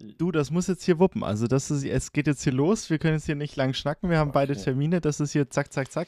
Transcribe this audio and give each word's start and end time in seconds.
Du, 0.00 0.30
das 0.30 0.52
muss 0.52 0.68
jetzt 0.68 0.84
hier 0.84 1.00
wuppen. 1.00 1.24
Also 1.24 1.48
das 1.48 1.72
ist, 1.72 1.84
es 1.84 2.12
geht 2.12 2.28
jetzt 2.28 2.44
hier 2.44 2.52
los. 2.52 2.88
Wir 2.88 2.98
können 2.98 3.14
jetzt 3.14 3.26
hier 3.26 3.34
nicht 3.34 3.56
lang 3.56 3.74
schnacken. 3.74 4.08
Wir 4.10 4.18
haben 4.18 4.30
beide 4.30 4.52
Okay. 4.52 4.62
Termine. 4.62 5.00
Das 5.00 5.18
ist 5.18 5.32
hier 5.32 5.50
zack, 5.50 5.72
zack, 5.72 5.90
zack. 5.90 6.06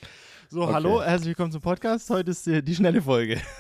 So, 0.49 0.63
Okay. 0.63 0.75
hallo, 0.75 1.03
herzlich 1.03 1.29
willkommen 1.29 1.51
zum 1.51 1.61
Podcast. 1.61 2.09
Heute 2.11 2.31
ist 2.31 2.47
die, 2.47 2.63
die 2.63 2.75
schnelle 2.75 3.03
Folge. 3.03 3.41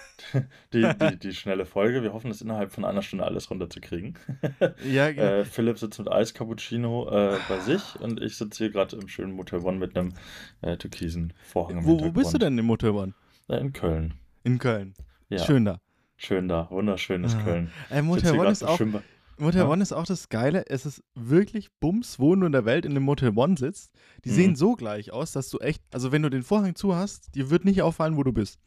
Die, 0.74 0.86
die, 1.00 1.16
die 1.22 1.32
schnelle 1.32 1.64
Folge. 1.64 2.02
Wir 2.02 2.12
hoffen, 2.12 2.28
das 2.28 2.42
innerhalb 2.42 2.72
von 2.72 2.84
einer 2.84 3.00
Stunde 3.00 3.24
alles 3.24 3.50
runterzukriegen. 3.50 4.18
Ja, 4.84 5.10
genau. 5.10 5.22
Äh, 5.22 5.44
Philipp 5.46 5.78
sitzt 5.78 5.98
mit 5.98 6.12
Eis-Cappuccino 6.12 7.08
äh, 7.08 7.38
bei 7.48 7.58
sich 7.60 7.98
und 8.00 8.20
ich 8.22 8.36
sitze 8.36 8.64
hier 8.64 8.70
gerade 8.70 8.96
im 8.96 9.08
schönen 9.08 9.32
Motel 9.32 9.60
One 9.60 9.78
mit 9.78 9.96
einem 9.96 10.12
äh, 10.60 10.76
türkisen 10.76 11.32
Vorhang 11.42 11.78
im 11.78 11.84
wo, 11.86 11.98
wo 12.00 12.10
bist 12.12 12.34
du 12.34 12.38
denn 12.38 12.58
im 12.58 12.66
Motel 12.66 12.90
One? 12.90 13.14
Äh, 13.48 13.60
in 13.60 13.72
Köln. 13.72 14.12
In 14.44 14.58
Köln. 14.58 14.92
Ja, 15.30 15.38
Schön 15.38 15.64
da. 15.64 15.80
schön 16.18 16.48
da. 16.48 16.68
Wunderschönes 16.70 17.34
Ah. 17.36 17.42
Köln. 17.42 17.70
Äh, 17.88 18.02
Motel 18.02 18.38
One 18.38 18.50
ist 18.50 18.62
auch 18.62 18.76
Schwimmbad. 18.76 19.02
Motel 19.40 19.62
Ja. 19.62 19.68
One 19.68 19.82
ist 19.82 19.92
auch 19.92 20.06
das 20.06 20.28
Geile. 20.28 20.64
Es 20.68 20.86
ist 20.86 21.02
wirklich 21.14 21.70
Bums, 21.80 22.18
wo 22.18 22.34
du 22.34 22.46
in 22.46 22.52
der 22.52 22.64
Welt 22.64 22.84
in 22.84 22.94
dem 22.94 23.02
Motel 23.02 23.32
One 23.36 23.56
sitzt. 23.56 23.92
Die 24.24 24.30
Mhm. 24.30 24.34
sehen 24.34 24.56
so 24.56 24.74
gleich 24.76 25.12
aus, 25.12 25.32
dass 25.32 25.48
du 25.50 25.58
echt, 25.58 25.82
also 25.92 26.12
wenn 26.12 26.22
du 26.22 26.28
den 26.30 26.42
Vorhang 26.42 26.74
zu 26.74 26.94
hast, 26.94 27.34
dir 27.34 27.50
wird 27.50 27.64
nicht 27.64 27.82
auffallen, 27.82 28.16
wo 28.16 28.22
du 28.22 28.32
bist. 28.32 28.60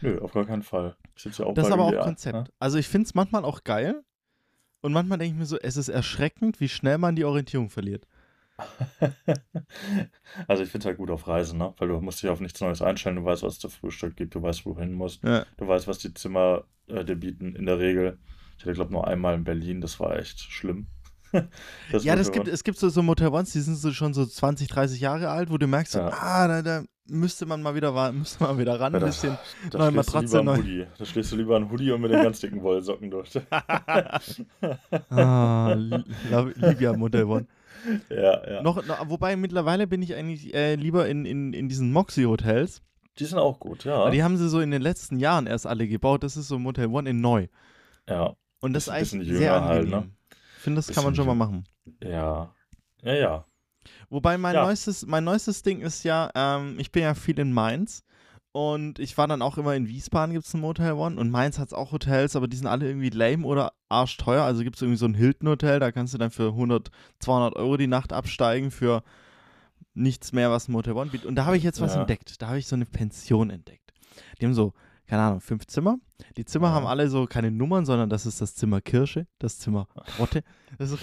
Nö, 0.00 0.18
auf 0.20 0.32
gar 0.32 0.44
keinen 0.46 0.62
Fall. 0.62 0.96
Ich 1.16 1.22
sitze 1.22 1.42
ja 1.42 1.48
auch 1.48 1.54
Das 1.54 1.66
ist 1.66 1.72
aber 1.72 1.84
auch 1.84 2.04
Konzept. 2.04 2.52
Also 2.58 2.78
ich 2.78 2.88
finde 2.88 3.06
es 3.06 3.14
manchmal 3.14 3.44
auch 3.44 3.64
geil. 3.64 4.02
Und 4.80 4.92
manchmal 4.92 5.18
denke 5.18 5.34
ich 5.34 5.38
mir 5.38 5.46
so, 5.46 5.58
es 5.58 5.76
ist 5.76 5.88
erschreckend, 5.88 6.58
wie 6.60 6.68
schnell 6.68 6.98
man 6.98 7.14
die 7.14 7.24
Orientierung 7.24 7.70
verliert. 7.70 8.06
Ne? 9.00 9.14
Also 10.48 10.62
ich 10.62 10.70
finde 10.70 10.84
es 10.84 10.86
halt 10.86 10.98
gut 10.98 11.10
auf 11.10 11.26
Reisen, 11.26 11.58
ne? 11.58 11.72
Weil 11.78 11.88
du 11.88 12.00
musst 12.00 12.22
dich 12.22 12.30
auf 12.30 12.40
nichts 12.40 12.60
Neues 12.60 12.82
einstellen, 12.82 13.16
du 13.16 13.24
weißt, 13.24 13.42
was 13.42 13.54
es 13.54 13.58
zu 13.58 13.68
Frühstück 13.68 14.16
gibt, 14.16 14.34
du 14.34 14.42
weißt, 14.42 14.64
wohin 14.66 14.90
du 14.90 14.96
musst. 14.96 15.22
Ja. 15.24 15.46
Du 15.56 15.66
weißt, 15.66 15.86
was 15.88 15.98
die 15.98 16.12
Zimmer 16.14 16.64
äh, 16.86 17.04
dir 17.04 17.16
bieten 17.16 17.54
in 17.56 17.66
der 17.66 17.78
Regel. 17.78 18.18
Ich 18.62 18.66
hatte, 18.66 18.74
glaube 18.76 18.92
nur 18.92 19.06
einmal 19.08 19.34
in 19.34 19.42
Berlin, 19.44 19.80
das 19.80 19.98
war 20.00 20.16
echt 20.16 20.38
schlimm. 20.40 20.86
Das 21.90 22.04
ja, 22.04 22.14
das 22.14 22.30
gibt, 22.30 22.46
es 22.46 22.62
gibt 22.62 22.78
so, 22.78 22.88
so 22.90 23.02
Motel 23.02 23.28
Ones, 23.28 23.52
die 23.52 23.60
sind 23.60 23.74
so 23.76 23.90
schon 23.92 24.12
so 24.14 24.24
20, 24.26 24.68
30 24.68 25.00
Jahre 25.00 25.30
alt, 25.30 25.50
wo 25.50 25.56
du 25.58 25.66
merkst, 25.66 25.92
so, 25.94 25.98
Ja. 26.00 26.08
ah, 26.12 26.46
da, 26.46 26.60
da 26.62 26.84
müsste 27.08 27.46
man 27.46 27.62
mal 27.62 27.74
wieder, 27.74 28.12
müsste 28.12 28.44
man 28.44 28.58
wieder 28.58 28.78
ran, 28.78 28.92
Ja, 28.92 28.98
ein 29.00 29.04
bisschen. 29.06 29.36
Da 29.70 29.78
neue 29.78 29.92
Matratze, 29.92 30.38
lieber 30.38 30.38
einen 30.38 30.46
neu- 30.46 30.56
Hoodie. 30.58 30.86
Da 30.98 31.04
schläfst 31.06 31.32
du 31.32 31.36
lieber 31.36 31.56
einen 31.56 31.70
Hoodie 31.70 31.90
und 31.90 32.02
mit 32.02 32.12
den 32.12 32.22
ganz 32.22 32.38
dicken 32.40 32.62
Wollsocken 32.62 33.10
durch. 33.10 33.30
Ah, 35.10 35.74
Libya 35.74 36.92
Motel 36.96 37.24
One. 37.24 37.46
ja, 38.10 38.50
ja. 38.50 38.62
Noch, 38.62 38.84
noch, 38.86 39.08
wobei 39.08 39.36
mittlerweile 39.36 39.86
bin 39.86 40.02
ich 40.02 40.14
eigentlich 40.14 40.54
äh, 40.54 40.74
lieber 40.76 41.08
in, 41.08 41.24
in, 41.24 41.52
in 41.52 41.68
diesen 41.68 41.92
Moxie-Hotels. 41.92 42.82
Die 43.18 43.24
sind 43.24 43.38
auch 43.38 43.58
gut, 43.58 43.84
ja. 43.84 44.08
Die 44.10 44.22
haben 44.22 44.36
sie 44.36 44.48
so 44.48 44.60
in 44.60 44.70
den 44.70 44.82
letzten 44.82 45.18
Jahren 45.18 45.46
erst 45.46 45.66
alle 45.66 45.86
gebaut. 45.88 46.22
Das 46.22 46.36
ist 46.36 46.48
so 46.48 46.58
Motel 46.58 46.86
One 46.86 47.08
in 47.10 47.20
neu. 47.20 47.46
ja, 48.08 48.34
Und 48.62 48.72
das 48.72 48.84
ist 48.84 48.88
eigentlich 48.88 49.28
sehr 49.28 49.40
jünger 49.40 49.62
halt, 49.62 49.80
angenehm. 49.82 50.00
ne? 50.08 50.10
Ich 50.56 50.62
finde, 50.62 50.78
das 50.78 50.88
kann 50.94 51.04
man 51.04 51.14
schon 51.14 51.26
mal 51.26 51.34
machen. 51.34 51.64
ja. 52.02 52.54
Ja, 53.02 53.14
ja. 53.14 53.44
Wobei 54.08 54.38
mein, 54.38 54.54
Ja. 54.54 54.62
neuestes, 54.64 55.04
mein 55.06 55.24
neuestes 55.24 55.62
Ding 55.62 55.80
ist 55.80 56.04
ja, 56.04 56.30
ähm, 56.36 56.76
ich 56.78 56.92
bin 56.92 57.02
ja 57.02 57.14
viel 57.14 57.36
in 57.40 57.52
Mainz 57.52 58.04
und 58.52 59.00
ich 59.00 59.18
war 59.18 59.26
dann 59.26 59.42
auch 59.42 59.58
immer 59.58 59.74
in 59.74 59.88
Wiesbaden, 59.88 60.32
gibt 60.34 60.46
es 60.46 60.54
ein 60.54 60.60
Motel 60.60 60.92
One 60.92 61.18
und 61.18 61.30
Mainz 61.30 61.58
hat 61.58 61.68
es 61.68 61.74
auch 61.74 61.90
Hotels, 61.90 62.36
aber 62.36 62.46
die 62.46 62.56
sind 62.56 62.68
alle 62.68 62.86
irgendwie 62.86 63.10
lame 63.10 63.44
oder 63.44 63.72
arschteuer. 63.88 64.44
Also 64.44 64.62
gibt 64.62 64.76
es 64.76 64.82
irgendwie 64.82 64.98
so 64.98 65.06
ein 65.06 65.14
Hilton-Hotel, 65.14 65.80
da 65.80 65.90
kannst 65.90 66.14
du 66.14 66.18
dann 66.18 66.30
für 66.30 66.48
100, 66.50 66.90
200 67.18 67.56
Euro 67.56 67.76
die 67.76 67.88
Nacht 67.88 68.12
absteigen 68.12 68.70
für 68.70 69.02
nichts 69.94 70.32
mehr, 70.32 70.50
was 70.52 70.68
ein 70.68 70.72
Motel 70.72 70.92
One 70.92 71.10
bietet. 71.10 71.26
Und 71.26 71.34
da 71.34 71.44
habe 71.44 71.56
ich 71.56 71.64
jetzt 71.64 71.80
was 71.80 71.94
Ja. 71.94 72.02
entdeckt. 72.02 72.40
Da 72.40 72.48
habe 72.48 72.58
ich 72.58 72.68
so 72.68 72.76
eine 72.76 72.86
Pension 72.86 73.50
entdeckt. 73.50 73.92
Die 74.40 74.46
haben 74.46 74.54
so, 74.54 74.72
keine 75.12 75.24
Ahnung, 75.24 75.40
fünf 75.42 75.66
Zimmer. 75.66 75.98
Die 76.38 76.46
Zimmer 76.46 76.68
Ja. 76.68 76.72
haben 76.72 76.86
alle 76.86 77.06
so 77.10 77.26
keine 77.26 77.50
Nummern, 77.50 77.84
sondern 77.84 78.08
das 78.08 78.24
ist 78.24 78.40
das 78.40 78.54
Zimmer 78.54 78.80
Kirsche, 78.80 79.26
das 79.38 79.58
Zimmer 79.58 79.86
Rotte. 80.18 80.42
Das 80.78 80.90
ist 80.90 81.02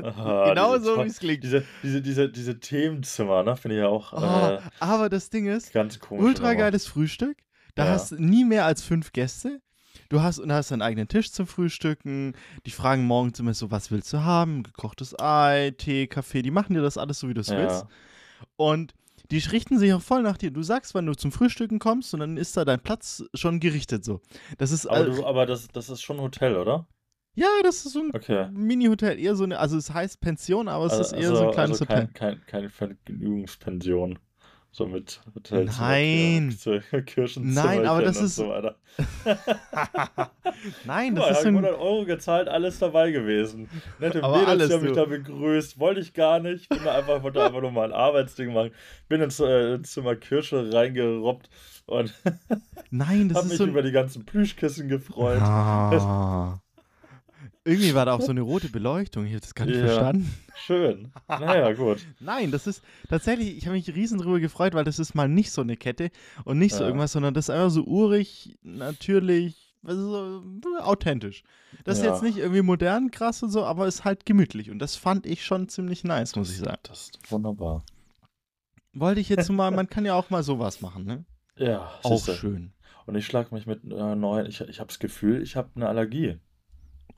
Aha, 0.00 0.44
genau 0.54 0.78
so, 0.78 1.02
wie 1.02 1.08
es 1.08 1.18
klingt. 1.18 1.42
Diese, 1.42 1.64
diese, 1.82 2.00
diese, 2.00 2.28
diese 2.30 2.60
Themenzimmer, 2.60 3.42
ne, 3.42 3.56
finde 3.56 3.74
ich 3.74 3.80
ja 3.80 3.88
auch 3.88 4.12
Oh, 4.12 4.18
äh, 4.56 4.60
aber 4.78 5.08
das 5.08 5.30
Ding 5.30 5.46
ist, 5.48 5.72
ganz 5.72 5.98
komisch. 5.98 6.24
ultra 6.26 6.54
geiles 6.54 6.86
Frühstück. 6.86 7.36
Da 7.74 7.86
Ja. 7.86 7.90
hast 7.90 8.12
du 8.12 8.22
nie 8.22 8.44
mehr 8.44 8.66
als 8.66 8.84
fünf 8.84 9.10
Gäste. 9.12 9.60
Du 10.10 10.22
hast 10.22 10.38
und 10.38 10.52
hast 10.52 10.70
deinen 10.70 10.82
eigenen 10.82 11.08
Tisch 11.08 11.32
zum 11.32 11.48
Frühstücken. 11.48 12.34
Die 12.66 12.70
fragen 12.70 13.04
morgens 13.04 13.40
immer 13.40 13.52
so, 13.52 13.72
was 13.72 13.90
willst 13.90 14.12
du 14.12 14.20
haben? 14.20 14.62
Gekochtes 14.62 15.18
Ei, 15.18 15.72
Tee, 15.76 16.06
Kaffee. 16.06 16.42
Die 16.42 16.52
machen 16.52 16.74
dir 16.74 16.82
das 16.82 16.96
alles 16.96 17.18
so, 17.18 17.28
wie 17.28 17.34
du 17.34 17.40
es 17.40 17.48
Ja. 17.48 17.56
willst. 17.56 17.86
Und 18.54 18.94
die 19.30 19.38
richten 19.38 19.78
sich 19.78 19.92
auch 19.92 20.02
voll 20.02 20.22
nach 20.22 20.36
dir. 20.36 20.50
Du 20.50 20.62
sagst, 20.62 20.94
wann 20.94 21.06
du 21.06 21.14
zum 21.14 21.32
Frühstücken 21.32 21.78
kommst 21.78 22.12
und 22.14 22.20
dann 22.20 22.36
ist 22.36 22.56
da 22.56 22.64
dein 22.64 22.80
Platz 22.80 23.24
schon 23.34 23.60
gerichtet 23.60 24.04
so. 24.04 24.20
Das 24.58 24.70
ist 24.72 24.86
Aber, 24.86 24.96
all- 24.96 25.06
du, 25.06 25.24
aber 25.24 25.46
das, 25.46 25.68
das 25.68 25.88
ist 25.90 26.02
schon 26.02 26.16
ein 26.18 26.22
Hotel, 26.22 26.56
oder? 26.56 26.86
ja, 27.34 27.46
das 27.62 27.86
ist 27.86 27.92
so 27.92 28.00
ein 28.00 28.10
Okay. 28.14 28.48
Mini-Hotel, 28.52 29.18
eher 29.18 29.36
so 29.36 29.44
eine, 29.44 29.58
also 29.58 29.76
es 29.76 29.90
heißt 29.92 30.20
Pension, 30.20 30.68
aber 30.68 30.86
es 30.86 30.98
ist 30.98 31.12
eher 31.12 31.34
so 31.34 31.44
ein 31.44 31.50
kleines 31.52 31.80
also 31.80 31.84
Hotel. 31.84 32.06
kein, 32.08 32.12
kein, 32.14 32.46
keine 32.46 32.70
Vergnügungspension. 32.70 34.18
So 34.72 34.86
mit 34.86 35.20
Hotelzimmer, 35.34 35.80
Nein. 35.88 36.50
Kir- 36.62 36.80
Kirchenzimmer 37.02 37.64
Nein, 37.64 37.86
aber 37.86 38.02
das 38.02 38.20
ist- 38.20 38.36
So 38.36 38.48
weiter. 38.50 38.76
Nein, 40.84 41.14
das 41.16 41.24
mal, 41.24 41.30
ist 41.30 41.36
hab 41.38 41.42
ich 41.42 41.48
ein, 41.48 41.56
100 41.56 41.72
Euro 41.78 42.04
gezahlt, 42.04 42.48
alles 42.48 42.78
dabei 42.78 43.10
gewesen. 43.10 43.68
Nette 43.98 44.22
Aber 44.22 44.38
Mädels, 44.38 44.68
die 44.68 44.74
haben 44.74 44.84
mich 44.84 44.92
da 44.92 45.04
begrüßt. 45.06 45.78
Wollte 45.80 46.00
ich 46.00 46.14
gar 46.14 46.38
nicht. 46.38 46.68
Bin 46.68 46.78
da 46.84 46.94
einfach, 46.96 47.22
wollte 47.22 47.42
einfach 47.42 47.60
nur 47.60 47.72
mal 47.72 47.86
ein 47.86 47.92
Arbeitsding 47.92 48.52
machen. 48.52 48.70
Bin 49.08 49.20
ins, 49.20 49.40
äh, 49.40 49.74
ins 49.74 49.90
Zimmer 49.90 50.14
Kirsche 50.16 50.72
reingerobbt 50.72 51.48
und 51.86 52.14
nein, 52.90 53.28
das 53.28 53.38
hab 53.38 53.44
ist 53.44 53.50
mich 53.50 53.58
so 53.58 53.66
über 53.66 53.82
die 53.82 53.92
ganzen 53.92 54.24
Plüschkissen 54.24 54.88
gefreut. 54.88 55.40
Ah. 55.40 56.60
Irgendwie 57.64 57.94
war 57.94 58.06
da 58.06 58.14
auch 58.14 58.22
so 58.22 58.30
eine 58.30 58.40
rote 58.40 58.70
Beleuchtung. 58.70 59.26
Ich 59.26 59.32
habe 59.32 59.40
das 59.40 59.54
gar 59.54 59.66
nicht 59.66 59.76
Ja. 59.76 59.86
verstanden. 59.88 60.30
Schön. 60.56 61.12
Naja, 61.28 61.72
gut. 61.72 61.98
Nein, 62.20 62.50
das 62.50 62.66
ist 62.66 62.82
tatsächlich, 63.08 63.56
ich 63.56 63.66
habe 63.66 63.76
mich 63.76 63.94
riesen 63.94 64.18
drüber 64.18 64.40
gefreut, 64.40 64.72
weil 64.74 64.84
das 64.84 64.98
ist 64.98 65.14
mal 65.14 65.28
nicht 65.28 65.50
so 65.52 65.60
eine 65.60 65.76
Kette 65.76 66.10
und 66.44 66.58
nicht 66.58 66.74
so 66.74 66.82
Ja. 66.82 66.88
irgendwas, 66.88 67.12
sondern 67.12 67.34
das 67.34 67.46
ist 67.46 67.50
einfach 67.50 67.70
so 67.70 67.84
urig, 67.84 68.58
natürlich, 68.62 69.74
also 69.84 70.40
so 70.62 70.78
authentisch. 70.80 71.42
Das 71.84 71.98
ist 71.98 72.04
Ja. 72.04 72.10
jetzt 72.12 72.22
nicht 72.22 72.38
irgendwie 72.38 72.62
modern, 72.62 73.10
krass 73.10 73.42
und 73.42 73.50
so, 73.50 73.64
aber 73.64 73.86
ist 73.86 74.04
halt 74.04 74.24
gemütlich 74.26 74.70
und 74.70 74.78
das 74.78 74.96
fand 74.96 75.26
ich 75.26 75.44
schon 75.44 75.68
ziemlich 75.68 76.02
nice, 76.02 76.36
muss 76.36 76.50
ich 76.50 76.58
sagen. 76.58 76.78
Das 76.84 77.10
ist 77.10 77.30
wunderbar. 77.30 77.84
Wollte 78.94 79.20
ich 79.20 79.28
jetzt 79.28 79.48
mal, 79.50 79.70
man 79.70 79.88
kann 79.88 80.04
ja 80.06 80.14
auch 80.14 80.30
mal 80.30 80.42
sowas 80.42 80.80
machen, 80.80 81.04
ne? 81.04 81.24
Ja, 81.56 81.90
Auch 82.02 82.24
schön. 82.26 82.72
Und 83.06 83.16
ich 83.16 83.26
schlag 83.26 83.52
mich 83.52 83.66
mit 83.66 83.84
äh, 83.84 84.14
neuen. 84.14 84.46
Ich, 84.46 84.60
ich 84.62 84.80
habe 84.80 84.88
das 84.88 84.98
Gefühl, 84.98 85.42
ich 85.42 85.56
habe 85.56 85.70
eine 85.74 85.88
Allergie. 85.88 86.38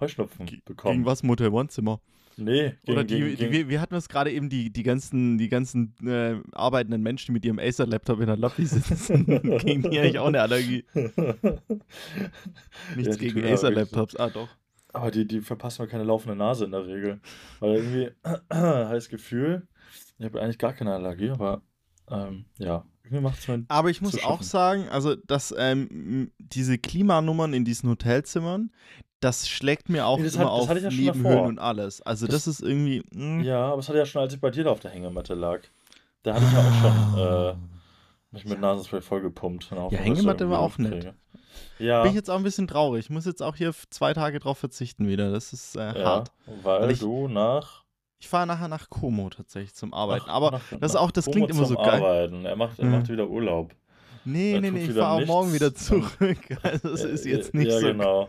Heuschnupfen 0.03 0.63
bekommen. 0.65 0.99
Gegen 0.99 1.07
was 1.07 1.23
Motel 1.23 1.49
One 1.49 1.69
Zimmer? 1.69 2.01
Nee, 2.37 2.75
gegen, 2.85 2.93
Oder 2.93 3.05
die, 3.05 3.17
gegen, 3.17 3.37
die, 3.37 3.49
gegen, 3.49 3.69
wir, 3.69 3.81
hatten 3.81 3.95
es 3.95 4.09
gerade 4.09 4.33
eben, 4.33 4.49
die, 4.49 4.73
die 4.73 4.83
ganzen, 4.83 5.37
die 5.37 5.49
ganzen 5.49 5.95
äh, 6.07 6.41
arbeitenden 6.53 7.03
Menschen, 7.03 7.27
die 7.27 7.33
mit 7.33 7.45
ihrem 7.45 7.59
Acer-Laptop 7.59 8.21
in 8.21 8.27
der 8.27 8.37
Lobby 8.37 8.65
sitzen, 8.65 9.27
gegen 9.59 9.83
die 9.83 9.99
eigentlich 9.99 10.19
auch 10.19 10.29
eine 10.29 10.41
Allergie. 10.41 10.85
Nichts 12.97 13.19
die 13.19 13.27
gegen 13.27 13.47
ja 13.47 13.53
Acer-Laptops, 13.53 14.17
ah 14.17 14.31
doch. 14.31 14.49
Aber 14.95 15.11
die, 15.11 15.27
die 15.27 15.41
verpassen 15.41 15.83
mir 15.83 15.89
keine 15.89 16.05
laufende 16.05 16.37
Nase 16.37 16.65
in 16.65 16.71
der 16.71 16.87
Regel. 16.87 17.21
Weil 17.61 17.77
irgendwie 17.77 18.11
heißt 18.53 19.11
Gefühl, 19.11 19.69
ich 20.19 20.25
habe 20.25 20.41
eigentlich 20.41 20.59
gar 20.59 20.73
keine 20.73 20.95
Allergie, 20.95 21.31
aber 21.31 21.63
ähm, 22.11 22.47
ja. 22.59 22.85
Aber 23.69 23.91
ich 23.91 24.01
muss 24.01 24.25
auch 24.25 24.43
sagen, 24.43 24.89
also 24.89 25.15
dass 25.15 25.55
ähm, 25.59 26.31
diese 26.39 26.79
Klimanummern 26.79 27.53
in 27.53 27.67
diesen 27.67 27.91
Hotelzimmern, 27.91 28.71
das 29.23 29.49
schlägt 29.49 29.89
mir 29.89 30.07
auch 30.07 30.19
Nee, 30.19 30.27
immer 30.29 30.39
hat- 30.39 30.45
das 30.45 30.51
auf 30.51 30.69
hatte 30.69 30.79
ich 30.79 30.85
ja 30.85 30.91
schon 30.91 31.01
Nebenhöhlen 31.05 31.47
und 31.47 31.59
alles. 31.59 32.03
Also 32.03 32.27
das, 32.27 32.45
Das- 32.45 32.47
ist 32.61 32.61
irgendwie. 32.63 33.03
mh. 33.13 33.43
Ja, 33.45 33.67
aber 33.73 33.79
es 33.81 33.89
hatte 33.89 33.99
ja 33.99 34.07
schon, 34.07 34.21
als 34.23 34.35
ich 34.35 34.41
bei 34.41 34.51
dir 34.51 34.65
da 34.65 34.71
auf 34.71 34.81
der 34.81 34.91
Hängematte 34.91 35.35
lag. 35.35 35.61
Da 36.23 36.35
hatte 36.35 36.45
ich 36.45 36.53
ja 36.53 36.59
auch 36.61 37.55
schon 37.55 37.59
äh, 37.59 38.35
mich 38.35 38.45
mit 38.45 38.61
Nasenspray 38.61 39.01
vollgepumpt. 39.01 39.71
Hoffnung, 39.71 39.91
ich 39.93 39.99
Hängematte 39.99 40.49
war 40.51 40.61
auch 40.61 40.77
nett. 40.79 40.93
kriege. 40.93 41.15
Ja, 41.79 42.03
Bin 42.03 42.11
ich 42.11 42.17
jetzt 42.17 42.31
auch 42.31 42.37
ein 42.37 42.43
bisschen 42.45 42.67
traurig. 42.69 43.07
Ich 43.07 43.11
muss 43.11 43.25
jetzt 43.27 43.43
auch 43.43 43.57
hier 43.57 43.73
zwei 43.91 44.15
Tage 44.15 44.39
drauf 44.39 44.59
verzichten 44.59 45.07
wieder. 45.09 45.31
Das 45.33 45.53
ist 45.53 45.77
äh, 45.77 45.99
ja, 45.99 46.05
hart. 46.05 46.33
weil 46.63 46.83
Weil 46.83 46.91
ich- 46.93 47.01
du 47.01 47.29
nach. 47.29 47.83
Ich 48.21 48.29
fahre 48.29 48.47
nachher 48.47 48.69
nach 48.69 48.89
Como 48.89 49.29
tatsächlich 49.31 49.75
zum 49.75 49.93
Arbeiten. 49.93 50.27
nach- 50.29 50.33
Aber 50.35 50.51
nach, 50.53 50.63
das 50.81 50.93
ist 50.93 50.97
auch- 50.97 51.11
das 51.11 51.25
Como 51.25 51.35
klingt 51.47 51.51
immer 51.51 51.65
so 51.65 51.75
geil. 51.75 52.01
Arbeiten. 52.01 52.45
Er 52.45 52.55
macht, 52.57 52.79
er 52.79 52.85
Ja. 52.85 52.91
macht 52.93 53.09
wieder 53.09 53.27
Urlaub. 53.29 53.73
nee, 54.25 54.53
er 54.55 54.61
nee, 54.61 54.71
nee, 54.71 54.85
ich 54.85 54.93
fahre 54.93 55.21
auch 55.23 55.27
morgen 55.27 55.53
wieder 55.53 55.75
zurück. 55.75 56.07
Also 56.63 56.91
es 56.91 57.03
ist 57.03 57.27
Äh, 57.27 57.31
jetzt 57.31 57.53
äh, 57.53 57.57
nicht 57.59 57.71
ja, 57.73 57.81
so. 57.81 57.87
genau. 57.89 58.29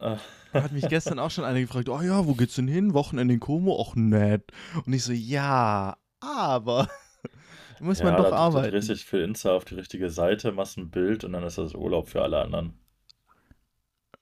Äh, 0.00 0.16
Hat 0.52 0.72
mich 0.72 0.88
gestern 0.88 1.18
auch 1.18 1.30
schon 1.30 1.44
einer 1.44 1.60
gefragt, 1.60 1.88
oh 1.88 2.00
ja, 2.00 2.26
wo 2.26 2.34
geht's 2.34 2.54
denn 2.54 2.68
hin? 2.68 2.94
Wochenende 2.94 3.34
in 3.34 3.40
Como? 3.40 3.72
Och, 3.78 3.96
nett. 3.96 4.50
Und 4.86 4.92
ich 4.92 5.04
so, 5.04 5.12
ja, 5.12 5.96
aber 6.20 6.88
muss 7.80 8.02
man 8.02 8.12
ja, 8.12 8.16
doch 8.16 8.24
da, 8.24 8.30
Da 8.30 8.36
arbeiten. 8.36 8.80
dich 8.80 9.04
für 9.04 9.22
Insta 9.22 9.52
auf 9.52 9.64
die 9.64 9.74
richtige 9.74 10.10
Seite, 10.10 10.52
machst 10.52 10.78
ein 10.78 10.90
Bild 10.90 11.24
und 11.24 11.32
dann 11.32 11.44
ist 11.44 11.58
das 11.58 11.74
Urlaub 11.74 12.08
für 12.08 12.22
alle 12.22 12.40
anderen. 12.40 12.74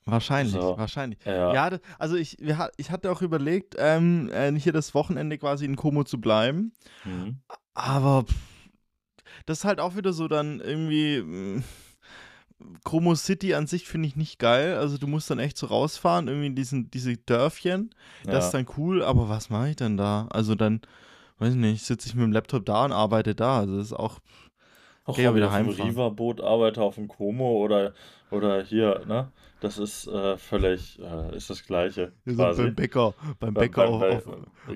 Wahrscheinlich, 0.05 0.55
So. 0.55 0.79
wahrscheinlich. 0.79 1.19
Ja, 1.25 1.53
Ja, 1.53 1.71
das, 1.71 1.81
also 1.99 2.15
ich, 2.17 2.37
wir, 2.41 2.71
ich 2.77 2.91
hatte 2.93 3.11
auch 3.11 3.23
überlegt, 3.23 3.75
ähm, 3.77 4.31
äh, 4.33 4.53
hier 4.53 4.73
das 4.73 4.95
Wochenende 4.95 5.37
quasi 5.37 5.65
in 5.65 5.75
Como 5.77 6.05
zu 6.05 6.21
bleiben. 6.21 6.73
Mhm. 7.05 7.41
Aber 7.75 8.23
pff, 8.25 8.35
das 9.47 9.59
ist 9.59 9.65
halt 9.65 9.81
auch 9.81 9.97
wieder 9.97 10.13
so 10.13 10.29
dann 10.29 10.61
irgendwie. 10.61 11.23
mh, 11.23 11.63
Como 12.85 13.15
City 13.15 13.55
an 13.55 13.67
sich 13.67 13.87
finde 13.87 14.09
ich 14.09 14.17
nicht 14.17 14.39
geil. 14.39 14.77
Also 14.77 14.97
du 14.99 15.07
musst 15.07 15.31
dann 15.31 15.39
echt 15.39 15.59
so 15.59 15.67
rausfahren, 15.67 16.29
irgendwie 16.29 16.47
in 16.47 16.55
diesen, 16.55 16.91
diese 16.91 17.17
Dörfchen. 17.17 17.91
Das 18.25 18.33
Ja. 18.33 18.39
ist 18.39 18.51
dann 18.53 18.67
cool, 18.79 19.03
aber 19.03 19.29
was 19.29 19.51
mache 19.51 19.71
ich 19.71 19.77
denn 19.77 19.97
da? 19.99 20.27
Also 20.31 20.55
dann, 20.55 20.81
weiß 21.39 21.51
ich 21.51 21.57
nicht, 21.61 21.85
sitze 21.85 22.09
ich 22.09 22.15
mit 22.15 22.25
dem 22.25 22.33
Laptop 22.33 22.65
da 22.65 22.85
und 22.87 22.93
arbeite 22.93 23.35
da. 23.35 23.59
Also 23.61 23.77
das 23.77 23.87
ist 23.87 23.93
auch. 23.93 24.21
Auch 25.05 25.19
ja 25.19 25.35
wieder 25.35 25.47
auf 25.47 25.53
heimfahren. 25.53 25.91
Riva-Boot 25.91 26.41
arbeite, 26.41 26.83
auf 26.83 26.97
dem 26.97 27.07
Como 27.09 27.59
oder, 27.63 27.93
oder 28.33 28.63
hier, 28.65 29.03
ne? 29.07 29.31
Das 29.61 29.79
ist 29.79 30.07
äh, 30.09 30.37
völlig, 30.37 30.99
äh, 30.99 31.37
ist 31.37 31.49
das 31.49 31.65
Gleiche 31.65 32.13
Wir 32.25 32.35
sind 32.35 32.57
beim 32.57 32.75
Bäcker, 32.75 33.15
beim 33.39 33.55
Beim- 33.55 33.55
Bäcker 33.55 33.83
beim- 33.85 33.93
auf, 33.95 34.01
bei- 34.01 34.17
auf, 34.17 34.27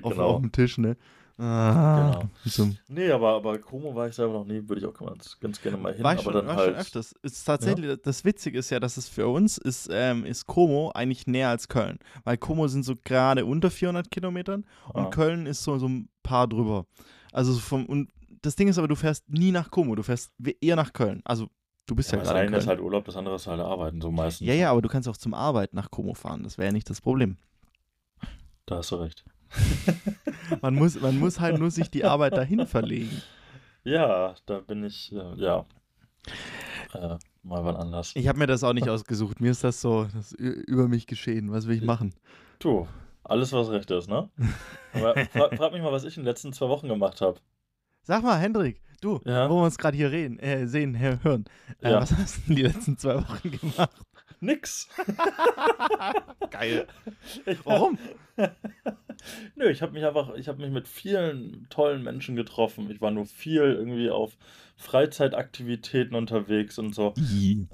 auf, 0.05 0.11
genau. 0.13 0.27
auf 0.29 0.41
dem 0.41 0.51
Tisch, 0.51 0.77
ne? 0.77 0.95
Ah, 1.43 2.19
Genau. 2.43 2.71
Nee, 2.87 3.09
aber, 3.11 3.29
aber 3.35 3.57
Como 3.59 3.95
war 3.95 4.07
ich 4.07 4.15
selber 4.15 4.33
noch 4.33 4.45
nie, 4.45 4.61
würde 4.69 4.79
ich 4.81 4.85
auch 4.85 4.93
ganz, 4.93 5.39
ganz 5.39 5.59
gerne 5.61 5.77
mal 5.77 5.93
hin. 5.93 6.03
War 6.03 6.13
ich 6.13 6.19
aber 6.19 6.31
schon, 6.33 6.33
dann 6.33 6.47
war 6.47 6.55
halt. 6.57 6.69
schon 6.71 6.79
öfters. 6.81 7.13
Ist 7.23 7.43
tatsächlich, 7.45 7.99
das 8.03 8.23
Witzige 8.23 8.59
ist 8.59 8.69
ja, 8.69 8.79
dass 8.79 8.97
es 8.97 9.07
für 9.09 9.27
uns 9.27 9.57
ist, 9.57 9.89
ähm, 9.91 10.25
ist 10.25 10.45
Como 10.45 10.91
eigentlich 10.93 11.25
näher 11.25 11.49
als 11.49 11.67
Köln. 11.67 11.97
Weil 12.23 12.37
Como 12.37 12.67
sind 12.67 12.83
so 12.83 12.93
gerade 13.03 13.45
unter 13.45 13.71
400 13.71 14.11
Kilometern 14.11 14.65
und 14.93 15.05
Ah. 15.05 15.09
Köln 15.09 15.45
ist 15.47 15.63
so, 15.63 15.77
so 15.79 15.87
ein 15.87 16.09
paar 16.21 16.47
drüber. 16.47 16.85
Also 17.33 17.53
so 17.53 17.59
vom, 17.59 17.85
und 17.87 18.11
das 18.43 18.55
Ding 18.55 18.67
ist 18.67 18.77
aber, 18.77 18.87
du 18.87 18.95
fährst 18.95 19.27
nie 19.29 19.51
nach 19.51 19.71
Como, 19.71 19.95
du 19.95 20.03
fährst 20.03 20.31
eher 20.61 20.75
nach 20.75 20.93
Köln. 20.93 21.21
Also 21.25 21.47
du 21.87 21.95
bist 21.95 22.11
ja, 22.11 22.17
Ja, 22.17 22.23
das 22.23 22.29
gerade 22.33 22.45
in 22.45 22.53
eine 22.53 22.57
ist 22.57 22.67
halt 22.67 22.79
Urlaub, 22.81 23.05
das 23.05 23.15
andere 23.17 23.35
ist 23.35 23.47
halt 23.47 23.59
Arbeiten, 23.61 23.99
so 24.01 24.11
meistens. 24.11 24.47
ja, 24.47 24.53
ja, 24.53 24.71
aber 24.71 24.81
du 24.81 24.89
kannst 24.89 25.07
auch 25.09 25.17
zum 25.17 25.33
Arbeit 25.33 25.73
nach 25.73 25.89
Como 25.89 26.13
fahren. 26.13 26.43
Das 26.43 26.57
wäre 26.57 26.67
ja 26.67 26.71
nicht 26.71 26.89
das 26.89 27.01
Problem. 27.01 27.37
Da 28.67 28.77
hast 28.77 28.91
du 28.91 28.95
recht. 28.97 29.25
Man 30.61 30.75
muss, 30.75 30.99
man 30.99 31.17
muss 31.17 31.39
halt 31.39 31.59
nur 31.59 31.71
sich 31.71 31.89
die 31.89 32.03
Arbeit 32.03 32.33
dahin 32.37 32.67
verlegen. 32.67 33.21
Ja, 33.83 34.35
da 34.45 34.59
bin 34.59 34.83
ich, 34.83 35.09
ja. 35.37 35.65
Äh, 36.93 37.17
mal 37.43 37.63
wann 37.65 37.75
anders. 37.77 38.11
Ich 38.15 38.27
habe 38.27 38.37
mir 38.37 38.47
das 38.47 38.63
auch 38.63 38.73
nicht 38.73 38.89
ausgesucht. 38.89 39.39
Mir 39.39 39.51
ist 39.51 39.63
das 39.63 39.81
so 39.81 40.05
das 40.13 40.33
ist 40.33 40.39
über 40.67 40.87
mich 40.87 41.07
geschehen. 41.07 41.51
Was 41.51 41.67
will 41.67 41.77
ich 41.77 41.83
machen? 41.83 42.13
Du, 42.59 42.87
alles 43.23 43.53
was 43.53 43.69
recht 43.71 43.89
ist, 43.91 44.09
ne? 44.09 44.29
Aber 44.93 45.15
fra 45.31 45.49
frag 45.55 45.71
mich 45.73 45.81
mal, 45.81 45.91
was 45.91 46.03
ich 46.03 46.17
in 46.17 46.23
den 46.23 46.27
letzten 46.27 46.53
zwei 46.53 46.67
Wochen 46.67 46.87
gemacht 46.89 47.21
habe. 47.21 47.39
Sag 48.03 48.23
mal, 48.23 48.37
Hendrik, 48.37 48.81
du, 48.99 49.19
Ja? 49.25 49.49
wo 49.49 49.55
wir 49.61 49.63
uns 49.65 49.77
gerade 49.77 49.95
hier 49.95 50.11
reden, 50.11 50.37
äh, 50.39 50.67
sehen, 50.67 50.99
hören. 50.99 51.45
Äh, 51.81 51.91
Ja. 51.91 52.01
Was 52.01 52.11
hast 52.15 52.37
du 52.37 52.41
denn 52.47 52.55
die 52.57 52.63
letzten 52.63 52.97
zwei 52.97 53.15
Wochen 53.15 53.51
gemacht? 53.51 53.95
Nix. 54.41 54.89
Geil. 56.49 56.87
Warum? 57.63 57.97
Nö, 59.55 59.69
ich 59.69 59.81
habe 59.81 59.93
mich 59.93 60.03
einfach, 60.03 60.33
ich 60.35 60.47
habe 60.47 60.61
mich 60.61 60.71
mit 60.71 60.87
vielen 60.87 61.67
tollen 61.69 62.03
Menschen 62.03 62.35
getroffen. 62.35 62.89
Ich 62.89 63.01
war 63.01 63.11
nur 63.11 63.25
viel 63.27 63.61
irgendwie 63.61 64.09
auf 64.09 64.35
Freizeitaktivitäten 64.77 66.15
unterwegs 66.15 66.79
und 66.79 66.93
so. 66.95 67.13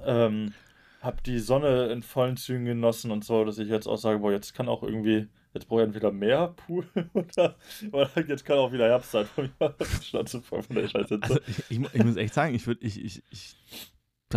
Ähm, 0.04 0.52
hab 1.00 1.22
die 1.24 1.38
Sonne 1.38 1.86
in 1.86 2.02
vollen 2.02 2.36
Zügen 2.36 2.64
genossen 2.64 3.10
und 3.10 3.24
so, 3.24 3.44
dass 3.44 3.58
ich 3.58 3.68
jetzt 3.68 3.86
auch 3.86 3.96
sage, 3.96 4.18
boah, 4.18 4.32
jetzt 4.32 4.52
kann 4.54 4.68
auch 4.68 4.82
irgendwie, 4.82 5.28
jetzt 5.54 5.68
brauche 5.68 5.80
ich 5.80 5.86
entweder 5.86 6.12
mehr 6.12 6.48
Pool 6.48 6.86
oder, 7.14 7.56
oder 7.92 8.10
jetzt 8.26 8.44
kann 8.44 8.58
auch 8.58 8.72
wieder 8.72 8.86
Herbst 8.88 9.12
sein. 9.12 9.26
Von 9.26 9.50
mir 9.58 9.74
Schnauze 10.02 10.42
voll 10.42 10.62
von 10.62 10.76
der 10.76 10.88
Scheiße. 10.88 11.18
Also 11.22 11.38
ich, 11.46 11.62
ich, 11.70 11.78
mu- 11.78 11.88
ich 11.92 12.04
muss 12.04 12.16
echt 12.16 12.34
sagen, 12.34 12.54
ich 12.54 12.66
würde, 12.66 12.84
ich, 12.84 13.02
ich, 13.02 13.22
ich, 13.30 13.56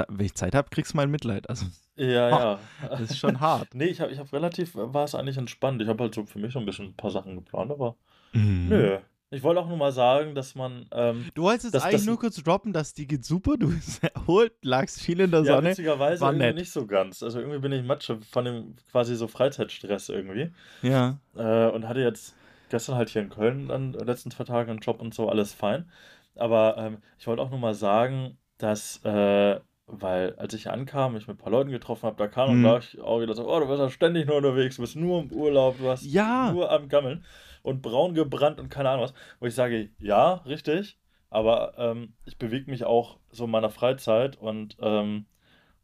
wenn 0.07 0.25
ich 0.25 0.35
Zeit 0.35 0.55
habe, 0.55 0.69
kriegst 0.69 0.93
du 0.93 0.97
mein 0.97 1.11
Mitleid. 1.11 1.49
Also 1.49 1.65
ja, 2.05 2.29
ja. 2.29 2.59
das 2.89 3.01
ist 3.01 3.17
schon 3.19 3.39
hart. 3.39 3.69
Nee, 3.73 3.85
ich 3.85 4.01
habe 4.01 4.11
ich 4.11 4.19
hab 4.19 4.31
relativ, 4.33 4.71
war 4.75 5.03
es 5.05 5.15
eigentlich 5.15 5.37
entspannt. 5.37 5.81
Ich 5.81 5.87
habe 5.87 6.03
halt 6.03 6.15
so 6.15 6.25
für 6.25 6.39
mich 6.39 6.53
so 6.53 6.59
ein 6.59 6.65
bisschen 6.65 6.85
ein 6.87 6.95
paar 6.95 7.11
Sachen 7.11 7.35
geplant, 7.35 7.71
aber 7.71 7.95
Mhm. 8.33 8.67
nö. 8.69 8.97
Ich 9.33 9.43
wollte 9.43 9.61
auch 9.61 9.67
nur 9.67 9.77
mal 9.77 9.91
sagen, 9.93 10.35
dass 10.35 10.55
man, 10.55 10.85
ähm, 10.91 11.25
Du 11.35 11.43
wolltest 11.43 11.73
jetzt 11.73 11.83
eigentlich 11.83 11.95
das- 12.01 12.05
nur 12.05 12.19
kurz 12.19 12.35
droppen, 12.43 12.73
dass 12.73 12.93
die 12.93 13.07
geht 13.07 13.23
super, 13.23 13.55
du 13.57 13.69
bist 13.69 14.01
erholt, 14.15 14.51
lagst 14.61 14.99
viel 15.01 15.19
in 15.21 15.31
der 15.31 15.41
ja, 15.43 15.55
Sonne. 15.55 15.69
witzigerweise 15.69 16.21
war 16.21 16.31
irgendwie 16.31 16.47
nett. 16.47 16.55
nicht 16.57 16.71
so 16.71 16.85
ganz. 16.85 17.23
Also 17.23 17.39
irgendwie 17.39 17.59
bin 17.59 17.71
ich 17.71 17.83
Matsche 17.85 18.19
von 18.29 18.43
dem 18.45 18.75
quasi 18.91 19.15
so 19.15 19.27
Freizeitstress 19.29 20.09
irgendwie. 20.09 20.51
Ja. 20.81 21.17
Äh, 21.37 21.67
und 21.71 21.87
hatte 21.87 22.01
jetzt 22.01 22.35
gestern 22.69 22.95
halt 22.95 23.09
hier 23.09 23.21
in 23.21 23.29
Köln 23.29 23.67
dann 23.69 23.93
die 23.93 23.99
letzten 23.99 24.31
zwei 24.31 24.43
Tage 24.43 24.69
einen 24.71 24.79
Job 24.81 24.99
und 25.01 25.13
so, 25.13 25.29
alles 25.29 25.53
fein. 25.53 25.89
Aber 26.35 26.75
ähm, 26.77 26.97
ich 27.19 27.27
wollte 27.27 27.41
auch 27.41 27.49
nur 27.49 27.59
mal 27.59 27.73
sagen, 27.73 28.37
dass, 28.57 28.99
äh, 29.05 29.59
weil 29.91 30.35
als 30.35 30.53
ich 30.53 30.63
hier 30.63 30.73
ankam, 30.73 31.15
ich 31.17 31.27
mit 31.27 31.35
ein 31.37 31.41
paar 31.41 31.51
Leuten 31.51 31.71
getroffen 31.71 32.03
habe, 32.03 32.15
da 32.17 32.27
kam 32.27 32.49
Mhm. 32.49 32.55
und 32.55 32.61
gleich 32.71 32.99
auch 33.01 33.21
wieder 33.21 33.33
so, 33.33 33.47
oh, 33.47 33.59
du 33.59 33.67
bist 33.67 33.79
ja 33.79 33.89
ständig 33.89 34.25
nur 34.27 34.37
unterwegs, 34.37 34.75
du 34.77 34.81
bist 34.81 34.95
nur 34.95 35.21
im 35.21 35.31
Urlaub, 35.31 35.77
du 35.77 35.89
hast 35.89 36.05
Ja. 36.05 36.51
nur 36.51 36.71
am 36.71 36.87
Gammeln 36.89 37.23
und 37.63 37.81
braun 37.81 38.13
gebrannt 38.13 38.59
und 38.59 38.69
keine 38.69 38.89
Ahnung 38.89 39.03
was. 39.03 39.13
Wo 39.39 39.45
ich 39.45 39.55
sage, 39.55 39.89
ja, 39.99 40.35
richtig, 40.45 40.97
aber 41.29 41.73
ähm, 41.77 42.13
ich 42.25 42.37
bewege 42.37 42.69
mich 42.71 42.83
auch 42.85 43.17
so 43.29 43.45
in 43.45 43.51
meiner 43.51 43.69
Freizeit 43.69 44.37
und, 44.37 44.77
ähm, 44.81 45.25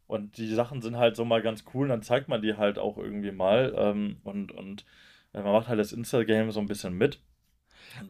und 0.06 0.38
die 0.38 0.48
Sachen 0.54 0.80
sind 0.82 0.96
halt 0.96 1.16
so 1.16 1.24
mal 1.24 1.42
ganz 1.42 1.64
cool, 1.74 1.88
dann 1.88 2.02
zeigt 2.02 2.28
man 2.28 2.40
die 2.42 2.54
halt 2.56 2.78
auch 2.78 2.96
irgendwie 2.98 3.32
mal 3.32 3.74
ähm, 3.76 4.16
und, 4.24 4.52
und 4.52 4.84
äh, 5.34 5.42
man 5.42 5.52
macht 5.52 5.68
halt 5.68 5.78
das 5.78 5.92
Insta-Game 5.92 6.50
so 6.50 6.60
ein 6.60 6.66
bisschen 6.66 6.94
mit. 6.94 7.20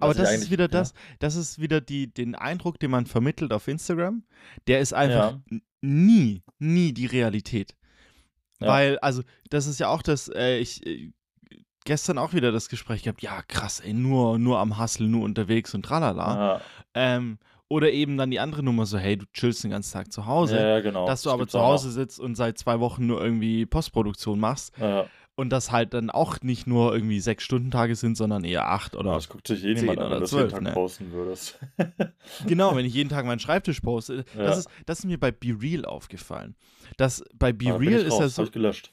Aber 0.01 0.15
das 0.15 0.33
ist 0.33 0.51
wieder 0.51 0.65
ja. 0.65 0.69
das, 0.69 0.95
das 1.19 1.37
ist 1.37 1.61
wieder 1.61 1.81
die, 1.81 2.13
den 2.13 2.35
Eindruck, 2.35 2.79
den 2.79 2.91
man 2.91 3.07
vermittelt 3.07 3.53
auf 3.53 3.69
Instagram. 3.69 4.25
Der 4.67 4.81
ist 4.81 4.93
einfach 4.93 5.39
Ja. 5.51 5.59
nie, 5.81 6.43
nie 6.59 6.93
die 6.93 7.07
Realität. 7.07 7.75
Ja. 8.61 8.69
Weil, 8.69 8.99
also, 8.99 9.23
das 9.51 9.67
ist 9.67 9.79
ja 9.81 9.89
auch 9.89 10.03
das, 10.03 10.29
äh, 10.29 10.59
ich 10.59 10.85
äh, 10.87 11.13
gestern 11.85 12.19
auch 12.19 12.33
wieder 12.35 12.53
das 12.53 12.69
Gespräch 12.69 13.03
gehabt, 13.05 13.23
ja, 13.23 13.41
krass, 13.43 13.81
ey, 13.81 13.95
nur, 13.95 14.39
nur 14.39 14.59
am 14.59 14.79
Hustle, 14.81 15.09
nur 15.09 15.25
unterwegs 15.25 15.75
und 15.75 15.85
tralala. 15.85 16.61
Ähm, 16.95 17.39
oder 17.69 17.93
eben 17.93 18.17
dann 18.17 18.31
die 18.31 18.41
andere 18.41 18.63
Nummer 18.63 18.87
so, 18.87 18.99
hey, 18.99 19.17
du 19.17 19.27
chillst 19.33 19.63
den 19.63 19.71
ganzen 19.71 19.93
Tag 19.93 20.11
zu 20.11 20.27
Hause. 20.27 20.57
ja, 20.59 20.81
genau. 20.81 21.07
Dass 21.07 21.23
du 21.23 21.29
Das 21.29 21.35
aber 21.35 21.47
zu 21.47 21.59
auch 21.59 21.73
Hause 21.73 21.91
sitzt 21.93 22.19
und 22.19 22.35
seit 22.35 22.59
zwei 22.59 22.81
Wochen 22.81 23.07
nur 23.07 23.23
irgendwie 23.23 23.67
Postproduktion 23.67 24.41
machst. 24.41 24.73
Ja, 24.79 25.07
und 25.39 25.51
das 25.51 25.71
halt 25.71 25.95
dann 25.95 26.11
auch 26.11 26.41
nicht 26.43 26.67
nur 26.67 26.93
irgendwie 26.93 27.21
sechs 27.21 27.45
Stunden 27.45 27.71
Tage 27.71 27.95
sind, 27.95 28.17
sondern 28.17 28.43
eher 28.43 28.69
acht 28.69 28.97
oder 28.97 29.13
das 29.13 29.29
guckt 29.29 29.47
sich 29.47 29.65
eh 29.65 29.73
niemand 29.75 30.01
an, 30.01 30.05
wenn 30.11 30.11
du 30.11 30.15
jeden 30.17 30.27
zwölf, 30.27 30.53
Tag 30.53 30.63
ne? 30.63 30.73
posten 30.73 31.13
würdest. 31.13 31.59
Genau, 32.47 32.75
wenn 32.77 32.85
ich 32.85 32.93
jeden 32.95 33.09
Tag 33.09 33.25
meinen 33.25 33.39
Schreibtisch 33.39 33.81
poste. 33.81 34.25
Ja. 34.37 34.45
Das, 34.45 34.59
ist, 34.59 34.69
das 34.87 34.99
ist 35.01 35.05
mir 35.05 35.19
bei 35.19 35.31
Be 35.31 35.57
Real 35.61 35.85
aufgefallen. 35.85 36.57
Das, 36.97 37.25
bei 37.35 37.53
Be 37.53 37.67
bin 37.67 37.75
Real 37.89 38.01
ist 38.03 38.13
raus, 38.15 38.21
ja 38.21 38.29
so. 38.29 38.43
ich 38.43 38.53
gelöscht. 38.53 38.93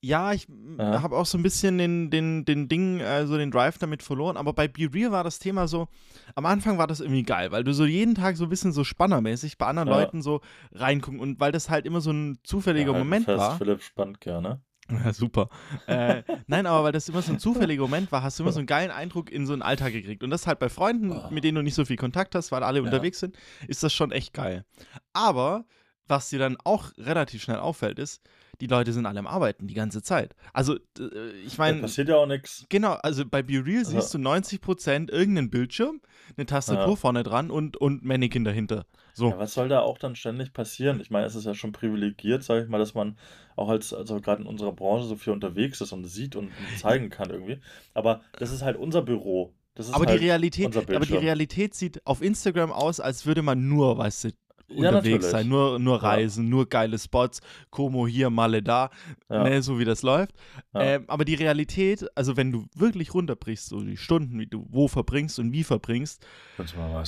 Ja, 0.00 0.32
ich 0.32 0.46
Ja. 0.78 1.02
habe 1.02 1.16
auch 1.16 1.26
so 1.26 1.38
ein 1.38 1.42
bisschen 1.42 1.76
den, 1.78 2.10
den, 2.10 2.44
den 2.44 2.68
Ding, 2.68 3.00
also 3.02 3.36
den 3.38 3.50
Drive 3.50 3.78
damit 3.78 4.02
verloren. 4.02 4.36
Aber 4.36 4.52
bei 4.52 4.68
Be 4.68 4.88
Real 4.92 5.10
war 5.10 5.24
das 5.24 5.38
Thema 5.38 5.66
so, 5.68 5.88
am 6.34 6.44
Anfang 6.46 6.76
war 6.78 6.86
das 6.86 7.00
irgendwie 7.00 7.22
geil, 7.24 7.50
weil 7.50 7.64
du 7.64 7.72
so 7.72 7.84
jeden 7.86 8.14
Tag 8.14 8.36
so 8.36 8.44
ein 8.44 8.50
bisschen 8.50 8.72
so 8.72 8.84
spannermäßig 8.84 9.56
bei 9.58 9.66
anderen 9.66 9.88
Ja. 9.88 9.98
Leuten 9.98 10.20
so 10.22 10.40
reingucken 10.72 11.18
und 11.18 11.40
weil 11.40 11.50
das 11.50 11.68
halt 11.70 11.86
immer 11.86 12.00
so 12.02 12.10
ein 12.12 12.38
zufälliger 12.44 12.88
Ja, 12.90 12.94
halt 12.94 13.04
Moment 13.04 13.24
fest, 13.24 13.38
war. 13.38 13.56
Philipp 13.58 13.82
spannt 13.82 14.20
gerne. 14.20 14.60
Ja, 15.04 15.12
super. 15.12 15.48
äh, 15.86 16.22
nein, 16.46 16.66
aber 16.66 16.84
weil 16.84 16.92
das 16.92 17.08
immer 17.08 17.20
so 17.22 17.32
ein 17.32 17.38
zufälliger 17.38 17.82
Moment 17.82 18.10
war, 18.10 18.22
hast 18.22 18.38
du 18.38 18.42
immer 18.42 18.52
so 18.52 18.58
einen 18.60 18.66
geilen 18.66 18.90
Eindruck 18.90 19.30
in 19.30 19.46
so 19.46 19.52
einen 19.52 19.62
Alltag 19.62 19.92
gekriegt. 19.92 20.22
Und 20.22 20.30
das 20.30 20.46
halt 20.46 20.58
bei 20.58 20.68
Freunden, 20.68 21.12
Oh. 21.12 21.28
mit 21.30 21.44
denen 21.44 21.56
du 21.56 21.62
nicht 21.62 21.74
so 21.74 21.84
viel 21.84 21.96
Kontakt 21.96 22.34
hast, 22.34 22.52
weil 22.52 22.62
alle 22.62 22.78
Ja. 22.78 22.84
unterwegs 22.84 23.20
sind, 23.20 23.36
ist 23.66 23.82
das 23.82 23.92
schon 23.92 24.12
echt 24.12 24.32
geil. 24.32 24.64
Aber 25.12 25.66
was 26.06 26.30
dir 26.30 26.38
dann 26.38 26.56
auch 26.64 26.90
relativ 26.96 27.42
schnell 27.42 27.58
auffällt, 27.58 27.98
ist, 27.98 28.22
die 28.60 28.66
Leute 28.66 28.92
sind 28.92 29.06
alle 29.06 29.18
am 29.20 29.26
Arbeiten 29.26 29.66
die 29.66 29.74
ganze 29.74 30.02
Zeit. 30.02 30.34
Also, 30.52 30.76
äh, 30.98 31.30
ich 31.46 31.58
meine, 31.58 31.80
passiert 31.80 32.08
ja 32.08 32.16
auch 32.16 32.26
nichts. 32.26 32.66
genau, 32.68 32.94
also 33.02 33.24
bei 33.24 33.42
Be 33.42 33.64
Real 33.64 33.78
Also- 33.78 33.92
siehst 33.92 34.14
du 34.14 34.18
90% 34.18 35.10
irgendeinen 35.10 35.50
Bildschirm, 35.50 36.00
eine 36.36 36.46
Tastatur 36.46 36.90
Ja. 36.90 36.96
vorne 36.96 37.22
dran 37.22 37.50
und, 37.50 37.76
und 37.76 38.04
Mannequin 38.04 38.44
dahinter. 38.44 38.86
So. 39.14 39.30
Ja, 39.30 39.38
was 39.38 39.54
soll 39.54 39.68
da 39.68 39.80
auch 39.80 39.98
dann 39.98 40.14
ständig 40.16 40.52
passieren? 40.52 41.00
Ich 41.00 41.10
meine, 41.10 41.26
es 41.26 41.34
ist 41.34 41.44
ja 41.44 41.54
schon 41.54 41.72
privilegiert, 41.72 42.42
sage 42.44 42.62
ich 42.64 42.68
mal, 42.68 42.78
dass 42.78 42.94
man 42.94 43.16
auch 43.56 43.68
als, 43.68 43.92
also 43.92 44.20
gerade 44.20 44.42
in 44.42 44.48
unserer 44.48 44.72
Branche 44.72 45.06
so 45.08 45.16
viel 45.16 45.32
unterwegs 45.32 45.80
ist 45.80 45.92
und 45.92 46.04
sieht 46.04 46.36
und 46.36 46.50
zeigen 46.78 47.10
kann 47.10 47.30
irgendwie. 47.30 47.58
Aber 47.94 48.20
das 48.38 48.52
ist 48.52 48.62
halt 48.62 48.76
unser 48.76 49.02
Büro. 49.02 49.52
Das 49.74 49.88
ist 49.88 49.94
aber 49.94 50.06
halt 50.06 50.20
die 50.20 50.24
Realität, 50.24 50.66
aber 50.76 50.80
die 50.80 50.86
Bildschirm. 50.86 51.18
Realität 51.18 51.74
sieht 51.74 52.04
auf 52.06 52.22
Instagram 52.22 52.72
aus, 52.72 52.98
als 53.00 53.26
würde 53.26 53.42
man 53.42 53.68
nur, 53.68 53.96
weißt 53.98 54.24
du, 54.24 54.30
Ja, 54.70 54.76
unterwegs 54.90 55.24
natürlich. 55.24 55.30
sein, 55.30 55.48
nur, 55.48 55.78
nur 55.78 55.96
Ja. 55.96 56.02
reisen, 56.02 56.48
nur 56.48 56.68
geile 56.68 56.98
Spots, 56.98 57.40
Como 57.70 58.06
hier, 58.06 58.28
Male 58.30 58.62
da, 58.62 58.90
Ja. 59.30 59.42
ne, 59.44 59.62
so 59.62 59.78
wie 59.78 59.84
das 59.84 60.02
läuft. 60.02 60.32
Ja. 60.74 60.80
Ähm, 60.82 61.04
aber 61.08 61.24
die 61.24 61.34
Realität, 61.34 62.04
also 62.14 62.36
wenn 62.36 62.52
du 62.52 62.66
wirklich 62.74 63.14
runterbrichst, 63.14 63.68
so 63.68 63.80
die 63.80 63.96
Stunden, 63.96 64.38
wie 64.38 64.46
du 64.46 64.66
wo 64.68 64.86
verbringst 64.88 65.38
und 65.38 65.52
wie 65.52 65.64
verbringst, 65.64 66.24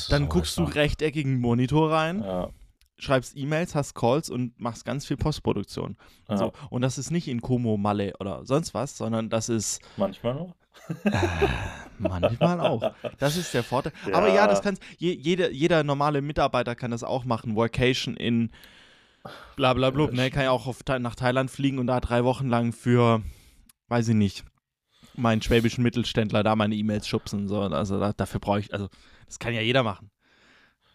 dann 0.09 0.29
guckst 0.29 0.57
du 0.59 0.64
rechteckigen 0.64 1.38
Monitor 1.40 1.90
rein, 1.93 2.23
Ja, 2.23 2.49
schreibst 3.00 3.37
E-Mails, 3.37 3.75
hast 3.75 3.95
Calls 3.95 4.30
und 4.30 4.59
machst 4.61 4.85
ganz 4.85 5.07
viel 5.07 5.16
Postproduktion. 5.16 5.97
ja. 6.28 6.37
So. 6.37 6.52
Und 6.71 6.83
das 6.83 6.99
ist 6.99 7.11
nicht 7.11 7.28
in 7.28 7.40
Como, 7.40 7.76
Malle 7.76 8.12
oder 8.21 8.45
sonst 8.47 8.75
was, 8.75 8.97
sondern 8.97 9.28
das 9.30 9.49
ist 9.49 9.80
manchmal 9.97 10.35
noch. 10.35 10.54
manchmal 11.99 12.61
auch. 12.61 12.95
Das 13.19 13.37
ist 13.37 13.52
der 13.54 13.62
Vorteil. 13.62 13.92
Aber 14.12 14.28
ja, 14.28 14.35
Ja. 14.37 14.47
das 14.47 14.62
kannst 14.62 14.83
je, 14.99 15.12
jeder, 15.12 15.50
jeder 15.50 15.85
normale 15.85 16.23
Mitarbeiter 16.23 16.75
kann 16.75 16.90
das 16.90 17.02
auch 17.04 17.25
machen. 17.25 17.57
Workation 17.57 18.16
in 18.16 18.50
bla 19.57 19.75
bla 19.75 19.90
bla. 19.90 20.07
Ne? 20.11 20.30
Kann 20.30 20.45
ja 20.45 20.50
auch 20.50 20.66
auf, 20.66 20.80
nach 21.00 21.14
Thailand 21.14 21.50
fliegen 21.50 21.78
und 21.78 21.87
da 21.87 22.00
drei 22.00 22.25
Wochen 22.25 22.49
lang 22.49 22.73
für, 22.73 23.23
weiß 23.88 24.09
ich 24.09 24.14
nicht, 24.14 24.45
meinen 25.14 25.42
schwäbischen 25.42 25.83
Mittelständler 25.83 26.42
da 26.42 26.57
meine 26.57 26.75
E-Mails 26.75 27.07
schubsen. 27.07 27.49
So. 27.49 27.61
Also 27.61 28.00
da, 28.00 28.12
dafür 28.12 28.40
brauche 28.40 28.61
ich, 28.61 28.73
also 28.73 28.88
das 29.26 29.38
kann 29.38 29.52
ja 29.54 29.61
jeder 29.61 29.83
machen. 29.83 30.11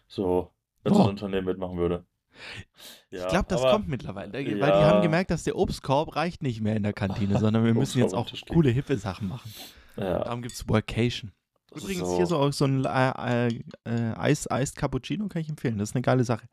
So, 0.08 0.50
wenn 0.86 0.92
Oh. 0.92 0.96
so 0.96 1.02
ein 1.02 1.10
Unternehmen 1.10 1.46
mitmachen 1.46 1.76
würde. 1.76 2.04
Ja, 3.10 3.24
ich 3.24 3.28
glaube, 3.28 3.46
das 3.48 3.62
aber, 3.62 3.72
kommt 3.72 3.88
mittlerweile, 3.88 4.32
weil 4.32 4.44
ja. 4.44 4.56
die 4.56 4.84
haben 4.84 5.02
gemerkt, 5.02 5.30
dass 5.30 5.44
der 5.44 5.56
Obstkorb 5.56 6.16
reicht 6.16 6.42
nicht 6.42 6.60
mehr 6.60 6.76
in 6.76 6.82
der 6.82 6.92
Kantine, 6.92 7.38
sondern 7.40 7.64
wir 7.64 7.74
müssen 7.74 7.98
jetzt 7.98 8.14
auch 8.14 8.30
coole, 8.48 8.70
hippe 8.70 8.96
Sachen 8.98 9.28
machen. 9.28 9.52
Ja. 9.96 10.24
Darum 10.24 10.42
gibt 10.42 10.54
es 10.54 10.68
Workation. 10.68 11.32
Übrigens 11.74 12.08
so. 12.08 12.16
hier 12.16 12.26
so, 12.26 12.50
so 12.50 12.64
ein 12.66 12.84
äh, 12.84 13.48
äh, 13.48 14.12
Eis, 14.16 14.50
Eis 14.50 14.74
Cappuccino 14.74 15.28
kann 15.28 15.42
ich 15.42 15.48
empfehlen. 15.48 15.78
Das 15.78 15.90
ist 15.90 15.96
eine 15.96 16.02
geile 16.02 16.24
Sache. 16.24 16.46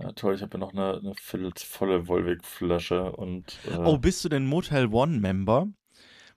Ja, 0.00 0.12
toll. 0.12 0.34
Ich 0.34 0.42
habe 0.42 0.52
ja 0.52 0.58
noch 0.58 0.72
eine, 0.72 0.98
eine 0.98 1.14
volle 1.14 2.06
Volvic-Flasche 2.06 3.12
und. 3.12 3.58
Äh, 3.68 3.76
oh, 3.76 3.98
bist 3.98 4.24
du 4.24 4.28
denn 4.28 4.46
Motel 4.46 4.88
One-Member? 4.92 5.68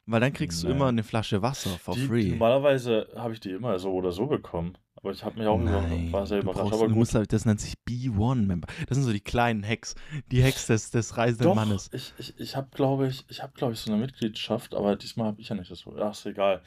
Weil 0.07 0.19
dann 0.19 0.33
kriegst 0.33 0.63
nee. 0.63 0.69
du 0.69 0.75
immer 0.75 0.87
eine 0.87 1.03
Flasche 1.03 1.41
Wasser 1.41 1.71
for 1.71 1.95
die, 1.95 2.05
free. 2.05 2.29
Normalerweise 2.29 3.07
habe 3.15 3.33
ich 3.33 3.39
die 3.39 3.51
immer 3.51 3.77
so 3.79 3.91
oder 3.91 4.11
so 4.11 4.27
bekommen. 4.27 4.77
Aber 5.03 5.13
ich 5.13 5.23
habe 5.23 5.39
mich 5.39 5.47
auch 5.47 5.57
Nein, 5.57 6.11
war 6.11 6.27
sehr 6.27 6.41
überrascht. 6.41 6.73
Aber 6.73 6.87
gut. 6.87 6.95
Musst, 6.95 7.15
halt, 7.15 7.33
das 7.33 7.45
nennt 7.45 7.59
sich 7.59 7.73
B1-Member. 7.89 8.67
Das 8.87 8.95
sind 8.95 9.03
so 9.03 9.11
die 9.11 9.19
kleinen 9.19 9.67
Hacks. 9.67 9.95
Die 10.31 10.43
Hacks 10.43 10.67
des, 10.67 10.91
des 10.91 11.17
reisenden 11.17 11.47
Doch, 11.47 11.55
Mannes. 11.55 11.89
Ich, 11.91 12.13
ich, 12.19 12.39
ich 12.39 12.55
habe, 12.55 12.67
glaube 12.71 13.07
ich, 13.07 13.25
ich 13.27 13.41
habe, 13.41 13.51
glaube 13.55 13.73
ich, 13.73 13.79
so 13.79 13.91
eine 13.91 13.99
Mitgliedschaft, 13.99 14.75
aber 14.75 14.95
diesmal 14.95 15.27
habe 15.27 15.41
ich 15.41 15.49
ja 15.49 15.55
nicht 15.55 15.71
das. 15.71 15.85
Ach, 15.99 16.11
ist 16.11 16.25
egal. 16.27 16.61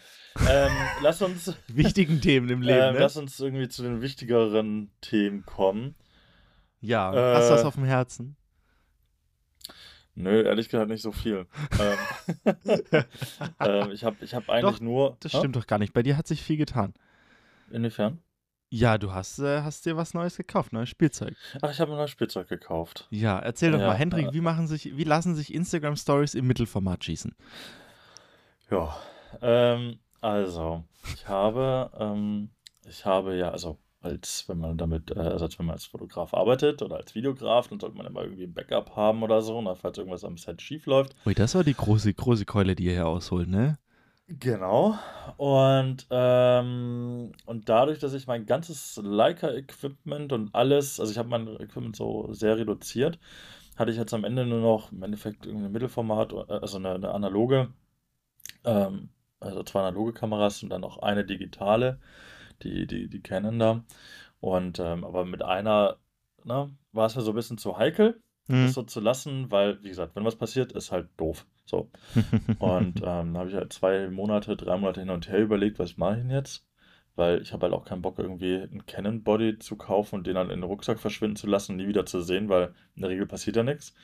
ähm, 0.48 0.72
lass 1.02 1.22
uns. 1.22 1.54
Wichtigen 1.68 2.20
Themen 2.20 2.48
im 2.48 2.62
Leben. 2.62 2.74
Äh, 2.74 2.92
ne? 2.92 2.98
Lass 2.98 3.16
uns 3.16 3.38
irgendwie 3.38 3.68
zu 3.68 3.82
den 3.82 4.02
wichtigeren 4.02 4.90
Themen 5.00 5.46
kommen. 5.46 5.94
Ja, 6.80 7.14
äh, 7.14 7.36
hast 7.36 7.50
du 7.50 7.54
was 7.54 7.64
auf 7.64 7.74
dem 7.76 7.84
Herzen? 7.84 8.36
Nö, 10.16 10.42
ehrlich 10.42 10.68
gesagt 10.68 10.90
nicht 10.90 11.02
so 11.02 11.12
viel. 11.12 11.46
ähm, 12.44 12.56
ähm, 13.60 13.90
ich 13.92 14.04
habe 14.04 14.16
ich 14.20 14.34
hab 14.34 14.48
eigentlich 14.48 14.78
doch, 14.78 14.80
nur. 14.80 15.16
Das 15.20 15.32
stimmt 15.32 15.54
doch 15.54 15.66
gar 15.66 15.78
nicht. 15.78 15.92
Bei 15.92 16.02
dir 16.02 16.16
hat 16.16 16.26
sich 16.26 16.42
viel 16.42 16.56
getan. 16.56 16.94
Inwiefern? 17.74 18.22
Ja, 18.70 18.98
du 18.98 19.12
hast, 19.12 19.38
äh, 19.40 19.62
hast 19.62 19.84
dir 19.84 19.96
was 19.96 20.14
Neues 20.14 20.36
gekauft, 20.36 20.72
neues 20.72 20.88
Spielzeug. 20.88 21.36
Ach, 21.60 21.70
ich 21.70 21.80
habe 21.80 21.92
ein 21.92 21.96
neues 21.96 22.10
Spielzeug 22.10 22.48
gekauft. 22.48 23.06
Ja, 23.10 23.38
erzähl 23.38 23.72
doch 23.72 23.80
ja, 23.80 23.88
mal, 23.88 23.94
Hendrik, 23.94 24.28
äh, 24.28 24.32
wie 24.32 24.40
machen 24.40 24.66
sich, 24.66 24.96
wie 24.96 25.04
lassen 25.04 25.34
sich 25.34 25.52
Instagram 25.52 25.96
Stories 25.96 26.34
im 26.34 26.46
Mittelformat 26.46 27.04
schießen? 27.04 27.34
Ja, 28.70 28.96
ähm, 29.42 29.98
also, 30.20 30.84
ich 31.14 31.28
habe, 31.28 31.90
ähm, 31.98 32.50
ich 32.88 33.04
habe 33.04 33.36
ja, 33.36 33.50
also 33.50 33.78
als 34.00 34.44
wenn 34.48 34.58
man 34.58 34.78
damit, 34.78 35.10
äh, 35.10 35.18
also 35.18 35.46
als 35.46 35.58
wenn 35.58 35.66
man 35.66 35.74
als 35.74 35.86
Fotograf 35.86 36.34
arbeitet 36.34 36.82
oder 36.82 36.96
als 36.96 37.14
Videograf, 37.14 37.68
dann 37.68 37.80
sollte 37.80 37.96
man 37.96 38.06
immer 38.06 38.22
irgendwie 38.22 38.44
ein 38.44 38.54
Backup 38.54 38.94
haben 38.96 39.22
oder 39.22 39.42
so, 39.42 39.58
und 39.58 39.76
falls 39.76 39.98
irgendwas 39.98 40.24
am 40.24 40.36
Set 40.36 40.62
schief 40.62 40.86
läuft. 40.86 41.14
Ui, 41.26 41.34
das 41.34 41.54
war 41.54 41.64
die 41.64 41.74
große, 41.74 42.12
große 42.12 42.44
Keule, 42.44 42.74
die 42.74 42.84
ihr 42.84 42.92
hier 42.92 43.06
ausholt, 43.06 43.48
ne? 43.48 43.78
Genau. 44.26 44.98
Und, 45.36 46.06
ähm, 46.10 47.32
und 47.44 47.68
dadurch, 47.68 47.98
dass 47.98 48.14
ich 48.14 48.26
mein 48.26 48.46
ganzes 48.46 48.98
Leica-Equipment 49.02 50.32
und 50.32 50.54
alles, 50.54 50.98
also 50.98 51.12
ich 51.12 51.18
habe 51.18 51.28
mein 51.28 51.46
Equipment 51.60 51.94
so 51.94 52.32
sehr 52.32 52.56
reduziert, 52.56 53.18
hatte 53.76 53.90
ich 53.90 53.98
jetzt 53.98 54.14
am 54.14 54.24
Ende 54.24 54.46
nur 54.46 54.60
noch 54.60 54.92
im 54.92 55.02
Endeffekt 55.02 55.46
ein 55.46 55.70
Mittelformat, 55.72 56.32
äh, 56.32 56.52
also 56.52 56.78
eine, 56.78 56.94
eine 56.94 57.10
analoge, 57.12 57.68
ähm, 58.64 59.10
also 59.40 59.62
zwei 59.62 59.80
analoge 59.80 60.14
Kameras 60.14 60.62
und 60.62 60.70
dann 60.70 60.80
noch 60.80 60.98
eine 60.98 61.24
digitale, 61.26 62.00
die, 62.62 62.86
die, 62.86 63.08
die 63.08 63.20
Canon 63.20 63.58
da. 63.58 63.84
Und 64.40 64.78
ähm, 64.78 65.04
aber 65.04 65.24
mit 65.26 65.42
einer 65.42 65.98
ne, 66.44 66.70
war 66.92 67.06
es 67.06 67.16
mir 67.16 67.22
so 67.22 67.32
ein 67.32 67.36
bisschen 67.36 67.58
zu 67.58 67.76
heikel, 67.76 68.20
mhm. 68.46 68.64
das 68.66 68.74
so 68.74 68.82
zu 68.84 69.00
lassen, 69.00 69.50
weil, 69.50 69.82
wie 69.82 69.88
gesagt, 69.88 70.16
wenn 70.16 70.24
was 70.24 70.36
passiert, 70.36 70.72
ist 70.72 70.92
halt 70.92 71.08
doof. 71.18 71.46
So. 71.64 71.90
Und 72.58 73.00
ähm, 73.02 73.36
habe 73.36 73.48
ich 73.48 73.54
halt 73.54 73.72
zwei 73.72 74.08
Monate, 74.08 74.56
drei 74.56 74.76
Monate 74.76 75.00
hin 75.00 75.10
und 75.10 75.28
her 75.28 75.40
überlegt, 75.40 75.78
was 75.78 75.96
mache 75.96 76.16
ich 76.16 76.18
denn 76.18 76.30
jetzt? 76.30 76.66
Weil 77.16 77.40
ich 77.42 77.52
habe 77.52 77.64
halt 77.64 77.74
auch 77.74 77.84
keinen 77.84 78.02
Bock, 78.02 78.18
irgendwie 78.18 78.56
einen 78.56 78.86
Canon 78.86 79.22
Body 79.22 79.58
zu 79.58 79.76
kaufen 79.76 80.16
und 80.16 80.26
den 80.26 80.34
dann 80.34 80.50
in 80.50 80.60
den 80.60 80.64
Rucksack 80.68 80.98
verschwinden 80.98 81.36
zu 81.36 81.46
lassen 81.46 81.76
nie 81.76 81.86
wieder 81.86 82.06
zu 82.06 82.20
sehen, 82.22 82.48
weil 82.48 82.74
in 82.96 83.02
der 83.02 83.10
Regel 83.10 83.26
passiert 83.26 83.56
ja 83.56 83.62
nichts. 83.62 83.94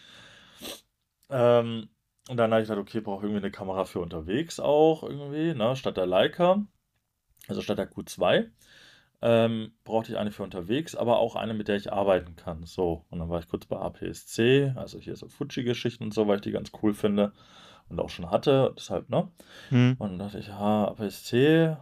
Ähm, 1.28 1.88
und 2.28 2.36
dann 2.36 2.52
habe 2.52 2.62
ich 2.62 2.68
gedacht, 2.68 2.82
okay, 2.82 3.00
brauche 3.00 3.24
irgendwie 3.24 3.44
eine 3.44 3.50
Kamera 3.50 3.84
für 3.84 4.00
unterwegs 4.00 4.60
auch 4.60 5.02
irgendwie, 5.02 5.54
ne, 5.54 5.74
statt 5.76 5.96
der 5.96 6.06
Leica, 6.06 6.64
also 7.48 7.62
statt 7.62 7.78
der 7.78 7.90
Q2 7.90 8.50
ähm, 9.22 9.72
brauchte 9.84 10.12
ich 10.12 10.18
eine 10.18 10.30
für 10.30 10.42
unterwegs, 10.42 10.94
aber 10.94 11.18
auch 11.18 11.36
eine, 11.36 11.54
mit 11.54 11.68
der 11.68 11.76
ich 11.76 11.92
arbeiten 11.92 12.36
kann. 12.36 12.64
So, 12.64 13.04
und 13.10 13.18
dann 13.18 13.28
war 13.28 13.40
ich 13.40 13.48
kurz 13.48 13.66
bei 13.66 13.76
APS-C, 13.76 14.72
also 14.76 14.98
hier 14.98 15.16
so 15.16 15.28
Fuji-Geschichten 15.28 16.04
und 16.04 16.14
so, 16.14 16.26
weil 16.26 16.36
ich 16.36 16.42
die 16.42 16.52
ganz 16.52 16.72
cool 16.82 16.94
finde 16.94 17.32
und 17.90 18.00
auch 18.00 18.08
schon 18.08 18.30
hatte, 18.30 18.72
deshalb, 18.76 19.10
ne? 19.10 19.28
Hm. 19.68 19.96
Und 19.98 20.10
dann 20.10 20.18
dachte 20.18 20.38
ich, 20.38 20.48
ja, 20.48 20.88
APS-C 20.88 21.36
äh, 21.36 21.76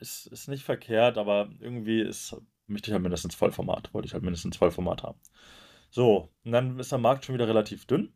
ist, 0.00 0.26
ist 0.26 0.48
nicht 0.48 0.64
verkehrt, 0.64 1.18
aber 1.18 1.50
irgendwie 1.58 2.00
ist, 2.00 2.36
möchte 2.66 2.90
ich 2.90 2.92
halt 2.92 3.02
mindestens 3.02 3.34
Vollformat, 3.34 3.92
wollte 3.92 4.06
ich 4.06 4.14
halt 4.14 4.22
mindestens 4.22 4.56
Vollformat 4.56 5.02
haben. 5.02 5.18
So, 5.90 6.28
und 6.44 6.52
dann 6.52 6.78
ist 6.78 6.92
der 6.92 6.98
Markt 6.98 7.24
schon 7.24 7.34
wieder 7.34 7.48
relativ 7.48 7.84
dünn. 7.84 8.12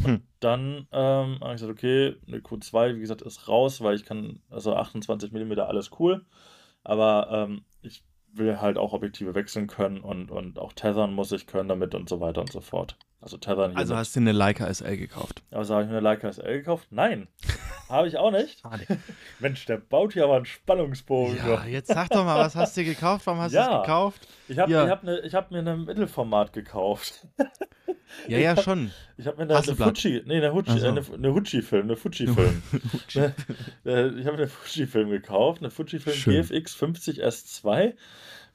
Hm. 0.00 0.22
Dann 0.38 0.86
ähm, 0.92 1.40
habe 1.40 1.54
ich 1.54 1.60
gesagt, 1.60 1.72
okay, 1.72 2.16
eine 2.26 2.38
Q2, 2.38 2.96
wie 2.96 3.00
gesagt, 3.00 3.20
ist 3.22 3.48
raus, 3.48 3.82
weil 3.82 3.96
ich 3.96 4.04
kann, 4.04 4.40
also 4.48 4.74
28 4.74 5.32
mm, 5.32 5.58
alles 5.58 5.90
cool. 5.98 6.24
Aber 6.82 7.28
ähm, 7.30 7.64
ich 7.82 8.02
will 8.32 8.60
halt 8.60 8.78
auch 8.78 8.92
Objektive 8.92 9.34
wechseln 9.34 9.66
können 9.66 10.00
und, 10.00 10.30
und 10.30 10.58
auch 10.58 10.72
tethern 10.72 11.12
muss 11.12 11.32
ich 11.32 11.46
können 11.46 11.68
damit 11.68 11.94
und 11.94 12.08
so 12.08 12.20
weiter 12.20 12.40
und 12.40 12.52
so 12.52 12.60
fort. 12.60 12.96
Also 13.22 13.36
tethern 13.36 13.72
hier. 13.72 13.78
Also 13.78 13.96
hast 13.96 14.16
du 14.16 14.20
eine 14.20 14.32
Leica 14.32 14.72
SL 14.72 14.96
gekauft? 14.96 15.42
Also 15.50 15.74
habe 15.74 15.84
ich 15.84 15.90
mir 15.90 15.98
eine 15.98 16.04
Leica 16.04 16.32
SL 16.32 16.58
gekauft? 16.58 16.86
Nein. 16.90 17.28
habe 17.90 18.08
ich 18.08 18.16
auch 18.16 18.30
nicht. 18.30 18.62
Mensch, 19.40 19.66
der 19.66 19.76
baut 19.76 20.14
hier 20.14 20.24
aber 20.24 20.36
einen 20.36 20.46
Spannungsbogen. 20.46 21.36
Ja, 21.36 21.64
jetzt 21.66 21.88
sag 21.88 22.08
doch 22.08 22.24
mal, 22.24 22.38
was 22.38 22.56
hast 22.56 22.76
du 22.78 22.84
gekauft? 22.84 23.26
Warum 23.26 23.40
hast 23.40 23.52
ja, 23.52 23.68
du 23.68 23.74
es 23.74 23.82
gekauft? 23.82 24.28
Ich 24.48 24.58
habe 24.58 24.72
ja. 24.72 24.88
hab, 24.88 25.04
ne, 25.04 25.22
hab 25.32 25.50
mir 25.50 25.58
ein 25.58 25.84
Mittelformat 25.84 26.54
gekauft. 26.54 27.26
Ja, 28.26 28.38
ja, 28.38 28.50
hab, 28.56 28.64
schon. 28.64 28.90
Ich 29.18 29.26
habe 29.26 29.36
mir 29.36 29.54
eine, 29.54 29.56
eine 29.56 29.76
Fuji, 29.76 30.22
nee, 30.24 30.38
eine 30.38 30.50
Fuji, 30.50 30.78
so. 30.78 30.88
eine, 30.88 31.02
eine 31.12 31.32
Fuji-Film, 31.32 31.82
eine 31.82 31.96
Fuji-Film. 31.96 32.62
Ne, 33.84 34.14
ich 34.18 34.26
habe 34.26 34.36
eine 34.36 34.48
Fuji-Film 34.48 35.10
gekauft, 35.10 35.60
eine 35.60 35.70
Fuji-Film 35.70 36.16
GFX 36.16 36.74
50 36.74 37.22
S2. 37.22 37.92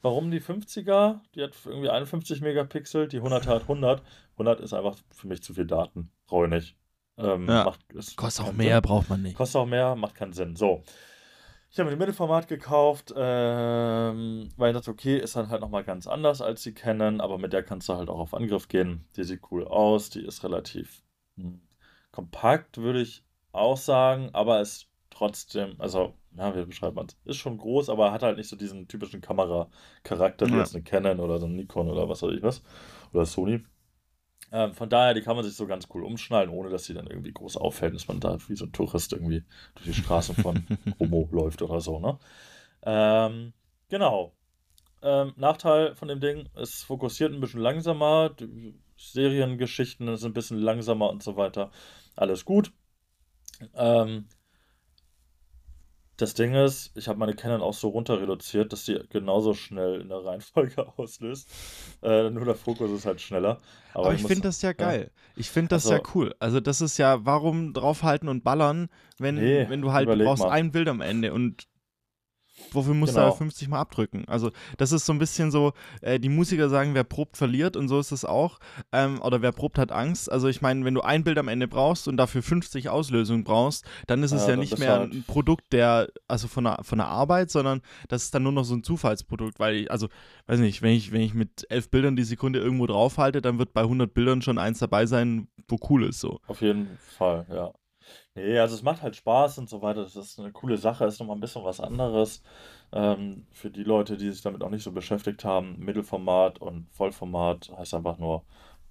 Warum 0.06 0.30
die 0.30 0.40
50er? 0.40 1.18
Die 1.34 1.42
hat 1.42 1.50
irgendwie 1.64 1.90
51 1.90 2.40
Megapixel, 2.40 3.08
die 3.08 3.16
100 3.16 3.48
hat 3.48 3.62
100. 3.62 4.04
100 4.34 4.60
ist 4.60 4.72
einfach 4.72 4.96
für 5.10 5.26
mich 5.26 5.42
zu 5.42 5.52
viel 5.52 5.66
Daten. 5.66 6.12
Brauche 6.28 6.44
ich 6.44 6.50
nicht. 6.52 6.76
Ähm, 7.18 7.48
ja. 7.48 7.64
macht, 7.64 7.80
kostet 8.14 8.46
auch 8.46 8.52
mehr, 8.52 8.76
Sinn. 8.76 8.82
braucht 8.82 9.10
man 9.10 9.22
nicht. 9.22 9.36
Kostet 9.36 9.56
auch 9.60 9.66
mehr, 9.66 9.96
macht 9.96 10.14
keinen 10.14 10.32
Sinn. 10.32 10.54
So. 10.54 10.84
Ich 11.72 11.80
habe 11.80 11.90
mir 11.90 11.96
ein 11.96 11.98
Mittelformat 11.98 12.46
gekauft, 12.46 13.12
ähm, 13.16 14.48
weil 14.56 14.70
ich 14.70 14.76
dachte, 14.76 14.92
okay, 14.92 15.18
ist 15.18 15.34
dann 15.34 15.50
halt 15.50 15.60
nochmal 15.60 15.82
ganz 15.82 16.06
anders 16.06 16.40
als 16.40 16.62
sie 16.62 16.72
kennen, 16.72 17.20
aber 17.20 17.36
mit 17.36 17.52
der 17.52 17.64
kannst 17.64 17.88
du 17.88 17.94
halt 17.94 18.08
auch 18.08 18.20
auf 18.20 18.32
Angriff 18.32 18.68
gehen. 18.68 19.08
Die 19.16 19.24
sieht 19.24 19.40
cool 19.50 19.66
aus, 19.66 20.08
die 20.08 20.24
ist 20.24 20.44
relativ 20.44 21.02
hm, 21.36 21.60
kompakt, 22.12 22.78
würde 22.78 23.00
ich 23.00 23.24
auch 23.50 23.76
sagen, 23.76 24.30
aber 24.34 24.60
ist 24.60 24.85
trotzdem, 25.16 25.74
also, 25.78 26.14
ja, 26.36 26.54
wie 26.54 26.64
beschreibt 26.64 26.96
man 26.96 27.06
es? 27.06 27.16
Ist 27.24 27.36
schon 27.38 27.58
groß, 27.58 27.88
aber 27.88 28.12
hat 28.12 28.22
halt 28.22 28.36
nicht 28.36 28.48
so 28.48 28.56
diesen 28.56 28.88
typischen 28.88 29.20
Kameracharakter, 29.20 30.46
wie 30.50 30.56
jetzt 30.56 30.74
eine 30.74 30.84
Canon 30.84 31.20
oder 31.20 31.38
so 31.38 31.46
ein 31.46 31.56
Nikon 31.56 31.88
oder 31.88 32.08
was 32.08 32.22
weiß 32.22 32.34
ich 32.34 32.42
was. 32.42 32.62
Oder 33.12 33.24
Sony. 33.24 33.64
Ähm, 34.52 34.74
von 34.74 34.88
daher, 34.88 35.14
die 35.14 35.22
kann 35.22 35.34
man 35.34 35.44
sich 35.44 35.54
so 35.56 35.66
ganz 35.66 35.88
cool 35.92 36.04
umschnallen, 36.04 36.50
ohne 36.50 36.70
dass 36.70 36.84
sie 36.84 36.94
dann 36.94 37.06
irgendwie 37.06 37.32
groß 37.32 37.56
auffällt, 37.56 37.94
dass 37.94 38.08
man 38.08 38.20
da 38.20 38.38
wie 38.48 38.54
so 38.54 38.66
ein 38.66 38.72
Tourist 38.72 39.12
irgendwie 39.12 39.42
durch 39.74 39.86
die 39.86 39.94
Straßen 39.94 40.36
von 40.36 40.66
Homo 41.00 41.28
läuft 41.32 41.62
oder 41.62 41.80
so, 41.80 41.98
ne? 41.98 42.18
Ähm, 42.82 43.52
genau. 43.88 44.32
Ähm, 45.02 45.32
Nachteil 45.36 45.94
von 45.94 46.08
dem 46.08 46.20
Ding, 46.20 46.48
es 46.54 46.82
fokussiert 46.82 47.32
ein 47.32 47.40
bisschen 47.40 47.60
langsamer, 47.60 48.30
die 48.30 48.74
Seriengeschichten 48.96 50.16
sind 50.16 50.30
ein 50.30 50.34
bisschen 50.34 50.58
langsamer 50.58 51.10
und 51.10 51.22
so 51.22 51.36
weiter. 51.36 51.70
Alles 52.14 52.44
gut. 52.44 52.72
Ähm, 53.74 54.26
das 56.16 56.34
Ding 56.34 56.54
ist, 56.54 56.92
ich 56.94 57.08
habe 57.08 57.18
meine 57.18 57.34
Canon 57.34 57.60
auch 57.60 57.74
so 57.74 57.88
runter 57.88 58.20
reduziert, 58.20 58.72
dass 58.72 58.84
die 58.84 58.98
genauso 59.10 59.52
schnell 59.54 60.00
in 60.00 60.08
der 60.08 60.24
Reihenfolge 60.24 60.86
auslöst. 60.96 61.48
Äh, 62.02 62.30
nur 62.30 62.44
der 62.44 62.54
Fokus 62.54 62.90
ist 62.90 63.06
halt 63.06 63.20
schneller. 63.20 63.58
Aber, 63.92 64.06
Aber 64.06 64.14
ich, 64.14 64.22
ich 64.22 64.26
finde 64.26 64.42
das 64.42 64.62
ja 64.62 64.72
geil. 64.72 65.10
Ja. 65.14 65.32
Ich 65.36 65.50
finde 65.50 65.68
das 65.68 65.86
also, 65.86 65.96
ja 65.96 66.02
cool. 66.14 66.34
Also 66.38 66.60
das 66.60 66.80
ist 66.80 66.96
ja, 66.96 67.24
warum 67.26 67.74
draufhalten 67.74 68.28
und 68.28 68.44
ballern, 68.44 68.88
wenn, 69.18 69.34
nee, 69.34 69.66
wenn 69.68 69.82
du 69.82 69.92
halt 69.92 70.08
brauchst 70.08 70.42
mal. 70.42 70.50
ein 70.50 70.72
Bild 70.72 70.88
am 70.88 71.00
Ende 71.00 71.32
und 71.34 71.66
Wofür 72.72 72.94
musst 72.94 73.14
genau. 73.14 73.30
du 73.30 73.36
50 73.36 73.68
Mal 73.68 73.80
abdrücken? 73.80 74.24
Also, 74.28 74.50
das 74.78 74.92
ist 74.92 75.06
so 75.06 75.12
ein 75.12 75.18
bisschen 75.18 75.50
so, 75.50 75.72
äh, 76.00 76.18
die 76.18 76.28
Musiker 76.28 76.68
sagen, 76.68 76.94
wer 76.94 77.04
probt, 77.04 77.36
verliert 77.36 77.76
und 77.76 77.88
so 77.88 77.98
ist 77.98 78.12
es 78.12 78.24
auch. 78.24 78.58
Ähm, 78.92 79.20
oder 79.20 79.42
wer 79.42 79.52
probt, 79.52 79.78
hat 79.78 79.92
Angst. 79.92 80.30
Also, 80.30 80.48
ich 80.48 80.62
meine, 80.62 80.84
wenn 80.84 80.94
du 80.94 81.02
ein 81.02 81.24
Bild 81.24 81.38
am 81.38 81.48
Ende 81.48 81.68
brauchst 81.68 82.08
und 82.08 82.16
dafür 82.16 82.42
50 82.42 82.88
Auslösungen 82.88 83.44
brauchst, 83.44 83.84
dann 84.06 84.22
ist 84.22 84.32
es 84.32 84.42
ja, 84.42 84.50
ja 84.50 84.56
nicht 84.56 84.78
mehr 84.78 84.98
halt 84.98 85.12
ein 85.12 85.24
Produkt 85.26 85.72
der, 85.72 86.08
also 86.28 86.48
von 86.48 86.64
der, 86.64 86.78
von 86.82 86.98
der 86.98 87.08
Arbeit, 87.08 87.50
sondern 87.50 87.82
das 88.08 88.24
ist 88.24 88.34
dann 88.34 88.42
nur 88.42 88.52
noch 88.52 88.64
so 88.64 88.74
ein 88.74 88.82
Zufallsprodukt, 88.84 89.58
weil 89.58 89.76
ich, 89.76 89.90
also, 89.90 90.08
weiß 90.46 90.60
nicht, 90.60 90.82
wenn 90.82 90.92
ich, 90.92 91.12
wenn 91.12 91.20
ich 91.20 91.34
mit 91.34 91.66
elf 91.68 91.90
Bildern 91.90 92.16
die 92.16 92.24
Sekunde 92.24 92.58
irgendwo 92.58 92.86
draufhalte, 92.86 93.42
dann 93.42 93.58
wird 93.58 93.74
bei 93.74 93.82
100 93.82 94.12
Bildern 94.12 94.42
schon 94.42 94.58
eins 94.58 94.78
dabei 94.78 95.06
sein, 95.06 95.48
wo 95.68 95.78
cool 95.90 96.04
ist 96.04 96.20
so. 96.20 96.40
Auf 96.46 96.62
jeden 96.62 96.98
Fall, 96.98 97.46
ja. 97.50 97.72
Nee, 98.36 98.58
also 98.58 98.74
es 98.74 98.82
macht 98.82 99.00
halt 99.02 99.16
Spaß 99.16 99.58
und 99.58 99.68
so 99.70 99.80
weiter. 99.80 100.02
Das 100.02 100.14
ist 100.14 100.38
eine 100.38 100.52
coole 100.52 100.76
Sache, 100.76 101.06
ist 101.06 101.20
nochmal 101.20 101.36
ein 101.36 101.40
bisschen 101.40 101.64
was 101.64 101.80
anderes. 101.80 102.42
Ähm, 102.92 103.46
für 103.50 103.70
die 103.70 103.82
Leute, 103.82 104.18
die 104.18 104.30
sich 104.30 104.42
damit 104.42 104.62
auch 104.62 104.68
nicht 104.70 104.82
so 104.82 104.92
beschäftigt 104.92 105.42
haben, 105.44 105.78
Mittelformat 105.78 106.60
und 106.60 106.86
Vollformat 106.92 107.72
heißt 107.78 107.94
einfach 107.94 108.18
nur 108.18 108.44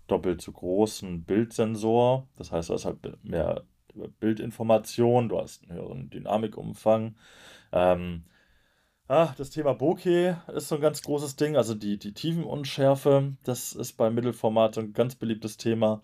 doppelt 0.07 0.41
so 0.41 0.51
großen 0.51 1.23
Bildsensor. 1.25 2.27
Das 2.37 2.51
heißt, 2.51 2.69
du 2.69 2.73
hast 2.73 2.85
halt 2.85 3.23
mehr 3.23 3.63
Bildinformation, 4.19 5.29
du 5.29 5.39
hast 5.39 5.63
einen 5.63 5.73
höheren 5.79 6.09
Dynamikumfang. 6.09 7.15
Ähm, 7.71 8.25
ah, 9.07 9.33
das 9.37 9.51
Thema 9.51 9.73
Bokeh 9.73 10.35
ist 10.55 10.69
so 10.69 10.75
ein 10.75 10.81
ganz 10.81 11.01
großes 11.03 11.35
Ding, 11.37 11.55
also 11.57 11.75
die, 11.75 11.97
die 11.99 12.13
Tiefenunschärfe, 12.13 13.35
das 13.43 13.73
ist 13.73 13.93
bei 13.93 14.09
Mittelformat 14.09 14.75
so 14.75 14.81
ein 14.81 14.93
ganz 14.93 15.15
beliebtes 15.15 15.57
Thema. 15.57 16.03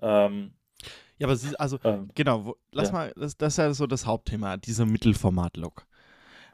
Ähm, 0.00 0.54
ja, 1.18 1.26
aber 1.26 1.36
sie, 1.36 1.58
also, 1.58 1.78
ähm, 1.84 2.10
genau, 2.14 2.44
wo, 2.44 2.56
lass 2.72 2.88
ja. 2.88 2.92
mal, 2.94 3.12
das, 3.16 3.36
das 3.36 3.54
ist 3.54 3.56
ja 3.58 3.72
so 3.74 3.86
das 3.86 4.06
Hauptthema, 4.06 4.56
dieser 4.56 4.86
Mittelformat-Look. 4.86 5.86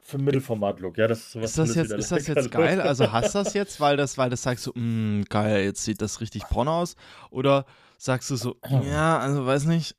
Für 0.01 0.17
Mittelformat-Look, 0.17 0.97
ja, 0.97 1.07
das 1.07 1.19
ist 1.19 1.31
sowas. 1.31 1.49
Ist 1.51 1.57
das 1.57 1.75
jetzt, 1.75 1.91
ist 1.91 2.11
das 2.11 2.27
jetzt 2.35 2.51
geil? 2.51 2.81
Also 2.81 3.11
hast 3.11 3.35
du 3.35 3.39
das 3.39 3.53
jetzt, 3.53 3.79
weil 3.79 3.97
das, 3.97 4.17
weil 4.17 4.29
das 4.29 4.43
sagst 4.43 4.65
du, 4.67 4.71
mh, 4.73 5.25
geil, 5.29 5.63
jetzt 5.63 5.83
sieht 5.83 6.01
das 6.01 6.21
richtig 6.21 6.47
porno 6.49 6.81
aus? 6.81 6.95
Oder 7.29 7.65
sagst 7.97 8.29
du 8.31 8.35
so, 8.35 8.55
ja, 8.91 9.19
also 9.19 9.45
weiß 9.45 9.65
nicht. 9.65 9.95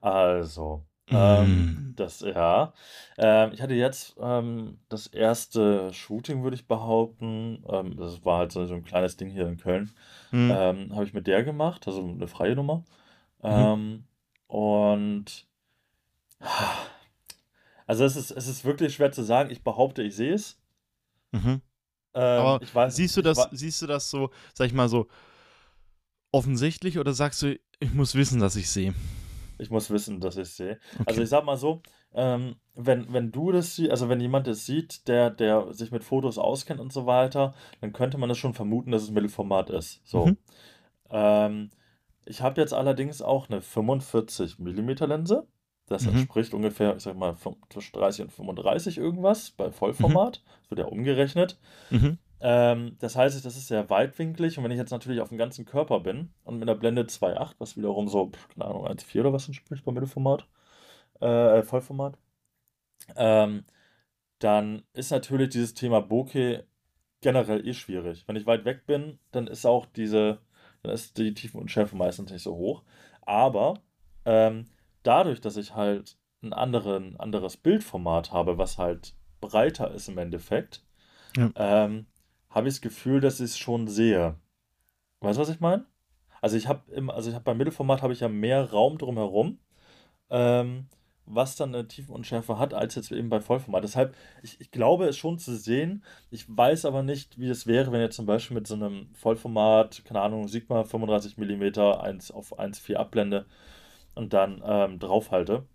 Also, 0.00 0.84
mm. 1.10 1.14
ähm, 1.14 1.92
das, 1.96 2.20
ja. 2.20 2.72
Ähm, 3.16 3.50
ich 3.52 3.62
hatte 3.62 3.74
jetzt 3.74 4.16
ähm, 4.20 4.78
das 4.88 5.06
erste 5.06 5.92
Shooting, 5.92 6.42
würde 6.42 6.56
ich 6.56 6.66
behaupten. 6.66 7.64
Ähm, 7.70 7.96
das 7.96 8.24
war 8.24 8.38
halt 8.38 8.52
so, 8.52 8.66
so, 8.66 8.74
ein 8.74 8.84
kleines 8.84 9.16
Ding 9.16 9.30
hier 9.30 9.46
in 9.46 9.56
Köln. 9.56 9.90
Mm. 10.30 10.50
Habe 10.50 11.04
ich 11.04 11.14
mit 11.14 11.26
der 11.26 11.44
gemacht, 11.44 11.86
also 11.86 12.02
eine 12.02 12.26
freie 12.26 12.56
Nummer. 12.56 12.84
Mhm. 13.42 14.04
und 14.48 15.46
also 17.86 18.04
es 18.04 18.16
ist, 18.16 18.30
es 18.30 18.48
ist 18.48 18.64
wirklich 18.64 18.94
schwer 18.94 19.12
zu 19.12 19.22
sagen. 19.22 19.50
Ich 19.50 19.62
behaupte, 19.62 20.02
ich 20.02 20.14
sehe 20.14 20.34
es. 20.34 20.60
Mhm. 21.32 21.62
Ähm, 22.14 22.40
Aber 22.40 22.62
ich 22.62 22.74
weiß, 22.74 22.96
siehst 22.96 23.16
du 23.16 23.22
das, 23.22 23.48
siehst 23.52 23.82
du 23.82 23.86
das 23.86 24.10
so, 24.10 24.30
sag 24.54 24.66
ich 24.66 24.72
mal 24.74 24.88
so, 24.88 25.08
offensichtlich 26.32 26.98
oder 26.98 27.12
sagst 27.12 27.42
du, 27.42 27.58
ich 27.80 27.92
muss 27.94 28.14
wissen, 28.14 28.40
dass 28.40 28.56
ich 28.56 28.70
sehe? 28.70 28.94
Ich 29.58 29.70
muss 29.70 29.90
wissen, 29.90 30.20
dass 30.20 30.36
ich 30.36 30.48
sehe. 30.50 30.78
Also 30.90 31.00
okay. 31.00 31.04
Also 31.06 31.22
ich 31.22 31.28
sag 31.28 31.44
mal 31.44 31.56
so, 31.56 31.82
ähm, 32.14 32.56
wenn, 32.74 33.12
wenn 33.12 33.32
du 33.32 33.52
das 33.52 33.76
siehst, 33.76 33.90
also 33.90 34.08
wenn 34.08 34.20
jemand 34.20 34.46
das 34.46 34.66
sieht, 34.66 35.08
der, 35.08 35.30
der 35.30 35.72
sich 35.72 35.90
mit 35.90 36.04
Fotos 36.04 36.38
auskennt 36.38 36.80
und 36.80 36.92
so 36.92 37.06
weiter, 37.06 37.54
dann 37.80 37.92
könnte 37.92 38.18
man 38.18 38.28
das 38.28 38.38
schon 38.38 38.54
vermuten, 38.54 38.90
dass 38.90 39.02
es 39.02 39.10
Mittelformat 39.10 39.70
ist. 39.70 40.00
So. 40.04 40.26
Mhm. 40.26 40.36
Ähm, 41.10 41.70
ich 42.28 42.42
habe 42.42 42.60
jetzt 42.60 42.74
allerdings 42.74 43.22
auch 43.22 43.48
eine 43.48 43.60
45 43.60 44.58
mm 44.58 44.90
Linse. 45.06 45.46
Das 45.86 46.02
mhm. 46.02 46.10
entspricht 46.10 46.52
ungefähr, 46.52 46.96
ich 46.96 47.02
sag 47.02 47.16
mal, 47.16 47.34
zwischen 47.70 47.92
30 47.98 48.26
und 48.26 48.32
35 48.32 48.98
irgendwas 48.98 49.50
bei 49.50 49.70
Vollformat. 49.70 50.42
Mhm. 50.44 50.50
Das 50.60 50.70
wird 50.70 50.80
ja 50.80 50.86
umgerechnet. 50.86 51.58
Mhm. 51.90 52.18
Ähm, 52.40 52.96
das 53.00 53.16
heißt, 53.16 53.44
das 53.44 53.56
ist 53.56 53.68
sehr 53.68 53.90
weitwinklig 53.90 54.58
und 54.58 54.64
wenn 54.64 54.70
ich 54.70 54.78
jetzt 54.78 54.92
natürlich 54.92 55.20
auf 55.20 55.30
dem 55.30 55.38
ganzen 55.38 55.64
Körper 55.64 56.00
bin 56.00 56.30
und 56.44 56.58
mit 56.58 56.68
einer 56.68 56.78
Blende 56.78 57.02
2.8, 57.02 57.54
was 57.58 57.76
wiederum 57.76 58.08
so, 58.08 58.30
keine 58.54 58.66
Ahnung, 58.66 58.86
1.4 58.86 59.20
oder 59.20 59.32
was 59.32 59.48
entspricht 59.48 59.84
bei 59.84 59.92
Mittelformat, 59.92 60.46
äh, 61.20 61.62
Vollformat, 61.62 62.16
ähm, 63.16 63.64
dann 64.38 64.82
ist 64.92 65.10
natürlich 65.10 65.48
dieses 65.48 65.74
Thema 65.74 66.00
Bokeh 66.00 66.62
generell 67.20 67.66
eh 67.66 67.74
schwierig. 67.74 68.24
Wenn 68.28 68.36
ich 68.36 68.46
weit 68.46 68.64
weg 68.64 68.86
bin, 68.86 69.18
dann 69.32 69.48
ist 69.48 69.66
auch 69.66 69.86
diese, 69.86 70.38
dann 70.82 70.92
ist 70.92 71.18
die 71.18 71.34
Tiefenunschärfe 71.34 71.96
meistens 71.96 72.30
nicht 72.30 72.42
so 72.42 72.54
hoch. 72.54 72.82
Aber 73.22 73.80
ähm, 74.24 74.66
dadurch, 75.02 75.40
dass 75.40 75.56
ich 75.56 75.74
halt 75.74 76.16
ein 76.42 76.52
anderen, 76.52 77.18
anderes 77.18 77.56
Bildformat 77.56 78.32
habe, 78.32 78.58
was 78.58 78.78
halt 78.78 79.14
breiter 79.40 79.90
ist 79.92 80.08
im 80.08 80.18
Endeffekt, 80.18 80.84
ja. 81.36 81.50
ähm, 81.56 82.06
habe 82.50 82.68
ich 82.68 82.74
das 82.74 82.80
Gefühl, 82.80 83.20
dass 83.20 83.40
ich 83.40 83.46
es 83.46 83.58
schon 83.58 83.88
sehe. 83.88 84.36
Weißt 85.20 85.38
du, 85.38 85.42
was 85.42 85.48
ich 85.48 85.60
meine? 85.60 85.84
Also 86.40 86.56
ich 86.56 86.68
habe 86.68 86.90
im, 86.92 87.10
also 87.10 87.28
ich 87.28 87.34
habe 87.34 87.44
beim 87.44 87.58
Mittelformat 87.58 88.02
habe 88.02 88.12
ich 88.12 88.20
ja 88.20 88.28
mehr 88.28 88.70
Raum 88.70 88.98
drumherum, 88.98 89.58
ähm, 90.30 90.86
was 91.30 91.56
dann 91.56 91.74
eine 91.74 91.86
Tiefenunschärfe 91.86 92.58
hat, 92.58 92.74
als 92.74 92.94
jetzt 92.94 93.12
eben 93.12 93.28
bei 93.28 93.40
Vollformat. 93.40 93.84
Deshalb, 93.84 94.16
ich, 94.42 94.60
ich 94.60 94.70
glaube 94.70 95.06
es 95.06 95.16
schon 95.16 95.38
zu 95.38 95.56
sehen. 95.56 96.02
Ich 96.30 96.44
weiß 96.48 96.84
aber 96.84 97.02
nicht, 97.02 97.38
wie 97.38 97.48
es 97.48 97.66
wäre, 97.66 97.92
wenn 97.92 98.00
ihr 98.00 98.10
zum 98.10 98.26
Beispiel 98.26 98.54
mit 98.54 98.66
so 98.66 98.74
einem 98.74 99.08
Vollformat, 99.14 100.04
keine 100.04 100.20
Ahnung, 100.20 100.48
Sigma 100.48 100.84
35 100.84 101.36
mm 101.36 101.80
1 101.80 102.30
auf 102.30 102.58
1,4 102.58 102.94
abblende 102.94 103.46
und 104.14 104.32
dann 104.32 104.62
ähm, 104.64 104.98
draufhalte 104.98 105.66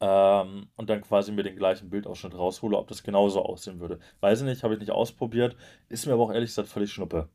ähm, 0.00 0.68
und 0.76 0.90
dann 0.90 1.00
quasi 1.00 1.32
mir 1.32 1.42
den 1.42 1.56
gleichen 1.56 1.90
Bildausschnitt 1.90 2.34
raushole, 2.34 2.76
ob 2.76 2.88
das 2.88 3.02
genauso 3.02 3.42
aussehen 3.42 3.80
würde. 3.80 3.98
Weiß 4.20 4.40
ich 4.40 4.46
nicht, 4.46 4.62
habe 4.62 4.74
ich 4.74 4.80
nicht 4.80 4.92
ausprobiert, 4.92 5.56
ist 5.88 6.06
mir 6.06 6.12
aber 6.12 6.24
auch 6.24 6.32
ehrlich 6.32 6.50
gesagt 6.50 6.68
völlig 6.68 6.92
schnuppe. 6.92 7.28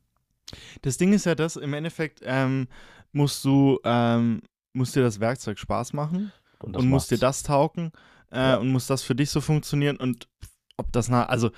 Das 0.82 0.96
Ding 0.96 1.12
ist 1.12 1.26
ja 1.26 1.34
das, 1.34 1.56
im 1.56 1.74
Endeffekt 1.74 2.20
ähm, 2.24 2.68
musst 3.12 3.44
du, 3.44 3.80
ähm, 3.84 4.42
musst 4.72 4.94
dir 4.94 5.02
das 5.02 5.18
Werkzeug 5.18 5.58
Spaß 5.58 5.92
machen 5.92 6.32
und, 6.66 6.76
und 6.76 6.88
musst 6.88 7.10
dir 7.10 7.18
das 7.18 7.42
taugen 7.42 7.92
äh, 8.30 8.38
ja. 8.38 8.56
und 8.56 8.68
muss 8.68 8.86
das 8.86 9.02
für 9.02 9.14
dich 9.14 9.30
so 9.30 9.40
funktionieren 9.40 9.96
und 9.96 10.28
ob 10.76 10.92
das 10.92 11.08
nach, 11.08 11.28
also 11.28 11.50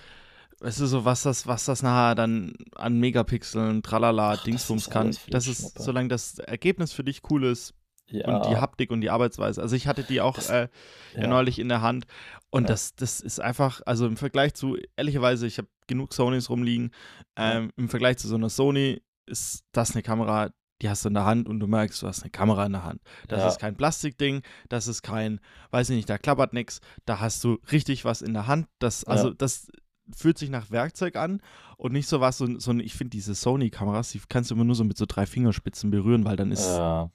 weißt 0.61 0.81
du 0.81 0.87
so, 0.87 1.05
was 1.05 1.23
das, 1.23 1.47
was 1.47 1.65
das 1.65 1.83
nachher 1.83 2.15
dann 2.15 2.55
an 2.75 2.99
Megapixeln, 2.99 3.83
tralala, 3.83 4.33
Ach, 4.33 4.45
Dingsbums 4.45 4.91
kann, 4.91 5.17
das 5.31 5.47
ist, 5.47 5.79
solange 5.79 6.09
das 6.09 6.39
Ergebnis 6.39 6.93
für 6.93 7.05
dich 7.05 7.23
cool 7.31 7.45
ist, 7.45 7.75
ja. 8.11 8.27
und 8.27 8.47
die 8.47 8.57
Haptik 8.57 8.91
und 8.91 9.01
die 9.01 9.11
Arbeitsweise. 9.11 9.61
Also 9.61 9.77
ich 9.77 9.87
hatte 9.87 10.03
die 10.03 10.21
auch 10.21 10.35
das, 10.35 10.51
äh, 10.51 10.69
ja. 11.15 11.27
neulich 11.27 11.59
in 11.59 11.69
der 11.69 11.83
Hand 11.83 12.07
und 12.51 12.65
ja. 12.65 12.69
das, 12.69 12.95
das 12.95 13.21
ist 13.21 13.41
einfach, 13.41 13.81
also 13.87 14.07
im 14.07 14.17
Vergleich 14.17 14.55
zu, 14.55 14.77
ehrlicherweise, 14.97 15.47
ich 15.47 15.59
habe 15.59 15.69
genug 15.87 16.13
Sonys 16.13 16.51
rumliegen, 16.51 16.91
ähm, 17.37 17.71
im 17.77 17.89
Vergleich 17.89 18.19
zu 18.19 18.29
so 18.29 18.35
einer 18.35 18.51
Sony 18.51 19.03
ist 19.27 19.65
das 19.73 19.93
eine 19.93 20.03
Kamera, 20.03 20.51
die 20.83 20.89
hast 20.89 21.05
du 21.05 21.09
in 21.09 21.15
der 21.15 21.25
Hand 21.25 21.49
und 21.49 21.61
du 21.61 21.67
merkst, 21.67 22.03
du 22.03 22.07
hast 22.07 22.23
eine 22.23 22.31
Kamera 22.31 22.67
in 22.67 22.73
der 22.73 22.85
Hand. 22.85 23.01
Das 23.29 23.41
ja. 23.41 23.49
ist 23.49 23.59
kein 23.59 23.77
Plastikding, 23.77 24.43
das 24.69 24.87
ist 24.89 25.03
kein, 25.03 25.41
weiß 25.71 25.91
ich 25.91 25.97
nicht, 25.97 26.09
da 26.09 26.19
klappert 26.19 26.53
nichts, 26.53 26.81
da 27.05 27.21
hast 27.21 27.43
du 27.45 27.59
richtig 27.73 28.05
was 28.05 28.23
in 28.23 28.35
der 28.35 28.47
Hand. 28.47 28.69
Das, 28.79 29.05
also 29.05 29.29
ja. 29.29 29.35
das 29.37 29.69
fühlt 30.15 30.39
sich 30.39 30.51
nach 30.51 30.71
Werkzeug 30.71 31.17
an 31.17 31.43
und 31.77 31.93
nicht 31.93 32.09
so 32.09 32.21
was, 32.21 32.39
so, 32.39 32.59
so 32.59 32.73
ich 32.75 32.95
finde 32.95 33.11
diese 33.11 33.35
Sony-Kameras, 33.35 34.11
die 34.11 34.21
kannst 34.29 34.51
du 34.51 34.55
immer 34.55 34.65
nur 34.65 34.75
so 34.75 34.85
mit 34.85 34.97
so 34.97 35.05
drei 35.07 35.27
Fingerspitzen 35.27 35.91
berühren, 35.91 36.25
weil 36.25 36.37
dann 36.37 36.53
ist, 36.53 36.67
ja 36.67 37.11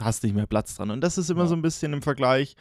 hast 0.00 0.22
nicht 0.22 0.34
mehr 0.34 0.46
Platz 0.46 0.76
dran. 0.76 0.90
Und 0.90 1.00
das 1.00 1.18
ist 1.18 1.30
immer 1.30 1.42
ja. 1.42 1.46
so 1.46 1.54
ein 1.54 1.62
bisschen 1.62 1.92
im 1.92 2.02
Vergleich. 2.02 2.56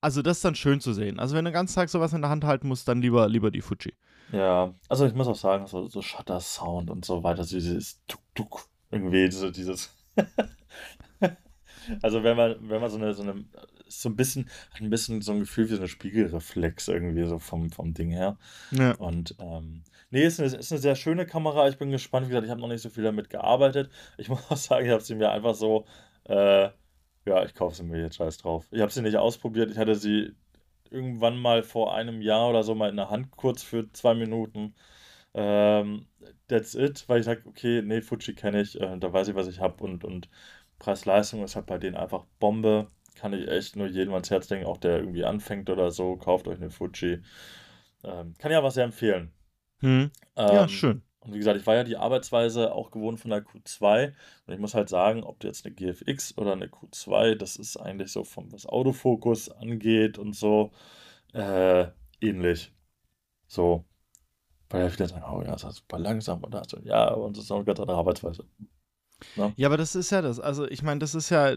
Also, 0.00 0.22
das 0.22 0.38
ist 0.38 0.44
dann 0.44 0.54
schön 0.54 0.80
zu 0.80 0.92
sehen. 0.92 1.18
Also, 1.18 1.34
wenn 1.34 1.44
du 1.44 1.50
den 1.50 1.54
ganzen 1.54 1.74
Tag 1.74 1.88
sowas 1.88 2.12
in 2.12 2.22
der 2.22 2.30
Hand 2.30 2.44
halten 2.44 2.68
musst, 2.68 2.86
dann 2.88 3.02
lieber, 3.02 3.28
lieber 3.28 3.50
die 3.50 3.60
Fuji. 3.60 3.94
Ja, 4.30 4.74
also 4.88 5.06
ich 5.06 5.14
muss 5.14 5.26
auch 5.26 5.36
sagen, 5.36 5.66
so, 5.66 5.88
so 5.88 6.02
Shutter-Sound 6.02 6.90
und 6.90 7.04
so 7.04 7.22
weiter, 7.22 7.44
so 7.44 7.56
dieses 7.56 8.00
Tuk-Tuk, 8.06 8.68
irgendwie, 8.90 9.30
so 9.30 9.50
dieses. 9.50 9.94
also, 12.02 12.22
wenn 12.22 12.36
man, 12.36 12.56
wenn 12.68 12.80
man 12.80 12.90
so 12.90 12.96
eine, 12.96 13.14
so 13.14 13.22
eine, 13.22 13.44
so 13.86 14.08
ein 14.08 14.16
bisschen, 14.16 14.48
hat 14.72 14.80
ein 14.80 14.90
bisschen 14.90 15.22
so 15.22 15.32
ein 15.32 15.40
Gefühl 15.40 15.66
wie 15.66 15.74
so 15.74 15.80
eine 15.80 15.88
Spiegelreflex 15.88 16.88
irgendwie, 16.88 17.24
so 17.24 17.38
vom, 17.38 17.70
vom 17.70 17.94
Ding 17.94 18.10
her. 18.10 18.38
Ja. 18.70 18.94
Und, 18.96 19.36
ähm, 19.38 19.82
nee, 20.10 20.24
ist 20.24 20.40
eine, 20.40 20.54
ist 20.54 20.72
eine 20.72 20.80
sehr 20.80 20.96
schöne 20.96 21.26
Kamera. 21.26 21.68
Ich 21.68 21.78
bin 21.78 21.90
gespannt. 21.90 22.26
Wie 22.26 22.30
gesagt, 22.30 22.44
ich 22.44 22.50
habe 22.50 22.60
noch 22.60 22.68
nicht 22.68 22.82
so 22.82 22.90
viel 22.90 23.04
damit 23.04 23.30
gearbeitet. 23.30 23.90
Ich 24.16 24.28
muss 24.28 24.50
auch 24.50 24.56
sagen, 24.56 24.86
ich 24.86 24.92
habe 24.92 25.02
sie 25.02 25.14
mir 25.14 25.30
einfach 25.30 25.54
so, 25.54 25.86
äh, 26.24 26.68
ja, 27.26 27.44
ich 27.44 27.54
kaufe 27.54 27.76
sie 27.76 27.82
mir 27.82 28.00
jetzt 28.00 28.16
scheiß 28.16 28.38
drauf. 28.38 28.66
Ich 28.70 28.80
habe 28.80 28.92
sie 28.92 29.02
nicht 29.02 29.16
ausprobiert. 29.16 29.70
Ich 29.70 29.78
hatte 29.78 29.94
sie 29.94 30.34
irgendwann 30.90 31.36
mal 31.36 31.62
vor 31.62 31.94
einem 31.94 32.22
Jahr 32.22 32.48
oder 32.48 32.62
so 32.62 32.74
mal 32.74 32.88
in 32.88 32.96
der 32.96 33.10
Hand, 33.10 33.30
kurz 33.32 33.62
für 33.62 33.92
zwei 33.92 34.14
Minuten. 34.14 34.74
Ähm, 35.34 36.06
that's 36.48 36.74
it, 36.74 37.04
weil 37.08 37.20
ich 37.20 37.26
sage, 37.26 37.42
okay, 37.46 37.82
nee, 37.82 38.00
Fuji 38.00 38.34
kenne 38.34 38.60
ich, 38.60 38.80
äh, 38.80 38.98
da 38.98 39.12
weiß 39.12 39.28
ich, 39.28 39.34
was 39.34 39.46
ich 39.46 39.60
habe 39.60 39.84
und, 39.84 40.04
und 40.04 40.28
Preis-Leistung 40.78 41.42
ist 41.44 41.56
halt 41.56 41.66
bei 41.66 41.78
denen 41.78 41.96
einfach 41.96 42.24
Bombe. 42.38 42.88
Kann 43.14 43.32
ich 43.32 43.48
echt 43.48 43.76
nur 43.76 43.88
jedem 43.88 44.14
ans 44.14 44.30
Herz 44.30 44.46
denken, 44.46 44.66
auch 44.66 44.76
der 44.76 44.98
irgendwie 44.98 45.24
anfängt 45.24 45.70
oder 45.70 45.90
so, 45.90 46.16
kauft 46.16 46.46
euch 46.48 46.58
eine 46.58 46.70
Fuji. 46.70 47.20
Ähm, 48.04 48.34
kann 48.38 48.52
ja 48.52 48.62
was 48.62 48.74
sehr 48.74 48.84
empfehlen. 48.84 49.32
Hm. 49.80 50.10
Ja, 50.36 50.62
ähm, 50.62 50.68
schön. 50.68 51.02
Und 51.20 51.34
wie 51.34 51.38
gesagt, 51.38 51.60
ich 51.60 51.66
war 51.66 51.74
ja 51.74 51.84
die 51.84 51.96
Arbeitsweise 51.96 52.72
auch 52.72 52.90
gewohnt 52.90 53.20
von 53.20 53.30
der 53.30 53.44
Q2. 53.44 54.14
Und 54.46 54.54
ich 54.54 54.60
muss 54.60 54.74
halt 54.74 54.88
sagen, 54.88 55.24
ob 55.24 55.40
du 55.40 55.48
jetzt 55.48 55.66
eine 55.66 55.74
GFX 55.74 56.38
oder 56.38 56.52
eine 56.52 56.68
Q2, 56.68 57.34
das 57.34 57.56
ist 57.56 57.76
eigentlich 57.76 58.12
so 58.12 58.24
vom 58.24 58.52
was 58.52 58.66
Autofokus 58.66 59.50
angeht 59.50 60.18
und 60.18 60.34
so 60.34 60.70
äh, 61.34 61.88
ähnlich. 62.20 62.72
So. 63.48 63.84
Weil 64.70 64.82
ja 64.82 64.88
viele 64.90 65.08
sagen, 65.08 65.24
oh 65.30 65.42
ja, 65.42 65.52
das 65.52 65.64
ist 65.64 65.76
super 65.76 65.98
langsam 65.98 66.44
und 66.44 66.70
so, 66.70 66.78
ja, 66.84 67.12
und 67.12 67.36
das 67.36 67.44
ist 67.44 67.50
auch 67.50 67.56
eine 67.56 67.64
ganz 67.64 67.80
andere 67.80 67.96
Arbeitsweise. 67.96 68.44
Ne? 69.36 69.52
Ja, 69.56 69.68
aber 69.68 69.76
das 69.76 69.94
ist 69.94 70.10
ja 70.10 70.22
das. 70.22 70.38
Also 70.38 70.68
ich 70.68 70.82
meine, 70.82 71.00
das 71.00 71.14
ist 71.14 71.30
ja, 71.30 71.56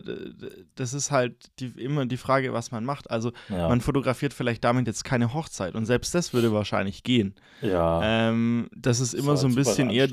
das 0.75 0.93
ist 0.93 1.11
halt 1.11 1.51
die, 1.59 1.67
immer 1.67 2.05
die 2.05 2.17
Frage, 2.17 2.53
was 2.53 2.71
man 2.71 2.83
macht. 2.85 3.11
Also 3.11 3.31
ja. 3.49 3.67
man 3.67 3.81
fotografiert 3.81 4.33
vielleicht 4.33 4.63
damit 4.63 4.87
jetzt 4.87 5.03
keine 5.03 5.33
Hochzeit 5.33 5.75
und 5.75 5.85
selbst 5.85 6.15
das 6.15 6.33
würde 6.33 6.51
wahrscheinlich 6.53 7.03
gehen. 7.03 7.35
Ja. 7.61 8.01
Ähm, 8.03 8.69
das 8.75 8.99
ist 8.99 9.13
immer 9.13 9.33
das 9.33 9.41
so 9.41 9.47
ein 9.47 9.55
bisschen 9.55 9.89
eher. 9.89 10.07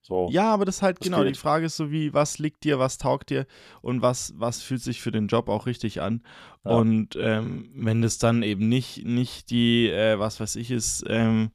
So. 0.00 0.28
Ja, 0.30 0.54
aber 0.54 0.64
das 0.64 0.76
ist 0.76 0.82
halt 0.82 1.00
Das 1.00 1.04
genau, 1.04 1.24
die 1.24 1.30
geht. 1.30 1.36
Frage 1.36 1.66
ist 1.66 1.76
so 1.76 1.90
wie, 1.90 2.14
was 2.14 2.38
liegt 2.38 2.62
dir, 2.62 2.78
was 2.78 2.96
taugt 2.96 3.30
dir 3.30 3.44
und 3.82 4.02
was, 4.02 4.34
was 4.36 4.62
fühlt 4.62 4.80
sich 4.80 5.00
für 5.00 5.10
den 5.10 5.26
Job 5.26 5.48
auch 5.48 5.66
richtig 5.66 6.00
an. 6.00 6.22
Ja. 6.64 6.70
Und 6.76 7.16
ähm, 7.20 7.70
wenn 7.74 8.02
das 8.02 8.18
dann 8.18 8.44
eben 8.44 8.68
nicht, 8.68 9.04
nicht 9.04 9.50
die, 9.50 9.88
äh, 9.88 10.20
was 10.20 10.38
weiß 10.38 10.54
ich, 10.56 10.70
ist, 10.70 11.04
ähm, 11.08 11.50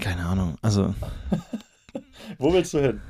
keine 0.00 0.24
Ahnung, 0.24 0.56
also 0.62 0.94
Wo 2.38 2.52
willst 2.52 2.72
du 2.74 2.80
hin? 2.80 3.00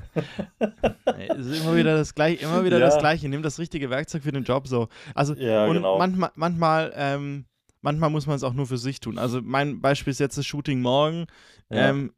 Es 1.39 1.47
ist 1.47 1.63
immer 1.63 1.77
wieder 1.77 1.97
das 1.97 2.15
gleiche, 2.15 2.45
immer 2.45 2.65
wieder 2.65 2.79
Ja. 2.79 2.87
das 2.87 2.99
gleiche. 2.99 3.29
Nimm 3.29 3.43
das 3.43 3.59
richtige 3.59 3.91
Werkzeug 3.91 4.23
für 4.25 4.33
den 4.33 4.45
Job 4.45 4.67
so. 4.67 4.89
Also 5.15 5.35
Ja, 5.35 5.67
und 5.67 5.75
genau. 5.75 5.99
manchmal, 5.99 6.31
manchmal, 6.35 6.93
ähm, 6.97 7.45
manchmal 7.81 8.11
muss 8.11 8.27
man 8.27 8.37
es 8.37 8.43
auch 8.43 8.53
nur 8.53 8.67
für 8.67 8.79
sich 8.79 9.01
tun. 9.01 9.19
Also 9.19 9.41
mein 9.41 9.81
Beispiel 9.81 10.11
ist 10.11 10.19
jetzt 10.21 10.37
das 10.37 10.47
Shooting 10.47 10.81
morgen. 10.81 11.27
Ja. 11.71 11.91
Ähm, 11.91 12.13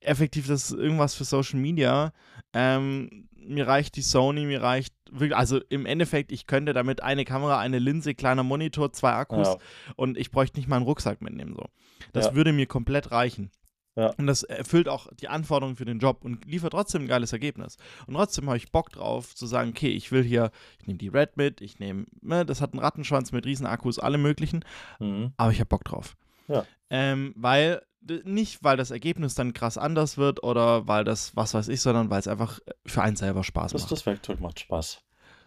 effektiv 0.00 0.46
das 0.48 0.70
ist 0.70 0.78
irgendwas 0.78 1.14
für 1.14 1.24
Social 1.24 1.60
Media. 1.60 2.12
Ähm, 2.54 3.28
mir 3.36 3.66
reicht 3.66 3.96
die 3.96 4.02
Sony, 4.02 4.46
mir 4.46 4.62
reicht 4.62 4.94
also 5.32 5.60
im 5.68 5.86
Endeffekt, 5.86 6.32
ich 6.32 6.46
könnte 6.46 6.72
damit 6.72 7.02
eine 7.02 7.24
Kamera, 7.24 7.58
eine 7.58 7.78
Linse, 7.78 8.14
kleiner 8.14 8.42
Monitor, 8.42 8.92
zwei 8.92 9.12
Akkus 9.12 9.48
Ja. 9.48 9.56
und 9.96 10.16
ich 10.18 10.30
bräuchte 10.30 10.58
nicht 10.58 10.68
mal 10.68 10.76
einen 10.76 10.84
Rucksack 10.84 11.22
mitnehmen. 11.22 11.54
So. 11.56 11.66
Das 12.12 12.26
Ja. 12.26 12.34
würde 12.34 12.52
mir 12.52 12.66
komplett 12.66 13.10
reichen. 13.10 13.50
Ja. 13.96 14.10
Und 14.18 14.26
das 14.26 14.42
erfüllt 14.42 14.88
auch 14.88 15.06
die 15.20 15.28
Anforderungen 15.28 15.76
für 15.76 15.84
den 15.84 16.00
Job 16.00 16.24
und 16.24 16.44
liefert 16.46 16.72
trotzdem 16.72 17.02
ein 17.02 17.06
geiles 17.08 17.32
Ergebnis. 17.32 17.76
Und 18.08 18.14
trotzdem 18.14 18.46
habe 18.48 18.56
ich 18.56 18.72
Bock 18.72 18.90
drauf 18.90 19.36
zu 19.36 19.46
sagen, 19.46 19.70
okay, 19.70 19.90
ich 19.90 20.10
will 20.10 20.24
hier, 20.24 20.50
ich 20.80 20.88
nehme 20.88 20.98
die 20.98 21.06
Red 21.06 21.36
mit, 21.36 21.60
ich 21.60 21.78
nehme, 21.78 22.06
ne, 22.20 22.44
das 22.44 22.60
hat 22.60 22.72
einen 22.72 22.80
Rattenschwanz 22.82 23.30
mit 23.30 23.46
riesen 23.46 23.66
Akkus, 23.66 24.00
alle 24.00 24.18
möglichen, 24.18 24.64
Mhm. 24.98 25.32
aber 25.36 25.52
ich 25.52 25.60
habe 25.60 25.68
Bock 25.68 25.84
drauf. 25.84 26.16
Ja. 26.48 26.66
Ähm, 26.90 27.34
weil, 27.36 27.82
nicht 28.24 28.64
weil 28.64 28.76
das 28.76 28.90
Ergebnis 28.90 29.36
dann 29.36 29.52
krass 29.52 29.78
anders 29.78 30.18
wird 30.18 30.42
oder 30.42 30.88
weil 30.88 31.04
das, 31.04 31.36
was 31.36 31.54
weiß 31.54 31.68
ich, 31.68 31.80
sondern 31.80 32.10
weil 32.10 32.18
es 32.18 32.26
einfach 32.28 32.58
für 32.84 33.00
einen 33.00 33.14
selber 33.16 33.44
Spaß 33.44 33.70
Das, 33.72 33.82
macht. 33.82 33.92
das 33.92 34.06
Werkzeug 34.06 34.40
macht 34.40 34.58
Spaß. 34.58 35.03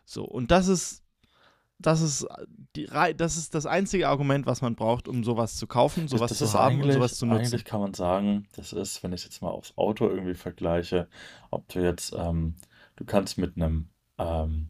So, 0.09 0.23
und 0.23 0.51
das 0.51 0.69
ist, 0.69 1.03
das 1.79 2.01
ist, 2.01 2.25
die, 2.77 2.85
das 3.17 3.35
ist 3.35 3.53
das 3.53 3.65
einzige 3.65 4.07
Argument, 4.07 4.45
was 4.45 4.61
man 4.61 4.75
braucht, 4.75 5.09
um 5.09 5.25
sowas 5.25 5.57
zu 5.57 5.67
kaufen, 5.67 6.07
sowas 6.07 6.29
das 6.29 6.37
zu 6.37 6.45
ist 6.45 6.53
haben 6.53 6.81
und 6.81 6.91
sowas 6.93 7.17
zu 7.17 7.25
nutzen. 7.25 7.41
Eigentlich 7.41 7.65
kann 7.65 7.81
man 7.81 7.93
sagen, 7.93 8.47
das 8.55 8.71
ist, 8.71 9.03
wenn 9.03 9.11
ich 9.11 9.19
es 9.21 9.25
jetzt 9.25 9.41
mal 9.41 9.49
aufs 9.49 9.77
Auto 9.77 10.07
irgendwie 10.07 10.33
vergleiche, 10.33 11.09
ob 11.51 11.67
du 11.67 11.83
jetzt, 11.83 12.15
ähm, 12.17 12.55
du 12.95 13.03
kannst 13.03 13.37
mit 13.37 13.57
einem 13.57 13.89
ähm, 14.17 14.69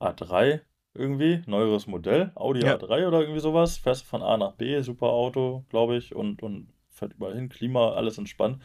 A3 0.00 0.60
irgendwie, 0.94 1.42
neueres 1.46 1.86
Modell, 1.86 2.32
Audi 2.34 2.62
Ja. 2.62 2.74
A3 2.74 3.06
oder 3.06 3.20
irgendwie 3.20 3.40
sowas, 3.40 3.76
fährst 3.76 4.04
von 4.04 4.20
A 4.20 4.36
nach 4.36 4.52
B, 4.54 4.82
super 4.82 5.10
Auto, 5.10 5.64
glaube 5.68 5.96
ich, 5.96 6.12
und, 6.12 6.42
und 6.42 6.72
fährt 6.90 7.14
überall 7.14 7.36
hin, 7.36 7.48
Klima, 7.48 7.92
alles 7.92 8.18
entspannt. 8.18 8.60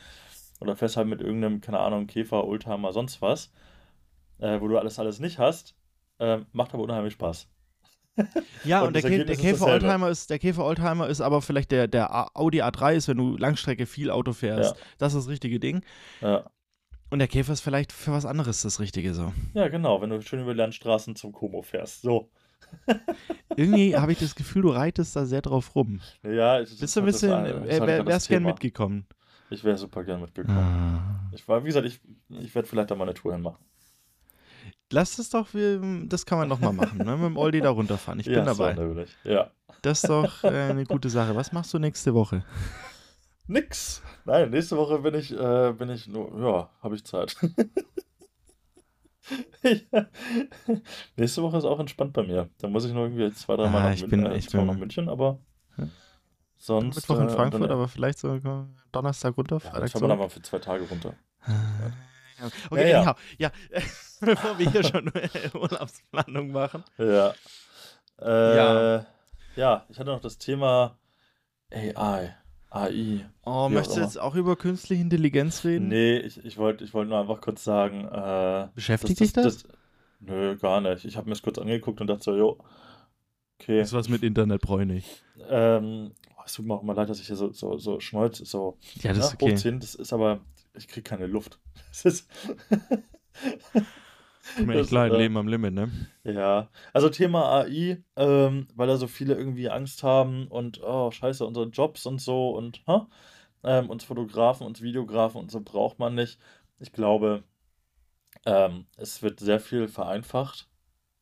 Oder 0.59 0.75
fährst 0.75 0.97
halt 0.97 1.07
mit 1.07 1.21
irgendeinem, 1.21 1.61
keine 1.61 1.79
Ahnung, 1.79 2.07
Käfer, 2.07 2.43
Oldtimer, 2.45 2.91
sonst 2.91 3.21
was, 3.21 3.53
äh, 4.39 4.59
wo 4.59 4.67
du 4.67 4.77
alles, 4.77 4.97
alles 4.99 5.19
nicht 5.19 5.37
hast, 5.37 5.76
ähm, 6.19 6.45
macht 6.53 6.73
aber 6.73 6.83
unheimlich 6.83 7.13
Spaß. 7.13 7.47
Ja, 8.63 8.81
Und 8.81 8.87
und, 8.87 8.93
der, 8.95 9.03
das 9.03 9.11
Kä 9.11 9.23
der 9.25 9.35
Käfer. 9.35 9.65
Oldtimer 9.67 10.09
ist, 10.09 10.29
der 10.31 10.39
Käfer 10.39 10.65
Oldtimer 10.65 11.07
ist 11.07 11.21
aber 11.21 11.41
vielleicht 11.43 11.71
der, 11.71 11.87
der 11.87 12.35
Audi 12.35 12.63
A3 12.63 12.95
ist, 12.95 13.07
wenn 13.07 13.17
du 13.17 13.37
Langstrecke 13.37 13.85
viel 13.85 14.09
Auto 14.09 14.33
fährst. 14.33 14.75
Ja. 14.75 14.81
Das 14.97 15.13
ist 15.13 15.25
das 15.25 15.29
richtige 15.29 15.59
Ding. 15.59 15.81
Ja. 16.21 16.49
Und 17.09 17.19
der 17.19 17.27
Käfer 17.27 17.53
ist 17.53 17.61
vielleicht 17.61 17.91
für 17.93 18.11
was 18.11 18.25
anderes 18.25 18.63
das 18.63 18.79
Richtige 18.79 19.13
so. 19.13 19.31
ja, 19.53 19.67
genau, 19.67 20.01
wenn 20.01 20.09
du 20.09 20.21
schön 20.21 20.41
über 20.41 20.53
Landstraßen 20.55 21.15
zum 21.15 21.31
Como 21.31 21.61
fährst. 21.61 22.01
So. 22.01 22.29
Irgendwie 23.55 23.95
habe 23.95 24.11
ich 24.11 24.19
das 24.19 24.35
Gefühl, 24.35 24.63
du 24.63 24.69
reitest 24.69 25.15
da 25.15 25.25
sehr 25.25 25.41
drauf 25.41 25.75
rum. 25.75 26.01
Ja, 26.23 26.57
ist 26.57 26.79
Bist 26.79 26.95
du 26.95 27.01
ein 27.01 27.05
halt 27.05 27.13
das 27.15 27.21
bisschen, 27.21 27.33
eine- 27.37 27.49
ist 27.49 27.67
äh, 27.75 27.79
halt 27.79 27.87
wär, 27.87 27.97
das 27.99 28.07
wärst 28.07 28.27
gern 28.29 28.43
mitgekommen. 28.43 29.05
Ich 29.49 29.63
wäre 29.63 29.77
super 29.77 30.03
gern 30.03 30.19
mitgekommen. 30.21 30.57
Ah. 30.57 31.29
Ich 31.33 31.47
war, 31.47 31.63
wie 31.63 31.67
gesagt, 31.67 31.85
ich, 31.87 32.01
ich 32.29 32.53
werde 32.53 32.67
vielleicht 32.67 32.91
da 32.91 32.95
mal 32.95 33.03
eine 33.05 33.13
Tour 33.13 33.31
hinmachen. 33.33 33.63
Lass 34.91 35.17
das 35.17 35.29
doch, 35.29 35.53
wir, 35.53 35.81
das 36.05 36.25
kann 36.25 36.37
man 36.37 36.47
doch 36.49 36.59
mal 36.59 36.71
machen, 36.71 36.99
ne? 36.99 37.17
mit 37.17 37.25
dem 37.25 37.37
Oldie 37.37 37.59
da 37.59 37.71
runterfahren. 37.71 38.19
Ich 38.21 38.25
bin 38.27 38.35
ja, 38.35 38.45
dabei. 38.45 38.75
So. 38.75 39.03
Ja. 39.29 39.51
Das 39.81 40.01
ist 40.03 40.09
doch 40.09 40.43
äh, 40.45 40.69
eine 40.69 40.85
gute 40.85 41.09
Sache. 41.09 41.35
Was 41.35 41.51
machst 41.51 41.73
du 41.73 41.79
nächste 41.79 42.13
Woche? 42.13 42.45
Nix. 43.47 44.01
Nein, 44.25 44.49
nächste 44.49 44.77
Woche 44.77 44.99
bin 44.99 45.13
ich, 45.15 45.31
äh, 45.37 45.73
bin 45.73 45.89
ich 45.89 46.07
nur, 46.07 46.39
ja, 46.41 46.69
habe 46.81 46.95
ich 46.95 47.03
Zeit. 47.05 47.35
ja. 49.91 50.07
Nächste 51.17 51.41
Woche 51.43 51.57
ist 51.57 51.65
auch 51.65 51.79
entspannt 51.79 52.13
bei 52.13 52.23
mir. 52.23 52.49
Da 52.59 52.67
muss 52.69 52.85
ich 52.85 52.93
nur 52.93 53.03
irgendwie 53.03 53.31
zwei, 53.33 53.57
drei 53.57 53.69
Mal 53.69 53.81
Ah, 53.81 53.89
nach, 53.89 53.93
ich 53.95 54.07
bin- 54.07 54.25
äh, 54.25 54.37
ich 54.37 54.49
bin- 54.49 54.65
nach 54.65 54.75
München, 54.77 55.09
aber 55.09 55.39
Ja. 55.77 55.87
sonst. 56.57 56.95
Mittwoch 56.95 57.19
in 57.19 57.27
äh, 57.27 57.31
Frankfurt, 57.31 57.63
dann, 57.63 57.71
aber 57.71 57.87
vielleicht 57.89 58.19
so 58.19 58.39
Donnerstag 58.93 59.35
runter, 59.37 59.59
ja, 59.63 59.69
Freitag 59.69 59.89
fahren 59.91 60.01
wir 60.03 60.07
dann 60.09 60.19
mal 60.19 60.29
für 60.29 60.41
zwei 60.41 60.59
Tage 60.59 60.85
runter. 60.87 61.13
Okay, 62.69 62.81
Ja, 62.83 62.87
ja. 62.87 62.97
anyhow. 62.99 63.15
Ja, 63.37 63.51
bevor 64.21 64.57
wir 64.57 64.71
hier 64.71 64.83
schon 64.83 65.11
Urlaubsplanung 65.53 66.51
machen. 66.51 66.83
Ja. 66.97 67.33
Äh, 68.21 68.57
Ja. 68.57 69.05
ja. 69.55 69.85
ich 69.89 69.99
hatte 69.99 70.09
noch 70.09 70.21
das 70.21 70.37
Thema 70.37 70.97
AI. 71.71 72.35
AI. 72.69 73.29
Oh, 73.45 73.69
möchtest 73.69 73.97
du 73.97 74.01
jetzt 74.01 74.19
auch 74.19 74.35
über 74.35 74.55
künstliche 74.55 75.01
Intelligenz 75.01 75.63
reden? 75.63 75.87
Nee, 75.87 76.17
ich, 76.17 76.43
ich 76.43 76.57
wollte 76.57 76.83
ich 76.83 76.93
wollt 76.93 77.09
nur 77.09 77.19
einfach 77.19 77.41
kurz 77.41 77.63
sagen, 77.63 78.05
äh, 78.05 78.67
Beschäftigt 78.75 79.19
dich 79.19 79.33
das? 79.33 79.65
Nö, 80.19 80.57
gar 80.57 80.81
nicht. 80.81 81.05
Ich 81.05 81.15
habe 81.15 81.27
mir 81.27 81.33
das 81.33 81.41
kurz 81.43 81.59
angeguckt 81.59 82.01
und 82.01 82.07
dachte 82.07 82.23
so, 82.23 82.35
jo, 82.35 82.57
okay. 83.59 83.79
Das 83.79 83.89
ist 83.89 83.93
was 83.93 84.09
mit 84.09 84.23
Internet, 84.23 84.67
nicht. 84.85 85.23
Ähm, 85.49 86.11
oh, 86.37 86.41
es 86.45 86.53
tut 86.53 86.65
mir 86.65 86.73
auch 86.73 86.81
immer 86.81 86.95
leid, 86.95 87.09
dass 87.09 87.19
ich 87.19 87.27
hier 87.27 87.35
so, 87.35 87.51
so, 87.51 87.77
so 87.77 87.99
schnolz, 87.99 88.39
so 88.39 88.77
Ja, 88.95 89.13
das 89.13 89.17
ne, 89.17 89.23
ist 89.25 89.33
okay. 89.35 89.51
hochziehen. 89.53 89.79
Das 89.79 89.95
ist 89.95 90.11
aber, 90.13 90.41
ich 90.73 90.87
kriege 90.87 91.03
keine 91.03 91.27
Luft. 91.27 91.59
Das 91.89 92.05
ist, 92.05 92.29
Tut 94.55 94.65
mir 94.65 94.73
das, 94.73 94.83
echt 94.87 94.91
leid, 94.91 95.13
äh, 95.13 95.17
Leben 95.17 95.37
am 95.37 95.47
Limit, 95.47 95.73
ne? 95.73 95.91
Ja, 96.23 96.69
also 96.93 97.09
Thema 97.09 97.61
AI, 97.61 98.03
ähm, 98.15 98.67
weil 98.75 98.87
da 98.87 98.97
so 98.97 99.07
viele 99.07 99.35
irgendwie 99.35 99.69
Angst 99.69 100.03
haben 100.03 100.47
und 100.47 100.81
oh, 100.83 101.11
scheiße, 101.11 101.45
unsere 101.45 101.67
Jobs 101.67 102.05
und 102.05 102.19
so 102.19 102.51
und 102.51 102.81
ha? 102.87 103.07
Ähm, 103.63 103.89
uns 103.89 104.03
Fotografen, 104.03 104.67
uns 104.67 104.81
Videografen 104.81 105.39
und 105.41 105.51
so 105.51 105.61
braucht 105.61 105.99
man 105.99 106.15
nicht. 106.15 106.39
Ich 106.79 106.91
glaube, 106.91 107.43
ähm, 108.45 108.85
es 108.97 109.21
wird 109.21 109.39
sehr 109.39 109.59
viel 109.59 109.87
vereinfacht 109.87 110.67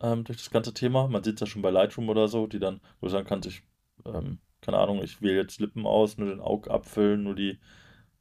ähm, 0.02 0.24
durch 0.24 0.38
das 0.40 0.52
ganze 0.52 0.74
Thema. 0.74 1.08
Man 1.08 1.24
sieht 1.24 1.36
es 1.36 1.42
ja 1.42 1.48
schon 1.48 1.62
bei 1.62 1.70
Lightroom 1.70 2.10
oder 2.10 2.28
so, 2.28 2.48
die 2.48 2.60
dann, 2.60 2.82
wo 3.00 3.08
du 3.08 3.12
sagen 3.12 3.28
kannst, 3.28 3.48
ich, 3.48 3.64
ähm, 4.06 4.40
keine 4.62 4.78
Ahnung, 4.80 5.02
ich 5.04 5.22
wähle 5.22 5.38
jetzt 5.38 5.60
Lippen 5.60 5.86
aus, 5.86 6.18
nur 6.18 6.30
den 6.30 6.42
Augapfel, 6.42 7.18
nur 7.18 7.36
die, 7.36 7.60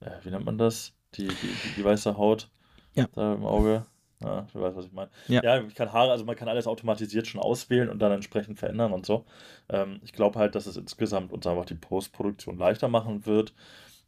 äh, 0.01 0.11
wie 0.23 0.31
nennt 0.31 0.45
man 0.45 0.59
das? 0.59 0.95
Die, 1.15 1.27
die, 1.27 1.33
die, 1.33 1.75
die 1.77 1.85
weiße 1.85 2.17
Haut 2.17 2.51
Ja. 2.95 3.07
da 3.13 3.35
im 3.35 3.45
Auge. 3.45 3.87
Ja, 4.23 4.47
du 4.53 4.61
weißt, 4.61 4.77
was 4.77 4.87
ich 4.87 4.93
meine. 4.93 5.11
Ja. 5.29 5.43
Ja, 5.43 5.61
ich 5.63 5.75
kann 5.75 5.93
Haare, 5.93 6.11
also 6.13 6.25
man 6.25 6.37
kann 6.37 6.49
alles 6.49 6.67
automatisiert 6.67 7.27
schon 7.27 7.41
auswählen 7.41 7.89
und 7.89 7.99
dann 7.99 8.13
entsprechend 8.13 8.59
verändern 8.59 8.93
und 8.93 9.05
so. 9.05 9.27
Ähm, 9.69 10.01
ich 10.03 10.13
glaube 10.13 10.39
halt, 10.39 10.55
dass 10.55 10.67
es 10.67 10.77
insgesamt 10.77 11.33
uns 11.33 11.47
einfach 11.47 11.65
die 11.67 11.75
Postproduktion 11.75 12.57
leichter 12.57 12.89
machen 12.89 13.27
wird. 13.27 13.55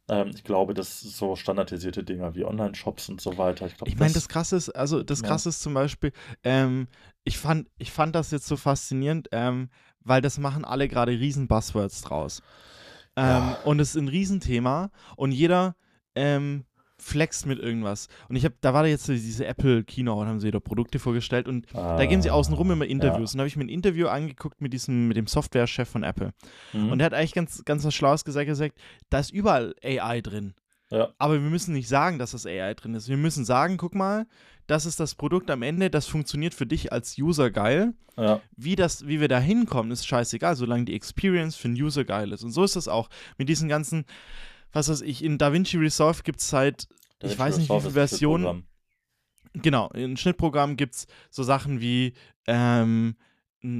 Ähm, 0.09 0.31
ich 0.33 0.43
glaube, 0.43 0.73
dass 0.73 1.01
so 1.01 1.35
standardisierte 1.35 2.03
Dinge 2.03 2.33
wie 2.33 2.45
Online-Shops 2.45 3.09
und 3.09 3.19
so 3.21 3.37
weiter, 3.37 3.65
ich 3.67 3.75
glaube, 3.75 3.91
Ich 3.91 3.99
meine, 3.99 4.13
das 4.13 4.29
Krasse 4.29 4.55
ist, 4.55 4.69
also 4.69 5.03
das 5.03 5.21
Ja. 5.21 5.27
Krasse 5.27 5.49
ist 5.49 5.61
zum 5.61 5.73
Beispiel, 5.73 6.13
ähm, 6.43 6.87
ich, 7.25 7.37
fand, 7.37 7.67
ich 7.77 7.91
fand 7.91 8.15
das 8.15 8.31
jetzt 8.31 8.47
so 8.47 8.55
faszinierend, 8.55 9.27
ähm, 9.33 9.69
weil 9.99 10.21
das 10.21 10.37
machen 10.37 10.63
alle 10.63 10.87
gerade 10.87 11.11
riesen 11.11 11.47
Buzzwords 11.47 12.01
draus. 12.01 12.41
Ähm, 13.17 13.25
Ja. 13.25 13.57
Und 13.65 13.79
es 13.81 13.89
ist 13.89 14.01
ein 14.01 14.07
Riesenthema 14.07 14.91
und 15.17 15.31
jeder 15.33 15.75
ähm, 16.15 16.65
flext 17.07 17.45
mit 17.45 17.59
irgendwas. 17.59 18.07
Und 18.27 18.35
ich 18.35 18.43
habe, 18.43 18.55
da 18.61 18.73
war 18.73 18.83
da 18.83 18.89
jetzt 18.89 19.07
diese 19.07 19.45
Apple 19.45 19.83
Keynote, 19.83 20.27
haben 20.27 20.39
sie 20.39 20.51
da 20.51 20.59
Produkte 20.59 20.99
vorgestellt 20.99 21.47
und 21.47 21.65
da 21.73 22.05
geben 22.05 22.21
sie 22.21 22.29
außenrum 22.29 22.71
immer 22.71 22.85
Interviews. 22.85 23.33
Und 23.33 23.37
da 23.37 23.41
habe 23.41 23.47
ich 23.47 23.55
mir 23.55 23.63
ein 23.63 23.69
Interview 23.69 24.07
angeguckt 24.07 24.61
mit 24.61 24.73
diesem, 24.73 25.07
mit 25.07 25.17
dem 25.17 25.27
Software-Chef 25.27 25.87
von 25.87 26.03
Apple. 26.03 26.33
Mhm. 26.73 26.91
Und 26.91 26.99
der 26.99 27.05
hat 27.05 27.13
eigentlich 27.13 27.33
ganz, 27.33 27.63
ganz 27.65 27.85
was 27.85 27.95
Schlaues 27.95 28.25
gesagt, 28.25 28.47
gesagt, 28.47 28.77
da 29.09 29.19
ist 29.19 29.31
überall 29.31 29.73
AI 29.83 30.21
drin. 30.21 30.53
Ja. 30.89 31.09
Aber 31.17 31.33
wir 31.33 31.49
müssen 31.49 31.73
nicht 31.73 31.87
sagen, 31.87 32.17
dass 32.17 32.31
das 32.31 32.45
AI 32.45 32.73
drin 32.73 32.93
ist. 32.93 33.09
Wir 33.09 33.17
müssen 33.17 33.45
sagen, 33.45 33.77
guck 33.77 33.93
mal, 33.95 34.25
das 34.67 34.85
ist 34.85 34.99
das 34.99 35.15
Produkt 35.15 35.49
am 35.49 35.61
Ende, 35.61 35.89
das 35.89 36.07
funktioniert 36.07 36.53
für 36.53 36.65
dich 36.65 36.91
als 36.91 37.17
User 37.17 37.51
geil. 37.51 37.93
ja, 38.17 38.41
Wie, 38.55 38.75
das, 38.75 39.07
wie 39.07 39.19
wir 39.19 39.27
da 39.27 39.39
hinkommen, 39.39 39.91
ist 39.91 40.07
scheißegal, 40.07 40.55
solange 40.55 40.85
die 40.85 40.95
Experience 40.95 41.55
für 41.55 41.69
den 41.69 41.81
User 41.81 42.03
geil 42.05 42.31
ist. 42.31 42.43
Und 42.43 42.51
so 42.51 42.63
ist 42.63 42.75
es 42.75 42.87
auch 42.87 43.09
mit 43.37 43.49
diesen 43.49 43.69
ganzen, 43.69 44.05
was 44.71 44.89
weiß 44.89 45.01
ich, 45.01 45.23
in 45.23 45.37
DaVinci 45.37 45.77
Resolve 45.77 46.23
gibt 46.23 46.39
es 46.39 46.49
seit, 46.49 46.87
der 47.21 47.31
ich 47.31 47.39
weiß 47.39 47.57
nicht, 47.57 47.69
wie 47.69 47.79
viele 47.79 47.91
Versionen. 47.93 48.67
Genau, 49.53 49.89
in 49.91 50.17
Schnittprogrammen 50.17 50.77
gibt 50.77 50.95
es 50.95 51.07
so 51.31 51.41
Sachen 51.43 51.81
wie 51.81 52.13
ähm, 52.45 53.15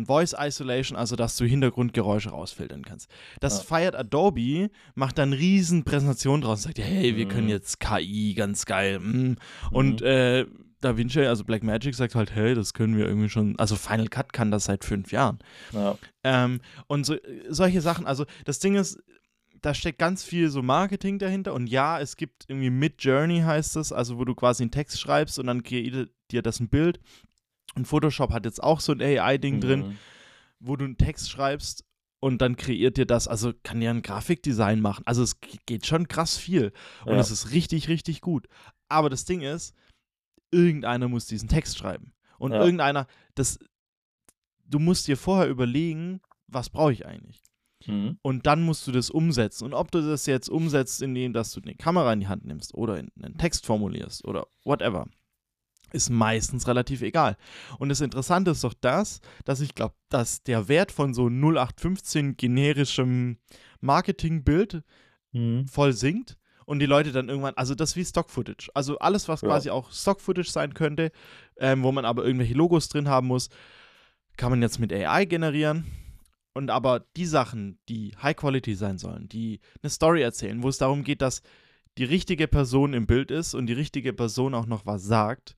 Voice 0.06 0.34
Isolation, 0.38 0.98
also 0.98 1.16
dass 1.16 1.38
du 1.38 1.46
Hintergrundgeräusche 1.46 2.30
rausfiltern 2.32 2.84
kannst. 2.84 3.10
Das 3.42 3.60
Ja. 3.60 3.64
feiert 3.64 3.96
Adobe, 3.96 4.70
macht 4.96 5.18
dann 5.20 5.34
riesen 5.34 5.84
Präsentation 5.84 6.42
draus 6.42 6.60
und 6.66 6.74
sagt, 6.74 6.80
hey, 6.80 7.16
wir 7.16 7.26
Mhm. 7.26 7.30
können 7.30 7.50
jetzt 7.50 7.80
KI, 7.80 8.34
ganz 8.34 8.66
geil. 8.66 9.00
mm. 9.00 9.36
Und 9.72 10.02
Mhm. 10.02 10.08
äh, 10.08 10.46
DaVinci, 10.82 11.20
also 11.22 11.44
Blackmagic, 11.44 11.94
sagt 11.96 12.16
halt, 12.16 12.34
hey, 12.34 12.56
das 12.56 12.74
können 12.74 12.98
wir 12.98 13.06
irgendwie 13.06 13.30
schon, 13.30 13.58
also 13.60 13.76
Final 13.76 14.08
Cut 14.08 14.34
kann 14.34 14.50
das 14.52 14.66
seit 14.66 14.84
fünf 14.84 15.12
Jahren. 15.12 15.40
Ja, 15.74 15.98
Ähm, 16.24 16.60
und 16.88 17.06
so, 17.06 17.16
solche 17.50 17.82
Sachen, 17.82 18.06
also 18.08 18.26
das 18.46 18.60
Ding 18.60 18.76
ist, 18.76 19.00
da 19.62 19.74
steckt 19.74 20.00
ganz 20.00 20.24
viel 20.24 20.50
so 20.50 20.62
Marketing 20.62 21.20
dahinter. 21.20 21.54
Und 21.54 21.68
ja, 21.68 22.00
es 22.00 22.16
gibt 22.16 22.46
irgendwie 22.48 22.70
Mid 22.70 22.96
Journey 23.04 23.42
heißt 23.42 23.76
es, 23.78 23.92
also 23.92 24.18
wo 24.18 24.26
du 24.26 24.36
quasi 24.36 24.64
einen 24.64 24.72
Text 24.72 25.00
schreibst 25.00 25.40
und 25.40 25.48
dann 25.48 25.64
kreiert 25.64 26.12
dir 26.32 26.42
das 26.42 26.60
ein 26.60 26.70
Bild. 26.70 27.00
Und 27.76 27.88
Photoshop 27.88 28.32
hat 28.32 28.46
jetzt 28.46 28.62
auch 28.62 28.80
so 28.80 28.92
ein 28.92 29.02
AI-Ding 29.02 29.56
mhm. 29.56 29.62
drin, 29.62 29.98
wo 30.60 30.76
du 30.76 30.86
einen 30.86 30.98
Text 30.98 31.30
schreibst 31.30 31.86
und 32.20 32.42
dann 32.42 32.56
kreiert 32.56 32.98
dir 32.98 33.06
das, 33.06 33.28
also 33.28 33.54
kann 33.64 33.82
ja 33.82 33.92
ein 33.92 34.02
Grafikdesign 34.02 34.82
machen. 34.82 35.04
Also 35.06 35.22
es 35.22 35.40
geht 35.40 35.86
schon 35.86 36.08
krass 36.08 36.38
viel 36.38 36.72
und 37.06 37.14
ja. 37.14 37.20
es 37.20 37.32
ist 37.32 37.52
richtig, 37.52 37.88
richtig 37.88 38.22
gut. 38.22 38.48
Aber 38.90 39.10
das 39.10 39.26
Ding 39.26 39.42
ist, 39.42 39.76
irgendeiner 40.52 41.08
muss 41.08 41.28
diesen 41.28 41.50
Text 41.50 41.78
schreiben. 41.78 42.14
Und 42.40 42.54
ja. 42.54 42.64
irgendeiner, 42.64 43.08
das, 43.36 43.60
du 44.66 44.80
musst 44.80 45.08
dir 45.08 45.18
vorher 45.18 45.50
überlegen, 45.50 46.22
was 46.48 46.70
brauche 46.70 46.94
ich 46.94 47.06
eigentlich? 47.06 47.44
Mhm. 47.88 48.18
Und 48.22 48.46
dann 48.46 48.62
musst 48.62 48.86
du 48.88 48.92
das 48.92 49.10
umsetzen. 49.10 49.66
Und 49.66 49.74
ob 49.74 49.92
du 49.92 50.02
das 50.02 50.26
jetzt 50.26 50.50
umsetzt, 50.50 51.02
indem 51.02 51.34
dass 51.34 51.54
du 51.54 51.62
eine 51.62 51.76
Kamera 51.76 52.14
in 52.14 52.20
die 52.20 52.28
Hand 52.28 52.46
nimmst 52.46 52.74
oder 52.74 52.96
einen 52.96 53.38
Text 53.38 53.66
formulierst 53.66 54.26
oder 54.26 54.48
whatever, 54.64 55.08
ist 55.94 56.10
meistens 56.10 56.68
relativ 56.68 57.02
egal. 57.02 57.38
Und 57.80 57.90
das 57.90 58.02
Interessante 58.02 58.52
ist 58.52 58.64
doch 58.64 58.74
das, 58.74 59.22
dass 59.46 59.62
ich 59.62 59.74
glaube, 59.74 59.96
dass 60.10 60.44
der 60.44 60.68
Wert 60.68 60.92
von 60.92 61.14
so 61.14 61.28
0815 61.28 62.36
generischem 62.36 63.38
Marketingbild 63.80 64.84
mhm. 65.32 65.66
voll 65.68 65.94
sinkt 65.94 66.38
und 66.66 66.80
die 66.80 66.86
Leute 66.86 67.14
dann 67.14 67.30
irgendwann, 67.30 67.54
also 67.56 67.74
das 67.74 67.92
ist 67.92 67.96
wie 67.96 68.06
Stock-Footage. 68.06 68.70
Also 68.74 69.00
alles, 69.00 69.30
was 69.30 69.42
ja. 69.42 69.48
quasi 69.48 69.70
auch 69.70 69.92
Stock-Footage 69.92 70.50
sein 70.50 70.74
könnte, 70.74 71.12
ähm, 71.58 71.84
wo 71.84 71.92
man 71.94 72.04
aber 72.04 72.26
irgendwelche 72.26 72.56
Logos 72.56 72.90
drin 72.90 73.08
haben 73.08 73.28
muss, 73.28 73.50
kann 74.36 74.52
man 74.52 74.62
jetzt 74.62 74.80
mit 74.80 74.92
AI 74.92 75.26
generieren. 75.26 75.86
Und 76.58 76.72
aber 76.72 77.06
die 77.16 77.28
Sachen, 77.28 77.78
die 77.88 78.16
High 78.20 78.36
Quality 78.36 78.74
sein 78.74 78.98
sollen, 78.98 79.30
die 79.30 79.60
eine 79.84 79.92
Story 79.92 80.24
erzählen, 80.24 80.64
wo 80.64 80.70
es 80.70 80.80
darum 80.80 81.04
geht, 81.04 81.22
dass 81.22 81.44
die 82.00 82.04
richtige 82.04 82.48
Person 82.48 82.94
im 82.94 83.06
Bild 83.06 83.30
ist 83.30 83.54
und 83.54 83.68
die 83.68 83.74
richtige 83.74 84.12
Person 84.12 84.56
auch 84.56 84.66
noch 84.66 84.88
was 84.88 85.04
sagt, 85.04 85.56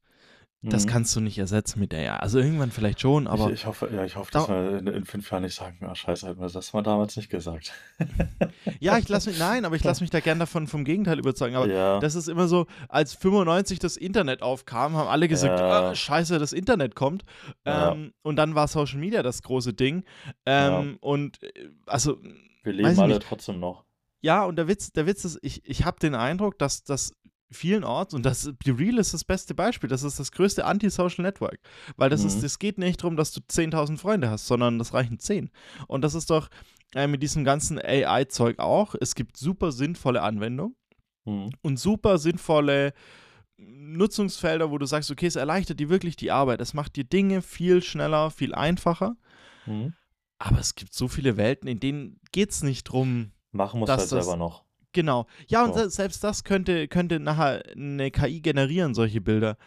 das 0.62 0.86
mhm. 0.86 0.89
kannst 0.89 1.15
du 1.15 1.22
nicht 1.22 1.38
ersetzen 1.38 1.80
mit 1.80 1.93
AI. 1.93 2.17
Also 2.17 2.38
irgendwann 2.39 2.69
vielleicht 2.69 3.00
schon, 3.00 3.28
aber. 3.28 3.48
Ich, 3.48 3.62
ich 3.62 3.65
hoffe, 3.65 3.89
ja, 3.93 4.04
ich 4.04 4.17
hoffe, 4.17 4.30
dass 4.32 4.50
wir 4.50 4.80
in, 4.80 4.88
in, 4.88 5.06
fünf 5.06 5.32
Jahren 5.32 5.43
nicht 5.43 5.56
sagen, 5.56 5.78
ah, 5.82 5.95
scheiße, 5.95 6.28
hätten 6.28 6.41
wir 6.41 6.50
das 6.50 6.74
mal 6.74 6.82
damals 6.82 7.15
nicht 7.15 7.30
gesagt. 7.30 7.72
ja, 8.82 8.98
ich 8.98 9.08
lasse 9.08 9.30
mich, 9.30 9.39
nein, 9.39 9.63
aber 9.63 9.78
ich 9.78 9.84
lasse 9.86 10.04
mich 10.04 10.10
da 10.10 10.19
gerne 10.19 10.39
davon 10.39 10.67
vom 10.67 10.84
Gegenteil 10.84 11.17
überzeugen. 11.17 11.56
Aber 11.56 11.67
ja. 11.67 12.00
das 12.00 12.15
ist 12.15 12.28
immer 12.28 12.50
so, 12.50 12.65
als 12.89 13.13
95 13.13 13.80
das 13.80 13.95
Internet 13.95 14.41
aufkam, 14.41 14.98
haben 14.98 15.08
alle 15.08 15.30
gesagt, 15.30 15.62
ja. 15.62 15.91
ah, 15.91 15.95
scheiße, 15.95 16.39
das 16.39 16.52
Internet 16.52 16.93
kommt. 16.93 17.24
Ja. 17.65 17.93
Ähm, 17.93 18.12
und 18.22 18.36
dann 18.36 18.54
war 18.54 18.67
Social 18.67 19.00
Media 19.00 19.24
das 19.24 19.41
große 19.41 19.74
Ding. 19.74 20.04
Ähm, 20.45 20.98
und 21.00 21.41
äh, 21.41 21.69
also. 21.86 22.17
Wir 22.63 22.74
leben 22.74 23.00
alle 23.00 23.15
nicht. 23.15 23.28
trotzdem 23.28 23.62
noch. 23.62 23.86
Ja, 24.22 24.43
und 24.43 24.58
der 24.58 24.67
Witz, 24.67 24.91
der 24.91 25.06
Witz 25.06 25.24
ist, 25.24 25.39
ich, 25.41 25.62
ich 25.65 25.86
habe 25.86 26.00
den 26.00 26.15
Eindruck, 26.15 26.60
dass 26.60 26.84
das 26.84 27.13
vielenorts, 27.52 28.14
und 28.14 28.26
das 28.26 28.52
die 28.66 28.72
Real 28.72 28.98
ist 28.98 29.14
das 29.14 29.24
beste 29.24 29.56
Beispiel, 29.56 29.90
das 29.90 30.04
ist 30.04 30.20
das 30.20 30.32
größte 30.32 30.66
Anti-Social 30.66 31.24
Network. 31.24 31.60
Weil 31.98 32.10
das 32.10 32.22
mhm. 32.22 32.28
ist, 32.28 32.44
es 32.44 32.60
geht 32.60 32.78
nicht 32.78 33.02
darum, 33.02 33.16
dass 33.16 33.32
du 33.32 33.42
10.000 33.42 33.98
Freunde 33.98 34.30
hast, 34.30 34.48
sondern 34.48 34.78
das 34.78 34.94
reichen 34.94 35.20
10. 35.20 35.50
Und 35.88 36.02
das 36.02 36.14
ist 36.14 36.30
doch 36.30 36.50
äh, 36.96 37.08
mit 37.08 37.24
diesem 37.24 37.44
ganzen 37.44 37.80
AI-Zeug 37.80 38.60
auch. 38.60 38.96
Es 39.00 39.16
gibt 39.16 39.38
super 39.38 39.72
sinnvolle 39.72 40.22
Anwendungen 40.22 40.76
mhm. 41.26 41.50
und 41.62 41.80
super 41.80 42.18
sinnvolle 42.18 42.94
Nutzungsfelder, 43.58 44.72
wo 44.72 44.78
du 44.78 44.86
sagst, 44.86 45.12
okay, 45.12 45.26
es 45.28 45.36
erleichtert 45.36 45.80
dir 45.80 45.90
wirklich 45.90 46.16
die 46.16 46.32
Arbeit. 46.32 46.62
Es 46.62 46.74
macht 46.74 46.96
dir 46.96 47.04
Dinge 47.04 47.42
viel 47.42 47.82
schneller, 47.82 48.32
viel 48.32 48.54
einfacher. 48.54 49.16
Mhm. 49.66 49.94
Aber 50.38 50.60
es 50.60 50.76
gibt 50.76 50.94
so 50.94 51.08
viele 51.08 51.36
Welten, 51.36 51.68
in 51.68 51.80
denen 51.80 52.20
geht 52.32 52.52
es 52.52 52.64
nicht 52.64 52.86
drum. 52.86 53.32
Machen 53.52 53.80
muss 53.80 53.90
halt 53.90 54.02
selber 54.02 54.38
noch. 54.38 54.64
Genau. 54.93 55.28
Ja, 55.47 55.63
und 55.63 55.75
so. 55.75 55.88
selbst 55.89 56.23
das 56.23 56.43
könnte, 56.43 56.88
könnte 56.88 57.19
nachher 57.19 57.63
eine 57.75 58.12
KI 58.12 58.41
generieren, 58.41 58.93
solche 58.93 59.21
Bilder. 59.21 59.58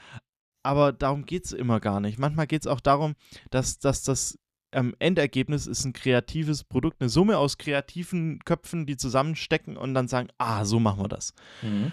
Aber 0.65 0.93
darum 0.93 1.27
geht 1.27 1.45
es 1.45 1.53
immer 1.53 1.81
gar 1.81 2.01
nicht. 2.01 2.19
Manchmal 2.19 2.47
geht 2.47 2.63
es 2.63 2.67
auch 2.67 2.81
darum, 2.81 3.15
dass, 3.51 3.79
dass 3.79 4.03
das 4.03 4.39
ähm, 4.73 4.95
Endergebnis 4.99 5.67
ist 5.67 5.85
ein 5.85 5.93
kreatives 5.93 6.65
Produkt, 6.65 7.01
eine 7.01 7.09
Summe 7.09 7.39
aus 7.39 7.59
kreativen 7.59 8.41
Köpfen, 8.45 8.87
die 8.87 8.97
zusammenstecken 8.97 9.77
und 9.77 9.95
dann 9.95 10.09
sagen, 10.09 10.29
ah, 10.39 10.65
so 10.65 10.81
machen 10.81 11.03
wir 11.03 11.09
das. 11.09 11.35
Mhm. 11.63 11.93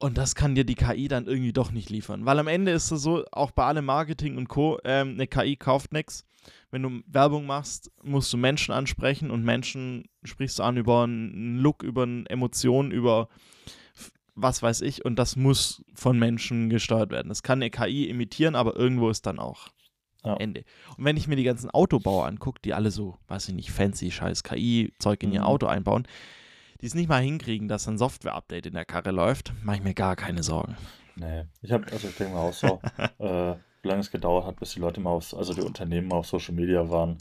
Und 0.00 0.18
das 0.18 0.34
kann 0.34 0.54
dir 0.54 0.64
die 0.64 0.74
KI 0.74 1.06
dann 1.08 1.26
irgendwie 1.26 1.52
doch 1.52 1.70
nicht 1.70 1.90
liefern. 1.90 2.26
Weil 2.26 2.38
am 2.38 2.48
Ende 2.48 2.72
ist 2.72 2.90
es 2.90 3.02
so, 3.02 3.24
auch 3.30 3.52
bei 3.52 3.64
allem 3.64 3.84
Marketing 3.84 4.36
und 4.36 4.48
Co., 4.48 4.78
ähm, 4.84 5.10
eine 5.10 5.26
KI 5.26 5.56
kauft 5.56 5.92
nichts 5.92 6.24
wenn 6.70 6.82
du 6.82 7.02
Werbung 7.06 7.46
machst, 7.46 7.90
musst 8.02 8.32
du 8.32 8.36
Menschen 8.36 8.72
ansprechen 8.72 9.30
und 9.30 9.44
Menschen 9.44 10.08
sprichst 10.24 10.58
du 10.58 10.62
an 10.62 10.76
über 10.76 11.02
einen 11.02 11.58
Look, 11.58 11.82
über 11.82 12.04
eine 12.04 12.28
Emotion, 12.28 12.92
über 12.92 13.28
was 14.34 14.62
weiß 14.62 14.80
ich 14.82 15.04
und 15.04 15.16
das 15.18 15.36
muss 15.36 15.84
von 15.94 16.18
Menschen 16.18 16.70
gesteuert 16.70 17.10
werden. 17.10 17.28
Das 17.28 17.42
kann 17.42 17.58
eine 17.58 17.70
KI 17.70 18.08
imitieren, 18.08 18.54
aber 18.54 18.76
irgendwo 18.76 19.10
ist 19.10 19.26
dann 19.26 19.38
auch 19.38 19.68
ja. 20.24 20.36
Ende. 20.36 20.64
Und 20.96 21.04
wenn 21.04 21.16
ich 21.16 21.28
mir 21.28 21.36
die 21.36 21.44
ganzen 21.44 21.70
Autobauer 21.70 22.26
angucke, 22.26 22.60
die 22.64 22.74
alle 22.74 22.90
so, 22.90 23.16
weiß 23.28 23.48
ich 23.48 23.54
nicht, 23.54 23.70
fancy 23.70 24.10
scheiß 24.10 24.44
KI-Zeug 24.44 25.22
in 25.22 25.32
ihr 25.32 25.40
mhm. 25.40 25.46
Auto 25.46 25.66
einbauen, 25.66 26.06
die 26.80 26.86
es 26.86 26.94
nicht 26.94 27.08
mal 27.08 27.22
hinkriegen, 27.22 27.68
dass 27.68 27.86
ein 27.88 27.98
Software-Update 27.98 28.66
in 28.66 28.74
der 28.74 28.84
Karre 28.84 29.10
läuft, 29.10 29.52
mache 29.62 29.76
ich 29.76 29.82
mir 29.82 29.94
gar 29.94 30.16
keine 30.16 30.42
Sorgen. 30.42 30.76
Nee, 31.16 31.44
ich 31.62 31.72
habe, 31.72 31.84
also 31.92 32.08
ich 32.08 32.16
denke 32.16 32.34
mal 32.34 32.40
auch 32.48 32.52
so, 32.52 32.80
äh, 33.18 33.54
wie 33.82 33.88
lange 33.88 34.00
es 34.00 34.10
gedauert 34.10 34.46
hat, 34.46 34.58
bis 34.58 34.72
die 34.72 34.80
Leute 34.80 35.00
mal 35.00 35.10
auf, 35.10 35.34
also 35.34 35.52
die 35.54 35.60
Unternehmen 35.60 36.08
mal 36.08 36.16
auf 36.16 36.26
Social 36.26 36.54
Media 36.54 36.88
waren. 36.88 37.18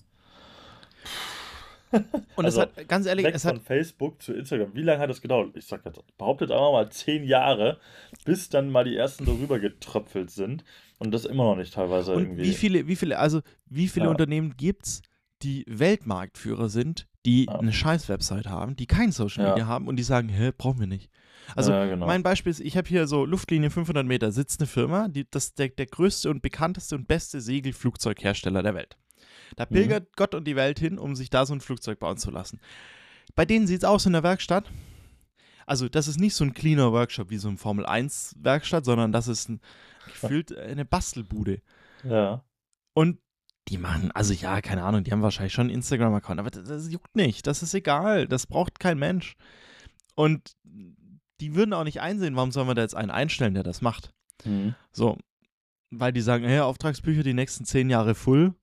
Und 2.35 2.45
also, 2.45 2.61
es 2.61 2.67
hat, 2.67 2.87
ganz 2.87 3.05
ehrlich, 3.07 3.25
es 3.25 3.45
hat. 3.45 3.55
Von 3.55 3.65
Facebook 3.65 4.21
zu 4.21 4.33
Instagram, 4.33 4.75
wie 4.75 4.83
lange 4.83 5.01
hat 5.01 5.09
das 5.09 5.21
gedauert? 5.21 5.55
Ich 5.55 5.65
sag 5.65 5.83
jetzt, 5.85 5.99
behauptet 6.17 6.51
einfach 6.51 6.71
mal 6.71 6.89
zehn 6.91 7.23
Jahre, 7.23 7.79
bis 8.25 8.49
dann 8.49 8.69
mal 8.69 8.83
die 8.83 8.95
ersten 8.95 9.25
darüber 9.25 9.59
getröpfelt 9.59 10.29
sind. 10.29 10.63
Und 10.99 11.11
das 11.11 11.25
immer 11.25 11.45
noch 11.45 11.55
nicht 11.55 11.73
teilweise 11.73 12.13
und 12.13 12.23
irgendwie. 12.23 12.43
Wie 12.43 12.53
viele, 12.53 12.87
wie 12.87 12.95
viele, 12.95 13.17
also 13.17 13.41
wie 13.65 13.87
viele 13.87 14.05
ja. 14.05 14.11
Unternehmen 14.11 14.55
gibt 14.57 14.85
es, 14.85 15.01
die 15.41 15.63
Weltmarktführer 15.67 16.69
sind, 16.69 17.07
die 17.25 17.45
ja. 17.45 17.59
eine 17.59 17.73
scheiß 17.73 18.09
Website 18.09 18.47
haben, 18.47 18.75
die 18.75 18.87
kein 18.87 19.11
Social 19.11 19.43
Media 19.43 19.63
ja. 19.63 19.67
haben 19.67 19.87
und 19.87 19.97
die 19.97 20.03
sagen, 20.03 20.29
hä, 20.29 20.51
brauchen 20.57 20.79
wir 20.79 20.87
nicht. 20.87 21.09
Also 21.55 21.71
ja, 21.71 21.85
genau. 21.85 22.05
mein 22.05 22.23
Beispiel 22.23 22.51
ist, 22.51 22.59
ich 22.59 22.77
habe 22.77 22.87
hier 22.87 23.07
so 23.07 23.25
Luftlinie 23.25 23.69
500 23.69 24.05
Meter, 24.05 24.31
sitzt 24.31 24.59
eine 24.59 24.67
Firma, 24.67 25.07
die, 25.07 25.29
das 25.29 25.45
ist 25.45 25.59
der, 25.59 25.69
der 25.69 25.87
größte 25.87 26.29
und 26.29 26.41
bekannteste 26.41 26.95
und 26.95 27.07
beste 27.07 27.41
Segelflugzeughersteller 27.41 28.63
der 28.63 28.75
Welt. 28.75 28.97
Da 29.55 29.65
mhm. 29.65 29.73
pilgert 29.73 30.03
mhm. 30.03 30.13
Gott 30.15 30.35
und 30.35 30.45
die 30.45 30.55
Welt 30.55 30.79
hin, 30.79 30.97
um 30.97 31.15
sich 31.15 31.29
da 31.29 31.45
so 31.45 31.53
ein 31.53 31.61
Flugzeug 31.61 31.99
bauen 31.99 32.17
zu 32.17 32.31
lassen. 32.31 32.59
Bei 33.35 33.45
denen 33.45 33.67
sieht 33.67 33.79
es 33.79 33.83
aus 33.83 34.05
in 34.05 34.13
der 34.13 34.23
Werkstatt. 34.23 34.69
Also, 35.65 35.87
das 35.87 36.07
ist 36.07 36.19
nicht 36.19 36.33
so 36.33 36.43
ein 36.43 36.53
cleaner 36.53 36.91
Workshop 36.91 37.29
wie 37.29 37.37
so 37.37 37.47
ein 37.47 37.57
Formel-1-Werkstatt, 37.57 38.85
sondern 38.85 39.11
das 39.11 39.27
ist 39.27 39.49
ein, 39.49 39.61
gefühlt 40.07 40.57
eine 40.57 40.83
Bastelbude. 40.83 41.61
Ja. 42.03 42.43
Und 42.93 43.19
die 43.69 43.77
machen, 43.77 44.11
also 44.11 44.33
ja, 44.33 44.61
keine 44.61 44.83
Ahnung, 44.83 45.03
die 45.03 45.11
haben 45.11 45.21
wahrscheinlich 45.21 45.53
schon 45.53 45.67
einen 45.67 45.75
Instagram-Account, 45.75 46.39
aber 46.39 46.49
das, 46.49 46.67
das, 46.67 46.91
juckt 46.91 47.15
nicht. 47.15 47.47
Das 47.47 47.63
ist 47.63 47.73
egal. 47.73 48.27
Das 48.27 48.47
braucht 48.47 48.79
kein 48.79 48.97
Mensch. 48.97 49.35
Und 50.15 50.55
die 51.39 51.55
würden 51.55 51.73
auch 51.73 51.83
nicht 51.83 52.01
einsehen, 52.01 52.35
warum 52.35 52.51
sollen 52.51 52.67
wir 52.67 52.75
da 52.75 52.81
jetzt 52.81 52.95
einen 52.95 53.11
einstellen, 53.11 53.53
der 53.53 53.63
das 53.63 53.81
macht. 53.81 54.13
Mhm. 54.43 54.75
So, 54.91 55.17
weil 55.91 56.11
die 56.11 56.21
sagen, 56.21 56.45
hey, 56.45 56.59
Auftragsbücher 56.59 57.23
die 57.23 57.33
nächsten 57.33 57.65
zehn 57.65 57.89
Jahre 57.89 58.15
full, 58.15 58.53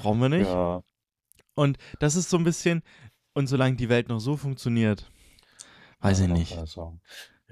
brauchen 0.00 0.20
wir 0.20 0.28
nicht. 0.28 0.48
Ja. 0.48 0.82
Und 1.54 1.78
das 1.98 2.16
ist 2.16 2.30
so 2.30 2.36
ein 2.36 2.44
bisschen, 2.44 2.82
und 3.32 3.46
solange 3.46 3.76
die 3.76 3.88
Welt 3.88 4.08
noch 4.08 4.20
so 4.20 4.36
funktioniert, 4.36 5.10
weiß 6.00 6.20
ja, 6.20 6.26
ich 6.26 6.32
nicht. 6.32 6.58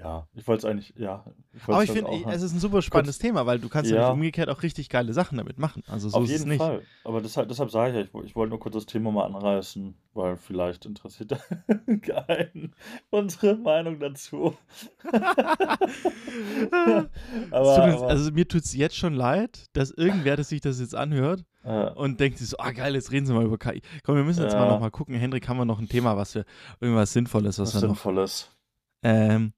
Ja, 0.01 0.27
ich 0.33 0.47
wollte 0.47 0.65
es 0.65 0.71
eigentlich, 0.71 0.93
ja. 0.95 1.25
Aber 1.67 1.83
ich 1.83 1.91
finde, 1.91 2.09
es 2.29 2.41
ist 2.41 2.53
ein 2.53 2.59
super 2.59 2.81
spannendes 2.81 3.17
kurz, 3.17 3.27
Thema, 3.27 3.45
weil 3.45 3.59
du 3.59 3.67
kannst 3.67 3.91
ja. 3.91 4.09
umgekehrt 4.09 4.47
auch 4.47 4.63
richtig 4.63 4.87
geile 4.87 5.11
Sachen 5.11 5.37
damit 5.37 5.59
machen. 5.59 5.83
Also 5.87 6.07
so 6.07 6.17
Auf 6.17 6.23
ist 6.23 6.29
jeden 6.29 6.43
es 6.43 6.47
nicht. 6.47 6.59
Fall. 6.59 6.83
Aber 7.03 7.19
deshalb, 7.21 7.49
deshalb 7.49 7.69
sage 7.69 7.89
ich 7.89 7.95
ja, 7.95 8.01
ich, 8.03 8.25
ich 8.27 8.35
wollte 8.35 8.51
nur 8.51 8.61
kurz 8.61 8.75
das 8.75 8.85
Thema 8.85 9.11
mal 9.11 9.25
anreißen, 9.25 9.93
weil 10.13 10.37
vielleicht 10.37 10.85
interessiert 10.85 11.31
keinen 12.01 12.73
unsere 13.09 13.57
Meinung 13.57 13.99
dazu. 13.99 14.55
aber, 15.11 17.09
aber, 17.51 18.07
also 18.07 18.31
mir 18.31 18.47
tut 18.47 18.63
es 18.63 18.73
jetzt 18.73 18.95
schon 18.95 19.15
leid, 19.15 19.65
dass 19.73 19.91
irgendwer, 19.91 20.37
dass 20.37 20.47
sich 20.47 20.61
das 20.61 20.79
jetzt 20.79 20.95
anhört 20.95 21.43
ja. 21.65 21.89
und 21.89 22.21
denkt 22.21 22.37
sich 22.37 22.47
so, 22.47 22.57
ah 22.57 22.71
geil, 22.71 22.95
jetzt 22.95 23.11
reden 23.11 23.25
sie 23.25 23.33
mal 23.33 23.43
über 23.43 23.57
KI. 23.57 23.81
Komm, 24.03 24.15
wir 24.15 24.23
müssen 24.23 24.43
jetzt 24.43 24.53
ja. 24.53 24.59
mal 24.59 24.69
noch 24.69 24.79
mal 24.79 24.91
gucken. 24.91 25.13
Hendrik, 25.15 25.49
haben 25.49 25.57
wir 25.57 25.65
noch 25.65 25.79
ein 25.79 25.89
Thema, 25.89 26.15
was 26.15 26.35
wir, 26.35 26.45
irgendwas 26.79 27.11
Sinnvolles, 27.11 27.59
was, 27.59 27.75
was 27.75 27.81
wir 27.81 27.89
Sinnvolles. 27.89 28.49
noch... 28.49 28.59
Ähm, 29.01 29.53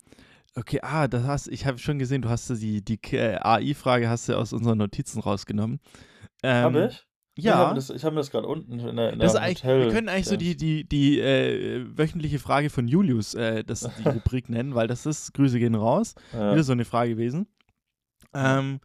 Okay, 0.55 0.79
ah, 0.81 1.07
das 1.07 1.23
hast, 1.23 1.47
ich 1.47 1.65
habe 1.65 1.77
schon 1.77 1.97
gesehen, 1.97 2.21
du 2.21 2.29
hast 2.29 2.49
die, 2.49 2.83
die 2.83 2.99
äh, 3.13 3.37
AI-Frage 3.41 4.09
hast 4.09 4.27
du 4.27 4.37
aus 4.37 4.51
unseren 4.51 4.77
Notizen 4.77 5.21
rausgenommen. 5.21 5.79
Ähm, 6.43 6.63
habe 6.63 6.87
ich? 6.87 7.07
Ja. 7.37 7.53
Ich 7.53 7.57
habe 7.59 7.75
das, 7.75 8.03
hab 8.03 8.15
das 8.15 8.31
gerade 8.31 8.47
unten 8.47 8.79
in 8.79 8.95
der, 8.97 9.13
in 9.13 9.19
das 9.19 9.33
der 9.33 9.47
Hotel. 9.47 9.85
Wir 9.85 9.93
können 9.93 10.09
eigentlich 10.09 10.25
so 10.25 10.35
die, 10.35 10.57
die, 10.57 10.83
die 10.83 11.19
äh, 11.19 11.85
wöchentliche 11.97 12.39
Frage 12.39 12.69
von 12.69 12.87
Julius, 12.89 13.33
äh, 13.33 13.63
das 13.63 13.89
die 13.97 14.03
Rubrik 14.09 14.49
nennen, 14.49 14.75
weil 14.75 14.87
das 14.87 15.05
ist, 15.05 15.33
Grüße 15.33 15.57
gehen 15.57 15.75
raus. 15.75 16.15
Ja. 16.33 16.51
Wieder 16.51 16.63
so 16.63 16.73
eine 16.73 16.83
Frage 16.83 17.11
gewesen. 17.11 17.47
Ähm, 18.33 18.81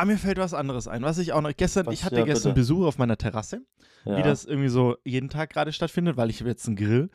Ah, 0.00 0.04
mir 0.04 0.16
fällt 0.18 0.38
was 0.38 0.54
anderes 0.54 0.86
ein. 0.88 1.02
Was 1.02 1.18
ich 1.18 1.32
auch 1.32 1.40
noch 1.40 1.54
gestern, 1.56 1.86
Was? 1.86 1.94
ich 1.94 2.04
hatte 2.04 2.16
Ja, 2.18 2.24
gestern 2.24 2.50
bitte. 2.54 2.60
Besuch 2.60 2.86
auf 2.86 2.98
meiner 2.98 3.16
Terrasse, 3.16 3.62
Ja. 4.04 4.16
wie 4.16 4.22
das 4.22 4.44
irgendwie 4.44 4.68
so 4.68 4.96
jeden 5.04 5.28
Tag 5.28 5.50
gerade 5.50 5.72
stattfindet, 5.72 6.16
weil 6.16 6.30
ich 6.30 6.40
habe 6.40 6.50
jetzt 6.50 6.66
einen 6.66 6.76
Grill. 6.76 7.10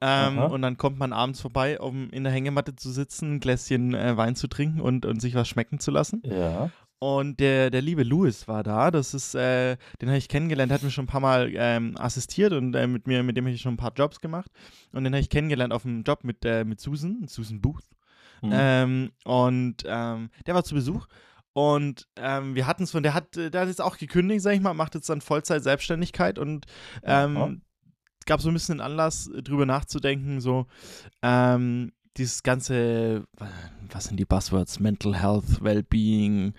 Ähm, 0.00 0.38
und 0.38 0.62
dann 0.62 0.76
kommt 0.76 0.98
man 0.98 1.12
abends 1.12 1.40
vorbei, 1.40 1.80
um 1.80 2.10
in 2.10 2.22
der 2.24 2.32
Hängematte 2.32 2.76
zu 2.76 2.90
sitzen, 2.90 3.34
ein 3.36 3.40
Gläschen 3.40 3.94
äh, 3.94 4.16
Wein 4.16 4.36
zu 4.36 4.46
trinken 4.46 4.80
und, 4.80 5.04
und 5.04 5.20
sich 5.20 5.34
was 5.34 5.48
schmecken 5.48 5.80
zu 5.80 5.90
lassen. 5.90 6.22
Ja. 6.24 6.70
Und 7.00 7.38
der, 7.38 7.70
der 7.70 7.80
liebe 7.82 8.02
Louis 8.02 8.48
war 8.48 8.62
da. 8.64 8.90
Das 8.90 9.14
ist, 9.14 9.34
äh, 9.34 9.76
den 10.00 10.08
habe 10.08 10.18
ich 10.18 10.28
kennengelernt, 10.28 10.72
hat 10.72 10.82
mir 10.82 10.90
schon 10.90 11.04
ein 11.04 11.08
paar 11.08 11.20
Mal 11.20 11.50
ähm, 11.54 11.96
assistiert 11.96 12.52
und 12.52 12.74
äh, 12.74 12.86
mit 12.88 13.06
mir, 13.06 13.22
mit 13.22 13.36
dem 13.36 13.44
habe 13.44 13.54
ich 13.54 13.60
schon 13.60 13.74
ein 13.74 13.78
paar 13.78 13.92
Jobs 13.96 14.20
gemacht. 14.20 14.50
Und 14.92 15.04
den 15.04 15.12
habe 15.12 15.20
ich 15.20 15.30
kennengelernt 15.30 15.72
auf 15.72 15.84
einem 15.84 16.02
Job 16.02 16.24
mit, 16.24 16.44
äh, 16.44 16.64
mit 16.64 16.80
Susan, 16.80 17.26
Susan 17.28 17.60
Booth. 17.60 17.84
Mhm. 18.42 18.50
Ähm, 18.52 19.10
und 19.24 19.76
ähm, 19.86 20.30
der 20.46 20.54
war 20.54 20.64
zu 20.64 20.74
Besuch. 20.74 21.06
Und 21.54 22.06
ähm, 22.16 22.54
wir 22.54 22.66
hatten 22.66 22.84
es 22.84 22.90
von, 22.92 23.02
der 23.02 23.14
hat, 23.14 23.36
äh, 23.36 23.50
der 23.50 23.62
hat 23.62 23.68
jetzt 23.68 23.80
auch 23.82 23.96
gekündigt, 23.98 24.42
sag 24.42 24.52
ich 24.54 24.60
mal, 24.60 24.74
macht 24.74 24.94
jetzt 24.94 25.08
dann 25.08 25.20
Vollzeit 25.20 25.62
Selbstständigkeit 25.62 26.38
und 26.38 26.66
ähm, 27.02 27.36
gab 28.26 28.40
so 28.40 28.48
ein 28.48 28.54
bisschen 28.54 28.76
den 28.76 28.80
Anlass, 28.82 29.28
äh, 29.28 29.42
drüber 29.42 29.66
nachzudenken, 29.66 30.40
so 30.40 30.66
ähm, 31.22 31.92
dieses 32.16 32.42
ganze, 32.42 33.24
wa- 33.38 33.48
was 33.90 34.04
sind 34.04 34.18
die 34.18 34.24
Buzzwords? 34.24 34.78
Mental 34.80 35.14
Health, 35.20 35.62
Wellbeing, 35.64 36.52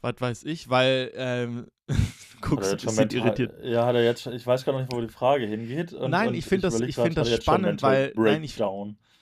was 0.00 0.14
weiß 0.18 0.44
ich, 0.44 0.68
weil 0.70 1.12
ähm, 1.14 1.66
du 1.88 1.94
guckst 2.40 2.72
er 2.72 2.72
ein 2.72 2.76
bisschen 2.78 2.96
mental- 2.96 3.20
irritiert. 3.20 3.54
Ja, 3.64 3.86
hat 3.86 3.94
er 3.96 4.04
jetzt 4.04 4.22
schon, 4.22 4.32
ich 4.32 4.46
weiß 4.46 4.64
gar 4.64 4.78
nicht, 4.80 4.90
wo 4.92 5.00
die 5.00 5.08
Frage 5.08 5.46
hingeht. 5.46 5.92
Und, 5.92 6.10
Nein, 6.10 6.28
und 6.28 6.34
ich 6.34 6.44
find 6.46 6.64
das- 6.64 6.80
ich 6.80 6.94
find 6.96 7.16
das 7.16 7.30
spannend, 7.42 7.82
weil- 7.82 8.12
nein, 8.16 8.42
ich-? 8.44 8.56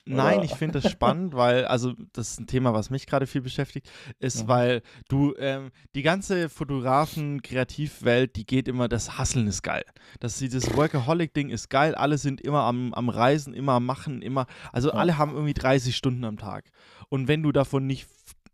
Nein, 0.09 0.43
ich 0.45 0.53
finde 0.55 0.81
das 0.81 0.91
spannend, 0.91 1.35
weil, 1.35 1.65
also 1.65 1.93
das 2.13 2.31
ist 2.31 2.41
ein 2.41 2.47
Thema, 2.47 2.73
was 2.73 2.91
mich 2.91 3.07
gerade 3.07 3.27
viel 3.27 3.41
beschäftigt, 3.41 3.91
ist, 4.21 4.45
Mhm. 4.45 4.49
weil 4.49 4.83
du, 5.09 5.35
ähm, 5.39 5.71
die 5.97 6.03
ganze 6.03 6.49
Fotografen-Kreativwelt, 6.49 8.37
die 8.37 8.47
geht 8.47 8.69
immer, 8.69 8.89
das 8.89 9.19
Hasseln 9.19 9.47
ist 9.47 9.63
geil. 9.63 9.85
Das, 10.21 10.39
dieses 10.39 10.75
Workaholic-Ding 10.77 11.51
ist 11.51 11.69
geil, 11.71 11.95
alle 11.95 12.19
sind 12.19 12.41
immer 12.41 12.63
am, 12.63 12.93
am 12.95 13.09
Reisen, 13.09 13.55
immer 13.55 13.73
am 13.73 13.87
Machen, 13.87 14.23
immer, 14.23 14.47
also 14.73 14.89
Ja. 14.91 14.95
alle 14.95 15.19
haben 15.19 15.33
irgendwie 15.35 15.55
30 15.55 15.97
Stunden 15.97 16.25
am 16.25 16.37
Tag. 16.39 16.65
Und 17.09 17.29
wenn 17.29 17.43
du 17.43 17.53
davon 17.53 17.87
nicht 17.87 18.07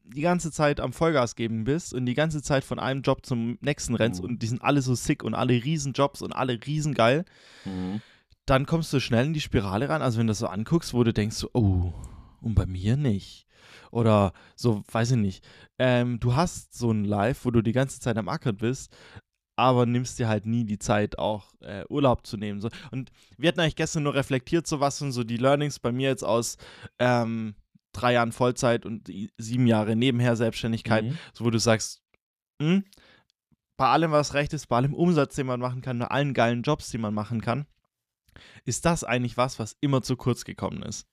die 0.04 0.20
ganze 0.22 0.50
Zeit 0.50 0.80
am 0.80 0.92
Vollgas 0.92 1.36
geben 1.36 1.64
bist 1.64 1.94
und 1.94 2.04
die 2.06 2.14
ganze 2.14 2.42
Zeit 2.42 2.64
von 2.64 2.78
einem 2.78 3.02
Job 3.02 3.24
zum 3.24 3.56
nächsten 3.62 3.94
rennst 3.94 4.20
Mhm. 4.22 4.28
und 4.30 4.42
die 4.42 4.46
sind 4.46 4.62
alle 4.62 4.82
so 4.82 4.94
sick 4.94 5.22
und 5.22 5.34
alle 5.34 5.54
Riesenjobs 5.54 6.22
und 6.22 6.32
alle 6.32 6.58
riesengeil, 6.66 7.24
Mhm. 7.64 8.00
Dann 8.46 8.66
kommst 8.66 8.92
du 8.92 9.00
schnell 9.00 9.26
in 9.26 9.34
die 9.34 9.40
Spirale 9.40 9.88
rein. 9.88 10.02
Also 10.02 10.18
wenn 10.18 10.26
du 10.26 10.32
das 10.32 10.38
so 10.40 10.46
anguckst, 10.46 10.94
wo 10.94 11.04
du 11.04 11.12
denkst, 11.12 11.46
oh, 11.52 11.92
und 12.40 12.54
bei 12.54 12.66
mir 12.66 12.96
nicht. 12.96 13.46
Oder 13.90 14.32
so, 14.56 14.82
weiß 14.90 15.12
ich 15.12 15.16
nicht. 15.18 15.44
Ähm, 15.78 16.18
du 16.18 16.34
hast 16.34 16.74
so 16.76 16.90
ein 16.90 17.04
Live, 17.04 17.44
wo 17.44 17.50
du 17.50 17.62
die 17.62 17.72
ganze 17.72 18.00
Zeit 18.00 18.16
am 18.16 18.28
Ackern 18.28 18.56
bist, 18.56 18.94
aber 19.56 19.86
nimmst 19.86 20.18
dir 20.18 20.28
halt 20.28 20.46
nie 20.46 20.64
die 20.64 20.78
Zeit, 20.78 21.18
auch 21.18 21.52
äh, 21.60 21.84
Urlaub 21.88 22.26
zu 22.26 22.36
nehmen. 22.36 22.60
So. 22.60 22.68
Und 22.90 23.12
wir 23.36 23.48
hatten 23.48 23.60
eigentlich 23.60 23.76
gestern 23.76 24.02
nur 24.02 24.14
reflektiert, 24.14 24.66
so 24.66 24.80
was 24.80 25.00
und 25.02 25.12
so 25.12 25.24
die 25.24 25.36
Learnings 25.36 25.78
bei 25.78 25.92
mir 25.92 26.08
jetzt 26.08 26.24
aus 26.24 26.56
ähm, 26.98 27.54
drei 27.92 28.14
Jahren 28.14 28.32
Vollzeit 28.32 28.86
und 28.86 29.08
sieben 29.36 29.66
Jahre 29.66 29.94
nebenher 29.94 30.34
Selbstständigkeit, 30.36 31.04
Mhm. 31.04 31.18
so 31.34 31.44
wo 31.44 31.50
du 31.50 31.58
sagst, 31.58 32.02
hm, 32.60 32.84
bei 33.76 33.86
allem, 33.88 34.10
was 34.10 34.34
recht 34.34 34.52
ist, 34.54 34.66
bei 34.68 34.76
allem 34.76 34.94
Umsatz, 34.94 35.34
den 35.36 35.46
man 35.46 35.60
machen 35.60 35.82
kann, 35.82 35.98
bei 35.98 36.06
allen 36.06 36.34
geilen 36.34 36.62
Jobs, 36.62 36.90
die 36.90 36.98
man 36.98 37.14
machen 37.14 37.40
kann, 37.40 37.66
ist 38.64 38.84
das 38.84 39.04
eigentlich 39.04 39.36
was, 39.36 39.58
was 39.58 39.76
immer 39.80 40.02
zu 40.02 40.16
kurz 40.16 40.44
gekommen 40.44 40.82
ist. 40.82 41.06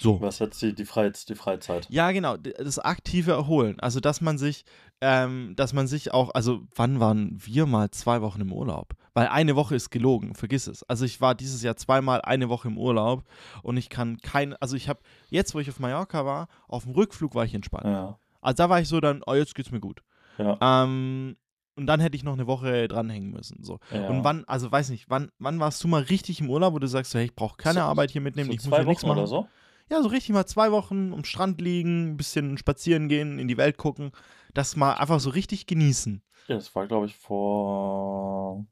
So. 0.00 0.18
Was 0.22 0.38
jetzt 0.38 0.62
die, 0.62 0.74
die, 0.74 0.86
Freiz, 0.86 1.26
die 1.26 1.34
Freizeit? 1.34 1.86
Ja, 1.90 2.10
genau, 2.10 2.38
das 2.38 2.78
aktive 2.78 3.32
Erholen. 3.32 3.78
Also, 3.80 4.00
dass 4.00 4.22
man 4.22 4.38
sich, 4.38 4.64
ähm, 5.02 5.52
dass 5.56 5.74
man 5.74 5.86
sich 5.86 6.14
auch, 6.14 6.34
also, 6.34 6.62
wann 6.74 7.00
waren 7.00 7.38
wir 7.44 7.66
mal 7.66 7.90
zwei 7.90 8.22
Wochen 8.22 8.40
im 8.40 8.50
Urlaub? 8.50 8.94
Weil 9.12 9.28
eine 9.28 9.56
Woche 9.56 9.74
ist 9.74 9.90
gelogen, 9.90 10.34
vergiss 10.34 10.68
es. 10.68 10.84
Also, 10.84 11.04
ich 11.04 11.20
war 11.20 11.34
dieses 11.34 11.62
Jahr 11.62 11.76
zweimal 11.76 12.22
eine 12.22 12.48
Woche 12.48 12.68
im 12.68 12.78
Urlaub 12.78 13.24
und 13.62 13.76
ich 13.76 13.90
kann 13.90 14.16
kein, 14.22 14.54
also, 14.54 14.74
ich 14.74 14.88
habe, 14.88 15.00
jetzt, 15.28 15.54
wo 15.54 15.60
ich 15.60 15.68
auf 15.68 15.80
Mallorca 15.80 16.24
war, 16.24 16.48
auf 16.66 16.84
dem 16.84 16.94
Rückflug 16.94 17.34
war 17.34 17.44
ich 17.44 17.52
entspannt. 17.52 17.84
Ja. 17.84 18.18
Also, 18.40 18.56
da 18.56 18.70
war 18.70 18.80
ich 18.80 18.88
so 18.88 19.00
dann, 19.00 19.22
oh, 19.26 19.34
jetzt 19.34 19.54
geht's 19.54 19.70
mir 19.70 19.80
gut. 19.80 20.02
Ja. 20.38 20.56
Ähm, 20.62 21.36
und 21.80 21.86
dann 21.86 21.98
hätte 22.00 22.16
ich 22.16 22.22
noch 22.22 22.34
eine 22.34 22.46
Woche 22.46 22.86
dranhängen 22.88 23.30
müssen. 23.30 23.64
So. 23.64 23.78
ja. 23.92 24.06
Und 24.08 24.22
wann, 24.24 24.44
also 24.46 24.70
weiß 24.70 24.90
nicht, 24.90 25.10
wann, 25.10 25.32
wann 25.38 25.58
warst 25.60 25.82
du 25.82 25.88
mal 25.88 26.02
richtig 26.02 26.40
im 26.40 26.48
Urlaub, 26.50 26.74
wo 26.74 26.78
du 26.78 26.86
sagst, 26.86 27.10
so, 27.12 27.18
hey, 27.18 27.26
ich 27.26 27.34
brauche 27.34 27.56
keine 27.56 27.80
So- 27.80 27.86
Arbeit 27.86 28.10
hier 28.12 28.20
mitnehmen, 28.20 28.48
so 28.50 28.54
ich 28.54 28.60
muss 28.60 28.68
zwei 28.68 28.76
hier 28.78 28.86
nichts 28.86 29.02
Wochen 29.02 29.08
machen. 29.08 29.18
oder 29.18 29.26
so? 29.26 29.48
Ja, 29.90 30.00
so 30.02 30.08
richtig 30.08 30.30
mal 30.34 30.46
zwei 30.46 30.70
Wochen 30.70 31.12
am 31.12 31.24
Strand 31.24 31.60
liegen, 31.60 32.12
ein 32.12 32.16
bisschen 32.16 32.56
spazieren 32.58 33.08
gehen, 33.08 33.40
in 33.40 33.48
die 33.48 33.56
Welt 33.56 33.76
gucken, 33.76 34.12
das 34.54 34.76
mal 34.76 34.92
einfach 34.94 35.18
so 35.18 35.30
richtig 35.30 35.66
genießen. 35.66 36.22
Ja, 36.46 36.54
das 36.54 36.72
war, 36.76 36.86
glaube 36.86 37.06
ich, 37.06 37.16
vor. 37.16 38.64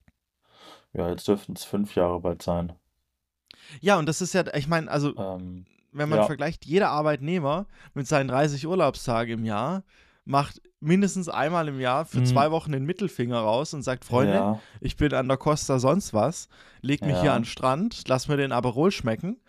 Ja, 0.92 1.08
jetzt 1.10 1.26
dürften 1.28 1.52
es 1.54 1.64
fünf 1.64 1.94
Jahre 1.94 2.20
bald 2.20 2.42
sein. 2.42 2.72
Ja, 3.80 3.98
und 3.98 4.06
das 4.06 4.20
ist 4.22 4.32
ja, 4.32 4.44
ich 4.54 4.68
meine, 4.68 4.90
also 4.90 5.16
Ähm, 5.16 5.66
wenn 5.92 6.08
man 6.08 6.20
ja. 6.20 6.24
vergleicht, 6.26 6.64
jeder 6.66 6.90
Arbeitnehmer 6.90 7.66
mit 7.94 8.06
seinen 8.06 8.28
30 8.28 8.66
Urlaubstagen 8.66 9.40
im 9.40 9.44
Jahr 9.44 9.82
macht 10.24 10.60
mindestens 10.80 11.28
einmal 11.28 11.68
im 11.68 11.80
Jahr 11.80 12.04
für 12.04 12.20
Mhm. 12.20 12.26
zwei 12.26 12.50
Wochen 12.50 12.72
den 12.72 12.84
Mittelfinger 12.84 13.38
raus 13.38 13.74
und 13.74 13.82
sagt, 13.82 14.04
Freunde, 14.04 14.34
ja, 14.34 14.60
ich 14.80 14.96
bin 14.96 15.12
an 15.14 15.28
der 15.28 15.36
Costa 15.36 15.78
sonst 15.78 16.14
was, 16.14 16.48
leg 16.82 17.02
mich 17.04 17.16
Ja. 17.16 17.20
hier 17.22 17.32
an 17.32 17.42
den 17.42 17.46
Strand, 17.48 18.06
lass 18.08 18.28
mir 18.28 18.36
den 18.36 18.52
Aperol 18.52 18.90
schmecken 18.92 19.40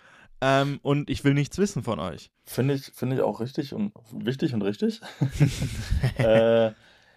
ähm, 0.42 0.80
und 0.82 1.10
ich 1.10 1.24
will 1.24 1.34
nichts 1.34 1.58
wissen 1.58 1.84
von 1.84 2.00
euch. 2.00 2.32
finde 2.46 2.74
ich, 2.74 2.86
finde 2.86 3.18
ich 3.18 3.22
auch 3.22 3.40
richtig 3.42 3.74
und 3.74 3.94
wichtig 4.12 4.54
und 4.54 4.62
richtig. 4.64 5.02
äh, 6.18 6.72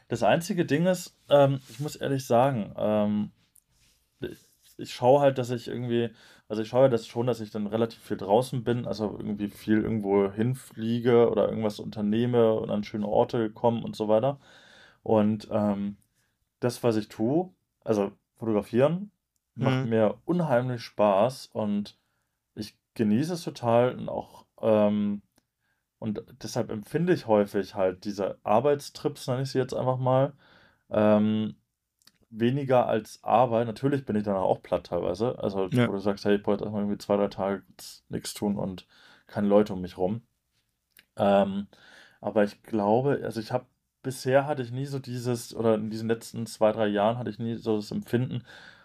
das 0.09 0.23
einzige 0.23 0.67
Ding 0.67 0.87
ist, 0.87 1.17
ähm, 1.31 1.61
ich 1.69 1.81
muss 1.81 1.97
ehrlich 1.97 2.27
sagen, 2.27 2.73
ähm, 2.77 3.31
ich, 4.79 4.95
schaue 4.95 5.21
halt, 5.21 5.39
dass 5.39 5.51
ich 5.51 5.69
irgendwie, 5.69 6.11
also 6.49 6.63
ich 6.63 6.69
schaue 6.69 6.83
ja 6.85 6.89
das 6.89 7.07
schon, 7.07 7.27
dass 7.27 7.41
ich 7.41 7.51
dann 7.51 7.67
relativ 7.67 8.01
viel 8.03 8.17
draußen 8.17 8.65
bin, 8.65 8.87
also 8.87 9.17
irgendwie 9.19 9.49
viel 9.49 9.83
irgendwo 9.83 10.31
hinfliege 10.31 11.31
oder 11.31 11.49
irgendwas 11.49 11.81
unternehme 11.81 12.55
und 12.55 12.71
an 12.71 12.85
schöne 12.85 13.07
Orte 13.09 13.51
komme 13.51 13.83
und 13.83 13.97
so 13.97 14.09
weiter. 14.09 14.39
Und 15.03 15.49
ähm, 15.51 15.97
das, 16.61 16.83
was 16.83 16.97
ich 16.97 17.09
tue, 17.09 17.51
also 17.85 18.13
fotografieren, 18.37 19.11
macht 19.59 19.85
Mhm. 19.85 19.91
mir 19.91 20.19
unheimlich 20.25 20.83
Spaß 20.83 21.49
und 21.53 21.99
ich 22.55 22.77
genieße 22.95 23.35
es 23.35 23.45
total 23.45 23.95
und 23.97 24.09
auch 24.09 24.47
ähm, 24.61 25.23
und 25.99 26.23
deshalb 26.43 26.71
empfinde 26.71 27.13
ich 27.15 27.27
häufig 27.29 27.75
halt 27.77 28.05
diese 28.05 28.39
Arbeitstrips, 28.45 29.29
nenne 29.29 29.43
ich 29.43 29.51
sie 29.53 29.59
jetzt 29.59 29.75
einfach 29.75 29.99
mal, 29.99 30.33
ähm, 30.91 31.57
weniger 32.33 32.87
als 32.87 33.23
Arbeit. 33.23 33.67
Natürlich 33.67 34.05
bin 34.05 34.17
ich 34.17 34.25
danach 34.25 34.43
auch 34.43 34.63
platt 34.63 34.87
teilweise. 34.87 35.39
Also, 35.39 35.69
Ja. 35.71 35.89
wo 35.89 35.93
du 35.93 35.99
sagst, 35.99 36.25
hey, 36.25 36.37
ich 36.37 36.47
wollte 36.47 36.65
erstmal 36.65 36.83
irgendwie 36.83 36.99
zwei, 36.99 37.17
drei 37.17 37.29
Tage 37.29 37.63
nichts 38.09 38.35
tun 38.35 38.57
und 38.57 38.87
keine 39.27 39.47
Leute 39.49 39.73
um 39.75 39.81
mich 39.81 39.97
rum. 39.99 40.23
Ähm, 41.17 41.67
aber 42.21 42.45
ich 42.45 42.63
glaube, 42.63 43.21
also 43.23 43.41
ich 43.41 43.53
habe 43.53 43.67
bisher 44.03 44.47
hatte 44.47 44.63
ich 44.63 44.73
nie 44.73 44.87
so 44.87 44.99
dieses, 44.99 45.55
oder 45.55 45.75
in 45.77 45.91
diesen 45.91 46.09
letzten 46.09 46.47
zwei, 46.47 46.73
drei 46.73 46.89
Jahren 46.89 47.19
hatte 47.19 47.31
ich 47.31 47.39
nie 47.39 47.55
so 47.55 47.77
das 47.77 47.91
Empfinden, 47.91 48.43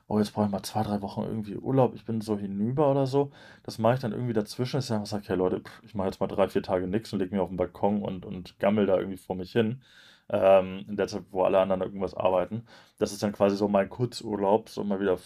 oh, 0.07 0.19
jetzt 0.19 0.33
brauche 0.33 0.45
ich 0.45 0.51
mal 0.51 0.63
zwei, 0.63 0.83
drei 0.83 1.01
Wochen 1.01 1.23
irgendwie 1.23 1.55
Urlaub, 1.57 1.95
ich 1.95 2.05
bin 2.05 2.21
so 2.21 2.37
hinüber 2.37 2.89
oder 2.91 3.07
so. 3.07 3.31
Das 3.63 3.77
mache 3.77 3.95
ich 3.95 3.99
dann 3.99 4.11
irgendwie 4.13 4.33
dazwischen, 4.33 4.77
dass 4.77 4.85
ich 4.85 4.91
einfach 4.93 5.07
sage, 5.07 5.23
hey 5.27 5.35
Leute, 5.35 5.59
pff, 5.61 5.81
ich 5.83 5.95
mache 5.95 6.07
jetzt 6.07 6.19
mal 6.19 6.27
drei, 6.27 6.47
vier 6.47 6.63
Tage 6.63 6.87
nichts 6.87 7.11
und 7.11 7.19
lege 7.19 7.31
mich 7.31 7.41
auf 7.41 7.49
den 7.49 7.57
Balkon 7.57 8.01
und, 8.01 8.25
und 8.25 8.57
gammel 8.59 8.85
da 8.85 8.97
irgendwie 8.97 9.17
vor 9.17 9.35
mich 9.35 9.51
hin. 9.51 9.81
Ähm, 10.29 10.85
in 10.89 10.97
der 10.97 11.07
Zeit, 11.07 11.23
wo 11.31 11.43
alle 11.43 11.59
anderen 11.59 11.81
irgendwas 11.81 12.13
arbeiten. 12.13 12.65
Das 12.99 13.11
ist 13.13 13.23
dann 13.23 13.31
quasi 13.31 13.55
so 13.55 13.67
mein 13.69 13.87
Kurzurlaub, 13.89 14.67
so 14.69 14.83
mal 14.83 14.99
wieder 14.99 15.17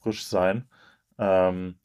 frisch 0.00 0.26
sein. 0.26 0.68
Ähm, 1.18 1.76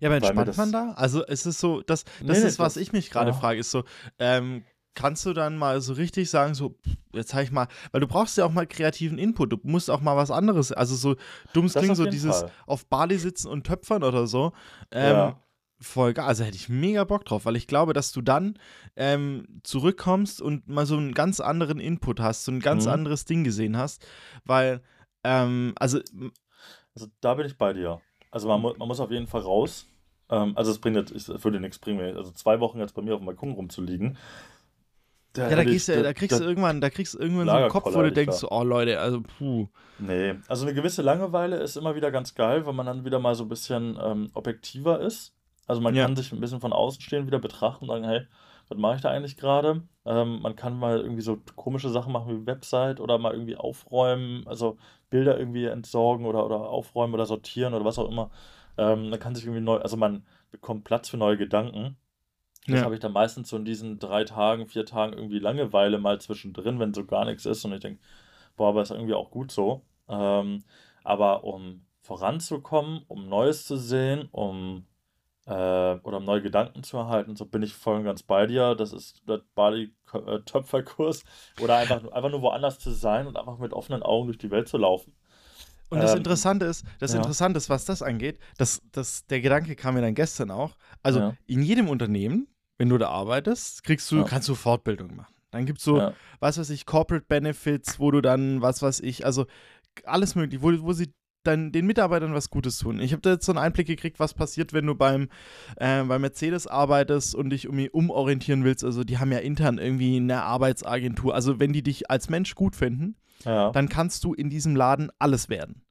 Ja, 0.00 0.08
aber 0.08 0.16
entspannt 0.16 0.56
man 0.56 0.72
da? 0.72 0.92
Also 0.96 1.24
es 1.26 1.46
ist 1.46 1.60
so, 1.60 1.82
das, 1.82 2.04
das 2.26 2.38
Nee, 2.38 2.46
ist, 2.48 2.58
was 2.58 2.74
das- 2.74 2.82
ich 2.82 2.92
mich 2.92 3.10
gerade 3.10 3.30
ja. 3.30 3.36
frage, 3.36 3.60
ist 3.60 3.70
so, 3.70 3.84
ähm, 4.18 4.64
kannst 4.94 5.24
du 5.24 5.32
dann 5.32 5.56
mal 5.56 5.80
so 5.80 5.92
richtig 5.92 6.28
sagen, 6.30 6.54
so, 6.54 6.74
jetzt 7.12 7.32
habe 7.32 7.44
ich 7.44 7.52
mal, 7.52 7.68
weil 7.92 8.00
du 8.00 8.08
brauchst 8.08 8.36
ja 8.38 8.44
auch 8.44 8.50
mal 8.50 8.66
kreativen 8.66 9.18
Input, 9.18 9.52
du 9.52 9.58
musst 9.62 9.88
auch 9.88 10.00
mal 10.00 10.16
was 10.16 10.32
anderes, 10.32 10.72
also 10.72 10.96
so 10.96 11.14
dummes 11.52 11.76
auf 11.76 11.86
so 11.94 12.06
dieses 12.06 12.40
Fall. 12.40 12.50
auf 12.66 12.86
Bali 12.86 13.18
sitzen 13.18 13.48
und 13.48 13.64
töpfern 13.66 14.02
oder 14.02 14.26
so. 14.26 14.52
Ähm, 14.90 15.08
Ja. 15.10 15.40
Voll 15.82 16.12
geil, 16.12 16.26
also 16.26 16.44
hätte 16.44 16.56
ich 16.56 16.68
mega 16.68 17.04
Bock 17.04 17.24
drauf, 17.24 17.46
weil 17.46 17.56
ich 17.56 17.66
glaube, 17.66 17.94
dass 17.94 18.12
du 18.12 18.20
dann 18.20 18.58
ähm, 18.96 19.60
zurückkommst 19.62 20.42
und 20.42 20.68
mal 20.68 20.84
so 20.84 20.96
einen 20.96 21.14
ganz 21.14 21.40
anderen 21.40 21.80
Input 21.80 22.20
hast, 22.20 22.44
so 22.44 22.52
ein 22.52 22.60
ganz 22.60 22.84
Mhm. 22.84 22.92
anderes 22.92 23.24
Ding 23.24 23.44
gesehen 23.44 23.78
hast, 23.78 24.06
weil, 24.44 24.82
ähm, 25.24 25.72
also 25.76 26.00
Also 26.94 27.06
da 27.22 27.34
bin 27.34 27.46
ich 27.46 27.56
bei 27.56 27.72
dir. 27.72 28.00
Also 28.30 28.46
man, 28.48 28.60
mu 28.60 28.74
man 28.78 28.88
muss 28.88 29.00
auf 29.00 29.10
jeden 29.10 29.26
Fall 29.26 29.40
raus. 29.40 29.86
Ähm, 30.28 30.52
also 30.54 30.70
es 30.70 30.78
bringt 30.78 30.96
jetzt, 30.96 31.12
es 31.12 31.28
würde 31.44 31.60
nichts 31.60 31.78
bringen, 31.78 32.16
also 32.16 32.30
zwei 32.32 32.60
Wochen 32.60 32.78
jetzt 32.78 32.94
bei 32.94 33.00
mir 33.02 33.14
auf 33.14 33.20
dem 33.20 33.26
Balkon 33.26 33.52
rumzuliegen. 33.52 34.18
Ja, 35.36 35.48
da, 35.48 35.48
hätte 35.48 35.70
gehst 35.70 35.88
ich- 35.88 35.94
du, 35.94 36.02
da 36.02 36.12
kriegst 36.12 36.38
du 36.40 36.44
irgendwann, 36.44 36.80
da 36.80 36.90
kriegst 36.90 37.14
du 37.14 37.18
irgendwann 37.18 37.46
so 37.46 37.52
einen 37.52 37.68
Kopf, 37.70 37.86
wo 37.86 38.02
du 38.02 38.08
ich 38.08 38.14
denkst, 38.14 38.40
da. 38.40 38.48
oh 38.50 38.64
Leute, 38.64 39.00
also 39.00 39.22
puh. 39.22 39.68
Nee, 39.98 40.34
also 40.48 40.66
eine 40.66 40.74
gewisse 40.74 41.02
Langeweile 41.02 41.56
ist 41.56 41.76
immer 41.76 41.94
wieder 41.94 42.10
ganz 42.10 42.34
geil, 42.34 42.66
weil 42.66 42.72
man 42.72 42.86
dann 42.86 43.04
wieder 43.04 43.18
mal 43.18 43.34
so 43.34 43.44
ein 43.44 43.48
bisschen 43.48 43.98
ähm, 44.02 44.30
objektiver 44.34 45.00
ist. 45.00 45.32
Also 45.66 45.80
man 45.80 45.94
Ja. 45.94 46.04
kann 46.04 46.16
sich 46.16 46.32
ein 46.32 46.40
bisschen 46.40 46.60
von 46.60 46.72
außen 46.72 47.00
stehen 47.00 47.26
wieder 47.26 47.38
betrachten 47.38 47.84
und 47.84 47.88
sagen, 47.90 48.04
hey, 48.04 48.26
was 48.68 48.78
mache 48.78 48.96
ich 48.96 49.00
da 49.02 49.10
eigentlich 49.10 49.36
gerade? 49.36 49.82
Ähm, 50.04 50.40
man 50.42 50.56
kann 50.56 50.78
mal 50.78 51.00
irgendwie 51.00 51.22
so 51.22 51.38
komische 51.56 51.90
Sachen 51.90 52.12
machen 52.12 52.28
wie 52.42 52.46
Website 52.46 53.00
oder 53.00 53.18
mal 53.18 53.32
irgendwie 53.32 53.56
aufräumen, 53.56 54.46
also 54.46 54.78
Bilder 55.10 55.38
irgendwie 55.38 55.66
entsorgen 55.66 56.26
oder, 56.26 56.44
oder 56.46 56.68
aufräumen 56.68 57.14
oder 57.14 57.26
sortieren 57.26 57.74
oder 57.74 57.84
was 57.84 57.98
auch 57.98 58.08
immer. 58.08 58.30
Ähm, 58.78 59.10
man 59.10 59.18
kann 59.18 59.34
sich 59.34 59.44
irgendwie 59.44 59.62
neu, 59.62 59.78
also 59.78 59.96
man 59.96 60.24
bekommt 60.50 60.84
Platz 60.84 61.08
für 61.08 61.16
neue 61.16 61.36
Gedanken. 61.36 61.96
Das 62.66 62.80
Ja. 62.80 62.84
habe 62.84 62.94
ich 62.94 63.00
dann 63.00 63.12
meistens 63.12 63.48
so 63.48 63.56
in 63.56 63.64
diesen 63.64 63.98
drei 63.98 64.24
Tagen, 64.24 64.66
vier 64.66 64.86
Tagen 64.86 65.14
irgendwie 65.14 65.38
Langeweile 65.38 65.98
mal 65.98 66.20
zwischendrin, 66.20 66.78
wenn 66.78 66.94
so 66.94 67.04
gar 67.04 67.24
nichts 67.24 67.46
ist 67.46 67.64
und 67.64 67.72
ich 67.72 67.80
denke, 67.80 68.00
boah, 68.56 68.68
aber 68.68 68.82
ist 68.82 68.90
irgendwie 68.90 69.14
auch 69.14 69.30
gut 69.30 69.50
so. 69.50 69.82
Ähm, 70.08 70.64
aber 71.02 71.44
um 71.44 71.84
voranzukommen, 72.02 73.02
um 73.08 73.28
Neues 73.28 73.64
zu 73.66 73.76
sehen, 73.76 74.28
um 74.32 74.86
äh, 75.46 75.50
oder 75.52 76.18
um 76.18 76.24
neue 76.24 76.42
Gedanken 76.42 76.82
zu 76.82 76.96
erhalten, 76.96 77.36
so 77.36 77.46
bin 77.46 77.62
ich 77.62 77.74
voll 77.74 77.96
und 77.96 78.04
ganz 78.04 78.22
bei 78.22 78.46
dir. 78.46 78.74
Das 78.74 78.92
ist 78.92 79.22
der 79.28 79.40
Bali-Töpferkurs 79.54 81.24
oder 81.56 81.76
einfach, 81.78 82.04
einfach 82.12 82.30
nur 82.30 82.42
woanders 82.42 82.78
zu 82.78 82.90
sein 82.90 83.26
und 83.26 83.36
einfach 83.36 83.58
mit 83.58 83.72
offenen 83.72 84.02
Augen 84.02 84.26
durch 84.26 84.38
die 84.38 84.50
Welt 84.50 84.68
zu 84.68 84.76
laufen. 84.78 85.12
Und 85.90 86.00
das 86.00 86.12
Ähm, 86.12 86.18
Interessante 86.18 86.66
ist, 86.66 86.84
das 87.00 87.12
ja. 87.12 87.18
Interessante 87.18 87.58
ist, 87.58 87.68
was 87.68 87.84
das 87.84 88.00
angeht, 88.02 88.38
dass, 88.58 88.80
dass 88.92 89.26
der 89.26 89.40
Gedanke 89.40 89.74
kam 89.74 89.94
mir 89.94 90.02
dann 90.02 90.14
gestern 90.14 90.50
auch. 90.52 90.76
Also 91.02 91.18
Ja. 91.20 91.36
in 91.46 91.62
jedem 91.62 91.88
Unternehmen, 91.88 92.46
wenn 92.78 92.88
du 92.88 92.96
da 92.98 93.08
arbeitest, 93.08 93.82
kriegst 93.82 94.10
du, 94.12 94.18
Ja. 94.18 94.24
kannst 94.24 94.48
du 94.48 94.54
Fortbildung 94.54 95.16
machen. 95.16 95.34
Dann 95.50 95.66
gibt 95.66 95.78
es 95.80 95.84
so, 95.84 96.12
was 96.38 96.58
weiß 96.58 96.70
ich, 96.70 96.86
Corporate 96.86 97.26
Benefits, 97.26 97.98
wo 97.98 98.12
du 98.12 98.20
dann, 98.20 98.62
was 98.62 98.82
weiß 98.82 99.00
ich, 99.00 99.26
also 99.26 99.46
alles 100.04 100.36
möglich, 100.36 100.62
wo, 100.62 100.70
wo 100.82 100.92
sie 100.92 101.12
dann 101.42 101.72
den 101.72 101.86
Mitarbeitern 101.86 102.34
was 102.34 102.50
Gutes 102.50 102.78
tun. 102.78 103.00
Ich 103.00 103.12
habe 103.12 103.22
da 103.22 103.30
jetzt 103.32 103.46
so 103.46 103.52
einen 103.52 103.58
Einblick 103.58 103.86
gekriegt, 103.86 104.20
was 104.20 104.34
passiert, 104.34 104.72
wenn 104.72 104.86
du 104.86 104.94
beim, 104.94 105.28
äh, 105.76 106.02
bei 106.04 106.18
Mercedes 106.18 106.66
arbeitest 106.66 107.34
und 107.34 107.50
dich 107.50 107.68
um, 107.68 107.78
umorientieren 107.92 108.64
willst. 108.64 108.84
Also 108.84 109.04
die 109.04 109.18
haben 109.18 109.32
ja 109.32 109.38
intern 109.38 109.78
irgendwie 109.78 110.16
eine 110.16 110.42
Arbeitsagentur. 110.42 111.34
Also 111.34 111.58
wenn 111.58 111.72
die 111.72 111.82
dich 111.82 112.10
als 112.10 112.28
Mensch 112.28 112.54
gut 112.54 112.76
finden, 112.76 113.16
Ja. 113.44 113.70
dann 113.72 113.88
kannst 113.88 114.24
du 114.24 114.34
in 114.34 114.50
diesem 114.50 114.76
Laden 114.76 115.10
alles 115.18 115.48
werden. 115.48 115.82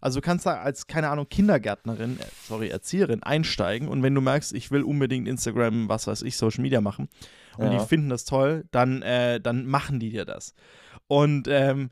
Also 0.00 0.20
du 0.20 0.24
kannst 0.24 0.44
da 0.44 0.54
als, 0.60 0.86
keine 0.88 1.08
Ahnung, 1.08 1.28
Kindergärtnerin, 1.28 2.18
äh, 2.18 2.24
sorry, 2.46 2.68
Erzieherin 2.68 3.22
einsteigen 3.22 3.88
und 3.88 4.02
wenn 4.02 4.14
du 4.14 4.20
merkst, 4.20 4.52
ich 4.54 4.70
will 4.70 4.82
unbedingt 4.82 5.26
Instagram, 5.26 5.88
was 5.88 6.06
weiß 6.06 6.22
ich, 6.22 6.36
Social 6.36 6.62
Media 6.62 6.80
machen 6.80 7.08
und 7.56 7.64
Ja. 7.72 7.78
die 7.78 7.86
finden 7.86 8.08
das 8.10 8.24
toll, 8.24 8.64
dann, 8.72 9.02
äh, 9.02 9.40
dann 9.40 9.66
machen 9.66 9.98
die 10.00 10.10
dir 10.10 10.24
das. 10.24 10.54
Und 11.06 11.48
ähm, 11.48 11.90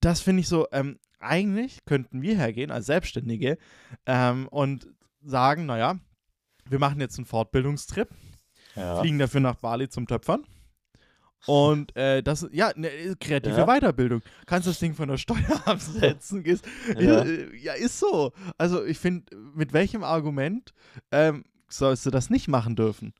das 0.00 0.20
finde 0.20 0.40
ich 0.40 0.48
so, 0.48 0.66
ähm, 0.72 0.98
eigentlich 1.20 1.84
könnten 1.84 2.22
wir 2.22 2.36
hergehen 2.36 2.70
als 2.70 2.86
Selbstständige 2.86 3.58
ähm, 4.06 4.48
und 4.48 4.88
sagen, 5.22 5.66
naja, 5.66 5.98
wir 6.68 6.78
machen 6.78 7.00
jetzt 7.00 7.18
einen 7.18 7.26
Fortbildungstrip, 7.26 8.08
ja. 8.76 9.00
fliegen 9.00 9.18
dafür 9.18 9.40
nach 9.40 9.56
Bali 9.56 9.88
zum 9.88 10.06
Töpfern. 10.06 10.44
Und 11.46 11.96
äh, 11.96 12.22
das, 12.22 12.46
ja, 12.52 12.70
ne, 12.76 12.90
kreative 13.18 13.56
Ja. 13.56 13.66
Weiterbildung. 13.66 14.22
Kannst 14.46 14.68
das 14.68 14.78
Ding 14.78 14.94
von 14.94 15.08
der 15.08 15.16
Steuer 15.16 15.38
absetzen. 15.64 16.44
Ist, 16.44 16.66
Ja. 16.98 17.24
ja. 17.24 17.72
ist 17.72 17.98
so. 17.98 18.32
Also 18.58 18.84
ich 18.84 18.98
finde, 18.98 19.34
mit 19.54 19.72
welchem 19.72 20.04
Argument 20.04 20.74
ähm, 21.10 21.44
sollst 21.68 22.04
du 22.04 22.10
das 22.10 22.28
nicht 22.28 22.48
machen 22.48 22.76
dürfen? 22.76 23.14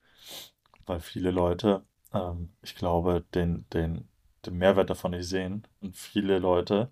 Weil 0.85 1.01
viele 1.01 1.31
Leute, 1.31 1.83
ähm, 2.13 2.51
ich 2.63 2.75
glaube, 2.75 3.25
den, 3.35 3.65
den, 3.73 4.09
den 4.45 4.59
Mehrwert 4.59 4.91
davon 4.91 5.13
nicht 5.13 5.29
sehen. 5.29 5.67
Und 5.81 5.97
viele 5.97 6.39
Leute, 6.39 6.91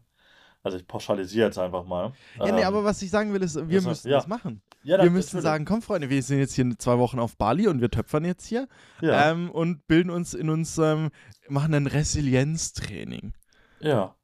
also 0.63 0.77
ich 0.77 0.87
pauschalisiere 0.87 1.47
jetzt 1.47 1.59
einfach 1.59 1.85
mal. 1.85 2.13
ja, 2.39 2.53
nee, 2.53 2.61
ähm, 2.63 2.67
aber 2.67 2.85
was 2.85 3.01
ich 3.03 3.11
sagen 3.11 3.33
will, 3.33 3.43
ist, 3.43 3.57
wir 3.57 3.81
müssen 3.83 4.09
ja. 4.09 4.17
das 4.17 4.27
machen. 4.27 4.61
ja, 4.83 5.03
Wir 5.03 5.11
müssen 5.11 5.41
sagen, 5.41 5.65
komm 5.65 5.83
Freunde, 5.83 6.11
wir 6.11 6.23
sind 6.23 6.39
jetzt 6.41 6.55
hier 6.55 6.69
zwei 6.79 6.99
Wochen 6.99 7.19
auf 7.19 7.37
Bali 7.37 7.69
und 7.69 7.81
wir 7.81 7.91
töpfern 7.91 8.25
jetzt 8.25 8.47
hier 8.47 8.69
ja, 9.01 9.31
ähm, 9.31 9.51
und 9.51 9.87
bilden 9.87 10.11
uns 10.11 10.35
in 10.35 10.51
uns, 10.51 10.77
ähm, 10.79 11.11
machen 11.49 11.75
ein 11.75 11.87
Resilienztraining. 11.87 13.33
ja. 13.81 14.15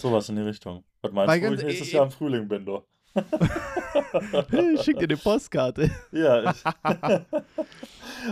Sowas 0.00 0.28
in 0.28 0.36
die 0.36 0.42
Richtung. 0.42 0.84
Was 1.02 1.10
meinst 1.10 1.28
Weil 1.28 1.40
du, 1.40 1.46
ganz- 1.48 1.60
ich 1.60 1.66
nächstes 1.66 1.88
äh, 1.88 1.96
Jahr 1.96 2.04
im 2.04 2.12
Frühling 2.12 2.46
bin, 2.46 2.64
du? 2.64 2.82
Ich 4.74 4.82
schick 4.82 4.96
dir 4.98 5.04
eine 5.04 5.16
Postkarte. 5.16 5.90
Ja, 6.12 6.50
ich, 6.52 6.64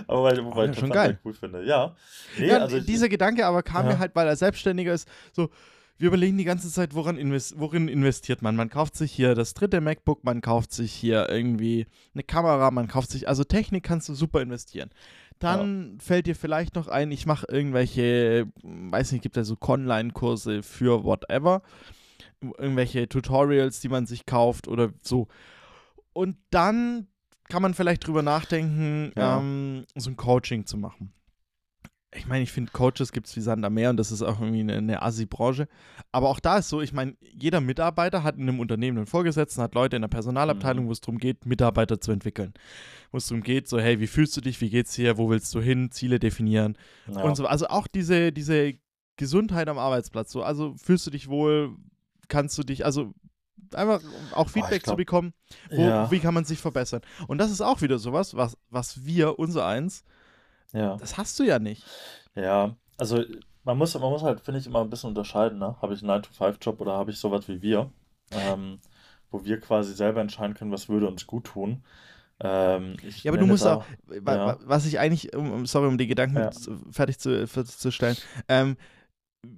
aber 0.07 0.23
weil, 0.23 0.45
wobei 0.45 0.67
Oh, 0.69 0.71
ich 0.71 0.79
schon 0.79 0.89
das 0.91 0.95
geil. 0.95 1.19
cool 1.25 1.35
finde. 1.35 1.65
Ja, 1.65 1.97
nee, 2.39 2.49
ja, 2.49 2.59
also 2.59 2.77
ich, 2.77 2.87
dieser 2.87 3.09
Gedanke 3.09 3.45
aber 3.47 3.63
kam 3.63 3.87
Ja. 3.87 3.93
mir 3.95 3.99
halt, 3.99 4.15
weil 4.15 4.27
er 4.29 4.37
Selbstständiger 4.37 4.93
ist, 4.93 5.09
so, 5.33 5.49
wir 5.99 6.09
überlegen 6.09 6.37
die 6.39 6.45
ganze 6.45 6.71
Zeit, 6.71 6.95
woran 6.95 7.17
invest 7.17 7.59
worin 7.59 7.89
investiert 7.89 8.43
man. 8.43 8.57
Man 8.57 8.69
kauft 8.69 8.97
sich 8.97 9.13
hier 9.13 9.35
das 9.35 9.55
dritte 9.55 9.81
MacBook, 9.81 10.25
man 10.25 10.41
kauft 10.41 10.73
sich 10.73 10.93
hier 10.93 11.29
irgendwie 11.31 11.87
eine 12.15 12.23
Kamera, 12.23 12.71
man 12.71 12.89
kauft 12.89 13.11
sich, 13.11 13.29
also 13.29 13.45
Technik 13.45 13.85
kannst 13.85 14.09
du 14.09 14.15
super 14.15 14.43
investieren. 14.43 14.91
Dann 15.39 15.99
fällt 16.01 16.27
dir 16.27 16.35
vielleicht 16.35 16.75
noch 16.77 16.89
ein, 16.89 17.11
ich 17.11 17.27
mache 17.27 17.47
irgendwelche, 17.51 18.47
weiß 18.63 19.13
nicht, 19.13 19.23
gibt 19.23 19.37
ja 19.37 19.45
so 19.45 19.57
Online-Kurse 19.61 20.63
für 20.63 21.05
whatever, 21.05 21.63
irgendwelche 22.41 23.09
Tutorials, 23.09 23.81
die 23.81 23.89
man 23.89 24.07
sich 24.07 24.25
kauft 24.27 24.69
oder 24.69 24.91
so. 25.03 25.29
Und 26.13 26.37
dann 26.51 27.07
kann 27.49 27.63
man 27.63 27.75
vielleicht 27.75 28.07
drüber 28.07 28.23
nachdenken, 28.23 29.13
Ja. 29.17 29.39
ähm, 29.39 29.85
so 29.95 30.11
ein 30.11 30.17
Coaching 30.17 30.67
zu 30.67 30.77
machen. 30.79 31.13
Ich 32.17 32.27
meine, 32.27 32.43
ich 32.43 32.53
finde, 32.53 32.73
Coaches 32.73 33.13
gibt 33.13 33.27
es 33.27 33.37
wie 33.37 33.41
Sand 33.41 33.65
am 33.65 33.75
Meer 33.75 33.91
und 33.91 33.97
das 33.97 34.11
ist 34.11 34.23
auch 34.23 34.41
irgendwie 34.41 34.61
eine, 34.61 34.75
eine 34.77 35.03
Assi-Branche. 35.03 35.69
Aber 36.13 36.29
auch 36.29 36.41
da 36.41 36.59
ist 36.59 36.69
so, 36.69 36.81
ich 36.81 36.93
meine, 36.93 37.17
jeder 37.21 37.61
Mitarbeiter 37.61 38.23
hat 38.23 38.37
in 38.37 38.43
einem 38.43 38.61
Unternehmen 38.61 38.99
einen 38.99 39.07
Vorgesetzten, 39.07 39.63
hat 39.63 39.75
Leute 39.75 39.97
in 39.97 40.03
der 40.03 40.09
Personalabteilung, 40.09 40.85
Mhm. 40.85 40.89
wo 40.89 40.93
es 40.93 41.01
darum 41.01 41.19
geht, 41.19 41.47
Mitarbeiter 41.47 42.01
zu 42.01 42.13
entwickeln. 42.13 42.55
Wo 43.13 43.19
es 43.19 43.27
darum 43.29 43.43
geht, 43.43 43.69
so, 43.69 43.79
hey, 43.79 44.01
wie 44.01 44.07
fühlst 44.07 44.37
du 44.37 44.41
dich, 44.41 44.61
wie 44.61 44.71
geht's 44.71 44.95
dir, 44.95 45.19
wo 45.19 45.31
willst 45.31 45.55
du 45.55 45.61
hin, 45.61 45.91
Ziele 45.91 46.19
definieren 46.19 46.77
ja, 47.07 47.23
und 47.23 47.37
so. 47.37 47.47
Also 47.47 47.69
auch 47.69 47.87
diese, 47.87 48.33
diese 48.33 48.75
Gesundheit 49.17 49.69
am 49.69 49.79
Arbeitsplatz, 49.79 50.33
so, 50.33 50.43
also 50.43 50.75
fühlst 50.77 51.07
du 51.07 51.11
dich 51.11 51.29
wohl, 51.29 51.77
kannst 52.29 52.57
du 52.59 52.63
dich, 52.63 52.85
also 52.85 53.15
einfach 53.75 54.01
auch 54.33 54.49
Feedback 54.49 54.83
zu 54.83 54.91
glaub- 54.91 54.97
bekommen, 54.99 55.33
wo, 55.71 55.83
ja, 55.83 56.11
wie 56.11 56.21
kann 56.21 56.35
man 56.35 56.45
sich 56.45 56.59
verbessern. 56.61 57.01
Und 57.27 57.39
das 57.39 57.51
ist 57.51 57.61
auch 57.61 57.81
wieder 57.83 57.99
sowas, 57.99 58.35
was, 58.37 58.57
was 58.71 59.05
wir, 59.05 59.39
unser 59.39 59.67
eins, 59.67 60.05
ja, 60.77 60.97
das 60.97 61.17
hast 61.17 61.39
du 61.39 61.45
ja 61.45 61.59
nicht. 61.59 61.85
ja. 62.35 62.77
Also 62.99 63.23
man 63.65 63.77
muss, 63.77 63.95
man 63.95 64.11
muss 64.11 64.23
halt, 64.23 64.41
finde 64.41 64.61
ich, 64.61 64.67
immer 64.67 64.81
ein 64.81 64.89
bisschen 64.91 65.09
unterscheiden, 65.09 65.59
ne? 65.59 65.77
Habe 65.83 65.93
ich 65.95 66.01
einen 66.03 66.11
9-to-5-Job 66.23 66.81
oder 66.81 66.93
habe 66.93 67.11
ich 67.11 67.19
sowas 67.19 67.47
wie 67.49 67.61
wir, 67.61 67.91
ähm, 68.31 68.79
wo 69.31 69.45
wir 69.45 69.61
quasi 69.61 69.93
selber 69.93 70.21
entscheiden 70.21 70.55
können, 70.55 70.73
was 70.73 70.89
würde 70.89 71.09
uns 71.09 71.27
gut 71.27 71.45
tun. 71.45 71.83
Ähm, 72.41 72.97
Ja, 73.23 73.31
aber 73.33 73.39
du 73.39 73.47
musst 73.47 73.67
auch, 73.67 73.85
wa- 74.07 74.35
ja. 74.35 74.47
wa- 74.47 74.59
was 74.65 74.87
ich 74.87 74.99
eigentlich, 74.99 75.31
sorry, 75.65 75.89
um 75.89 75.99
die 75.99 76.07
Gedanken 76.07 76.39
Ja. 76.39 76.51
fertig 76.91 77.19
zu, 77.19 77.93
stellen, 77.93 78.17
ähm, 78.49 78.77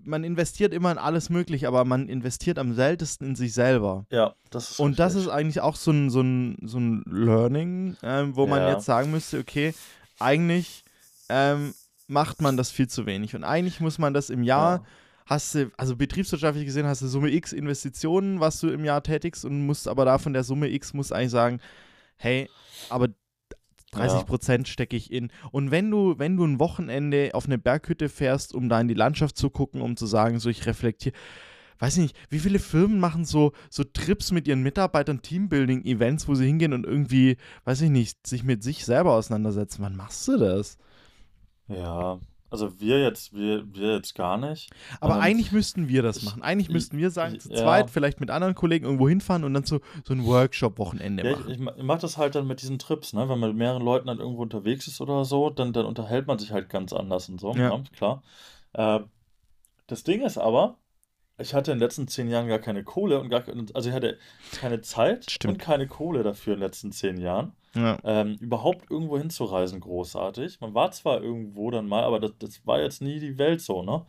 man 0.05 0.25
investiert 0.25 0.73
immer 0.75 0.93
in 0.93 0.99
alles 0.99 1.31
Mögliche, 1.31 1.69
aber 1.69 1.85
man 1.85 2.09
investiert 2.09 2.59
am 2.59 2.75
seltensten 2.75 3.29
in 3.29 3.37
sich 3.37 3.53
selber. 3.55 4.07
Ja, 4.11 4.35
das 4.51 4.73
ist 4.73 4.81
Und 4.81 4.99
das 4.99 5.15
richtig. 5.15 5.29
ist 5.29 5.33
eigentlich 5.33 5.61
auch 5.61 5.77
so 5.77 5.91
ein, 5.93 6.11
so 6.11 6.21
ein, 6.21 6.57
so 6.63 6.79
ein 6.79 7.03
Learning, 7.07 7.97
ähm, 8.03 8.37
wo 8.37 8.47
man 8.47 8.61
Ja. 8.63 8.71
jetzt 8.73 8.85
sagen 8.85 9.11
müsste, 9.11 9.39
okay, 9.39 9.75
eigentlich 10.19 10.85
ähm, 11.29 11.75
macht 12.07 12.41
man 12.41 12.57
das 12.57 12.71
viel 12.71 12.89
zu 12.89 13.07
wenig. 13.07 13.35
Und 13.37 13.45
eigentlich 13.45 13.81
muss 13.81 13.99
man 13.99 14.15
das 14.15 14.31
im 14.31 14.43
Jahr, 14.43 14.79
Ja. 14.79 14.85
hast 15.27 15.55
du, 15.55 15.71
also 15.77 15.95
betriebswirtschaftlich 15.97 16.65
gesehen, 16.65 16.87
hast 16.87 17.03
du 17.03 17.07
Summe 17.07 17.31
X 17.31 17.53
Investitionen, 17.53 18.41
was 18.41 18.61
du 18.61 18.69
im 18.69 18.85
Jahr 18.85 19.03
tätigst 19.03 19.45
und 19.45 19.67
musst 19.67 19.89
aber 19.89 20.05
da 20.05 20.19
von 20.19 20.33
der 20.33 20.45
Summe 20.45 20.69
X 20.71 20.95
musst 20.95 21.13
eigentlich 21.13 21.31
sagen, 21.31 21.61
hey, 22.17 22.49
aber 22.89 23.09
30 23.93 24.27
Prozent 24.27 24.69
stecke 24.69 24.97
ich 24.97 25.11
in. 25.13 25.31
Und 25.51 25.71
wenn 25.71 25.91
du, 25.91 26.19
wenn 26.19 26.37
du 26.37 26.45
ein 26.45 26.59
Wochenende 26.59 27.31
auf 27.33 27.47
eine 27.47 27.57
Berghütte 27.59 28.09
fährst, 28.11 28.55
um 28.55 28.69
da 28.69 28.81
in 28.81 28.89
die 28.89 28.95
Landschaft 28.95 29.37
zu 29.39 29.49
gucken, 29.51 29.81
um 29.81 29.97
zu 29.97 30.07
sagen, 30.07 30.39
so 30.41 30.51
ich 30.51 30.67
reflektiere, 30.67 31.15
weiß 31.79 31.97
ich 31.97 32.03
nicht, 32.03 32.17
wie 32.29 32.39
viele 32.41 32.59
Firmen 32.59 32.99
machen 33.01 33.25
so, 33.25 33.53
so 33.71 33.85
Trips 33.85 34.31
mit 34.31 34.47
ihren 34.49 34.63
Mitarbeitern, 34.63 35.23
Teambuilding-Events, 35.23 36.29
wo 36.29 36.35
sie 36.35 36.45
hingehen 36.47 36.73
und 36.75 36.85
irgendwie, 36.85 37.37
weiß 37.65 37.81
ich 37.83 37.91
nicht, 37.91 38.27
sich 38.27 38.45
mit 38.45 38.63
sich 38.63 38.85
selber 38.85 39.13
auseinandersetzen. 39.15 39.83
Wann 39.83 39.97
machst 39.97 40.27
du 40.29 40.37
das? 40.39 40.77
Ja, 41.69 42.19
also 42.51 42.81
wir 42.81 43.03
jetzt, 43.03 43.35
wir, 43.35 43.63
wir 43.75 43.95
jetzt 43.97 44.15
gar 44.15 44.39
nicht. 44.39 44.71
Aber 45.01 45.17
Ähm, 45.17 45.21
eigentlich 45.21 45.53
müssten 45.53 45.89
wir 45.89 46.03
das 46.03 46.23
machen. 46.23 46.43
Eigentlich 46.43 46.69
ich- 46.69 46.73
müssten 46.73 46.97
wir 46.97 47.11
sagen, 47.11 47.35
ich- 47.35 47.43
zu 47.43 47.51
ja. 47.51 47.57
zweit, 47.57 47.91
vielleicht 47.91 48.21
mit 48.21 48.31
anderen 48.31 48.55
Kollegen 48.55 48.87
irgendwo 48.87 49.07
hinfahren 49.09 49.45
und 49.45 49.53
dann 49.53 49.65
so, 49.65 49.81
so 50.05 50.15
ein 50.15 50.25
Workshop-Wochenende 50.25 51.25
Ja, 51.25 51.31
ich, 51.33 51.39
machen. 51.39 51.51
ich, 51.51 51.77
ich 51.79 51.83
mache 51.85 52.01
das 52.01 52.17
halt 52.17 52.35
dann 52.35 52.47
mit 52.47 52.63
diesen 52.63 52.79
Trips, 52.79 53.13
ne? 53.13 53.29
Wenn 53.29 53.39
man 53.39 53.51
mit 53.51 53.59
mehreren 53.59 53.83
Leuten 53.83 54.07
dann 54.07 54.19
irgendwo 54.19 54.43
unterwegs 54.43 54.87
ist 54.89 55.01
oder 55.03 55.25
so, 55.27 55.51
dann, 55.51 55.73
dann 55.75 55.85
unterhält 55.85 56.27
man 56.27 56.39
sich 56.39 56.53
halt 56.53 56.71
ganz 56.71 56.93
anders 56.95 57.29
und 57.29 57.39
so, 57.41 57.53
Ja. 57.55 57.77
ne? 57.77 57.85
klar. 57.95 58.23
Äh, 58.73 59.01
das 59.87 60.05
Ding 60.05 60.23
ist 60.23 60.39
aber, 60.39 60.79
ich 61.39 61.53
hatte 61.55 61.71
in 61.73 61.77
den 61.79 61.85
letzten 61.85 62.09
zehn 62.09 62.29
Jahren 62.31 62.49
gar 62.49 62.59
keine 62.59 62.83
Kohle 62.83 63.21
und 63.21 63.29
gar 63.29 63.43
keine, 63.43 63.67
also 63.75 63.91
ich 63.91 63.95
hatte 63.95 64.19
keine 64.59 64.81
Zeit 64.81 65.31
Stimmt. 65.31 65.55
und 65.55 65.59
keine 65.59 65.87
Kohle 65.87 66.23
dafür 66.23 66.55
in 66.55 66.61
den 66.61 66.67
letzten 66.67 66.93
zehn 66.93 67.19
Jahren, 67.19 67.53
Ja. 67.79 67.99
ähm, 68.05 68.37
überhaupt 68.41 68.91
irgendwo 68.91 69.19
hinzureisen, 69.19 69.81
großartig. 69.81 70.61
Man 70.61 70.75
war 70.75 70.91
zwar 70.91 71.23
irgendwo 71.23 71.71
dann 71.71 71.89
mal, 71.89 72.05
aber 72.05 72.21
das, 72.21 72.33
das 72.39 72.67
war 72.67 72.81
jetzt 72.81 73.03
nie 73.03 73.21
die 73.21 73.39
Welt 73.39 73.61
so, 73.61 73.83
ne? 73.83 74.05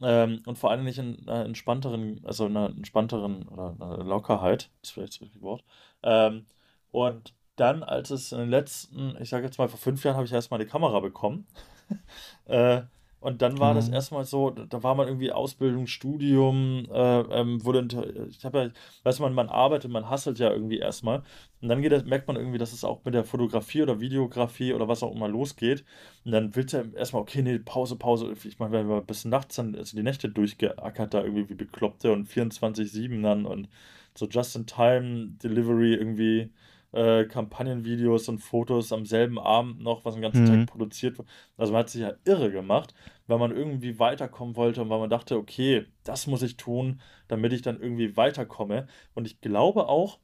Ähm, 0.00 0.42
und 0.46 0.58
vor 0.58 0.70
allem 0.70 0.84
nicht 0.84 0.98
in 0.98 1.26
einer 1.28 1.44
entspannteren, 1.44 2.20
also 2.24 2.46
einer 2.46 2.66
entspannteren 2.70 3.48
oder 3.48 3.76
einer 3.80 4.04
Lockerheit, 4.04 4.70
ist 4.82 4.92
vielleicht 4.92 5.20
das 5.22 5.40
Wort. 5.40 5.64
Ähm, 6.02 6.46
und 6.90 7.34
dann, 7.56 7.82
als 7.82 8.10
es 8.10 8.32
in 8.32 8.38
den 8.38 8.50
letzten, 8.50 9.16
ich 9.20 9.28
sage 9.28 9.44
jetzt 9.46 9.58
mal, 9.58 9.68
vor 9.68 9.78
fünf 9.78 10.04
Jahren 10.04 10.16
habe 10.16 10.26
ich 10.26 10.32
erstmal 10.32 10.60
eine 10.60 10.68
Kamera 10.68 11.00
bekommen. 11.00 11.46
äh, 12.46 12.82
und 13.24 13.40
dann 13.40 13.58
war 13.58 13.72
mhm. 13.72 13.76
das 13.76 13.88
erstmal 13.88 14.26
so, 14.26 14.50
da 14.50 14.82
war 14.82 14.94
man 14.94 15.08
irgendwie 15.08 15.32
Ausbildung, 15.32 15.86
Studium, 15.86 16.86
äh, 16.92 17.20
ähm, 17.20 17.64
wurde, 17.64 17.88
ich 18.28 18.44
habe 18.44 18.58
ja, 18.58 18.70
weiß 19.02 19.18
man, 19.20 19.32
man 19.32 19.48
arbeitet, 19.48 19.90
man 19.90 20.10
hasselt 20.10 20.38
ja 20.38 20.50
irgendwie 20.50 20.76
erstmal. 20.76 21.22
Und 21.62 21.68
dann 21.68 21.82
das, 21.84 22.04
merkt 22.04 22.28
man 22.28 22.36
irgendwie, 22.36 22.58
dass 22.58 22.74
es 22.74 22.84
auch 22.84 23.02
mit 23.06 23.14
der 23.14 23.24
Fotografie 23.24 23.80
oder 23.80 23.98
Videografie 23.98 24.74
oder 24.74 24.88
was 24.88 25.02
auch 25.02 25.14
immer 25.14 25.26
losgeht. 25.26 25.86
Und 26.26 26.32
dann 26.32 26.54
willst 26.54 26.74
du 26.74 26.92
erstmal, 26.94 27.22
okay, 27.22 27.40
nee, 27.40 27.58
Pause, 27.58 27.96
Pause. 27.96 28.34
Ich 28.44 28.58
meine, 28.58 28.72
wenn 28.72 28.90
wir 28.90 29.00
bis 29.00 29.24
nachts 29.24 29.56
dann, 29.56 29.74
also 29.74 29.96
die 29.96 30.02
Nächte 30.02 30.28
durchgeackert 30.28 31.14
da 31.14 31.22
irgendwie 31.22 31.48
wie 31.48 31.54
Bekloppte 31.54 32.12
und 32.12 32.28
24-7 32.28 33.22
dann 33.22 33.46
und 33.46 33.70
so 34.14 34.28
Just-in-Time-Delivery 34.28 35.94
irgendwie 35.94 36.50
äh, 36.94 37.24
Kampagnenvideos 37.24 38.28
und 38.28 38.38
Fotos 38.38 38.92
am 38.92 39.04
selben 39.04 39.38
Abend 39.38 39.80
noch, 39.80 40.04
was 40.04 40.14
den 40.14 40.22
ganzen 40.22 40.44
mhm. 40.44 40.66
Tag 40.66 40.66
produziert 40.66 41.18
wird. 41.18 41.28
Also 41.56 41.72
man 41.72 41.80
hat 41.80 41.90
sich 41.90 42.02
ja 42.02 42.12
irre 42.24 42.50
gemacht, 42.50 42.94
weil 43.26 43.38
man 43.38 43.54
irgendwie 43.54 43.98
weiterkommen 43.98 44.56
wollte 44.56 44.82
und 44.82 44.90
weil 44.90 45.00
man 45.00 45.10
dachte, 45.10 45.36
okay, 45.36 45.86
das 46.04 46.26
muss 46.26 46.42
ich 46.42 46.56
tun, 46.56 47.00
damit 47.28 47.52
ich 47.52 47.62
dann 47.62 47.80
irgendwie 47.80 48.16
weiterkomme. 48.16 48.86
Und 49.14 49.26
ich 49.26 49.40
glaube 49.40 49.88
auch, 49.88 50.18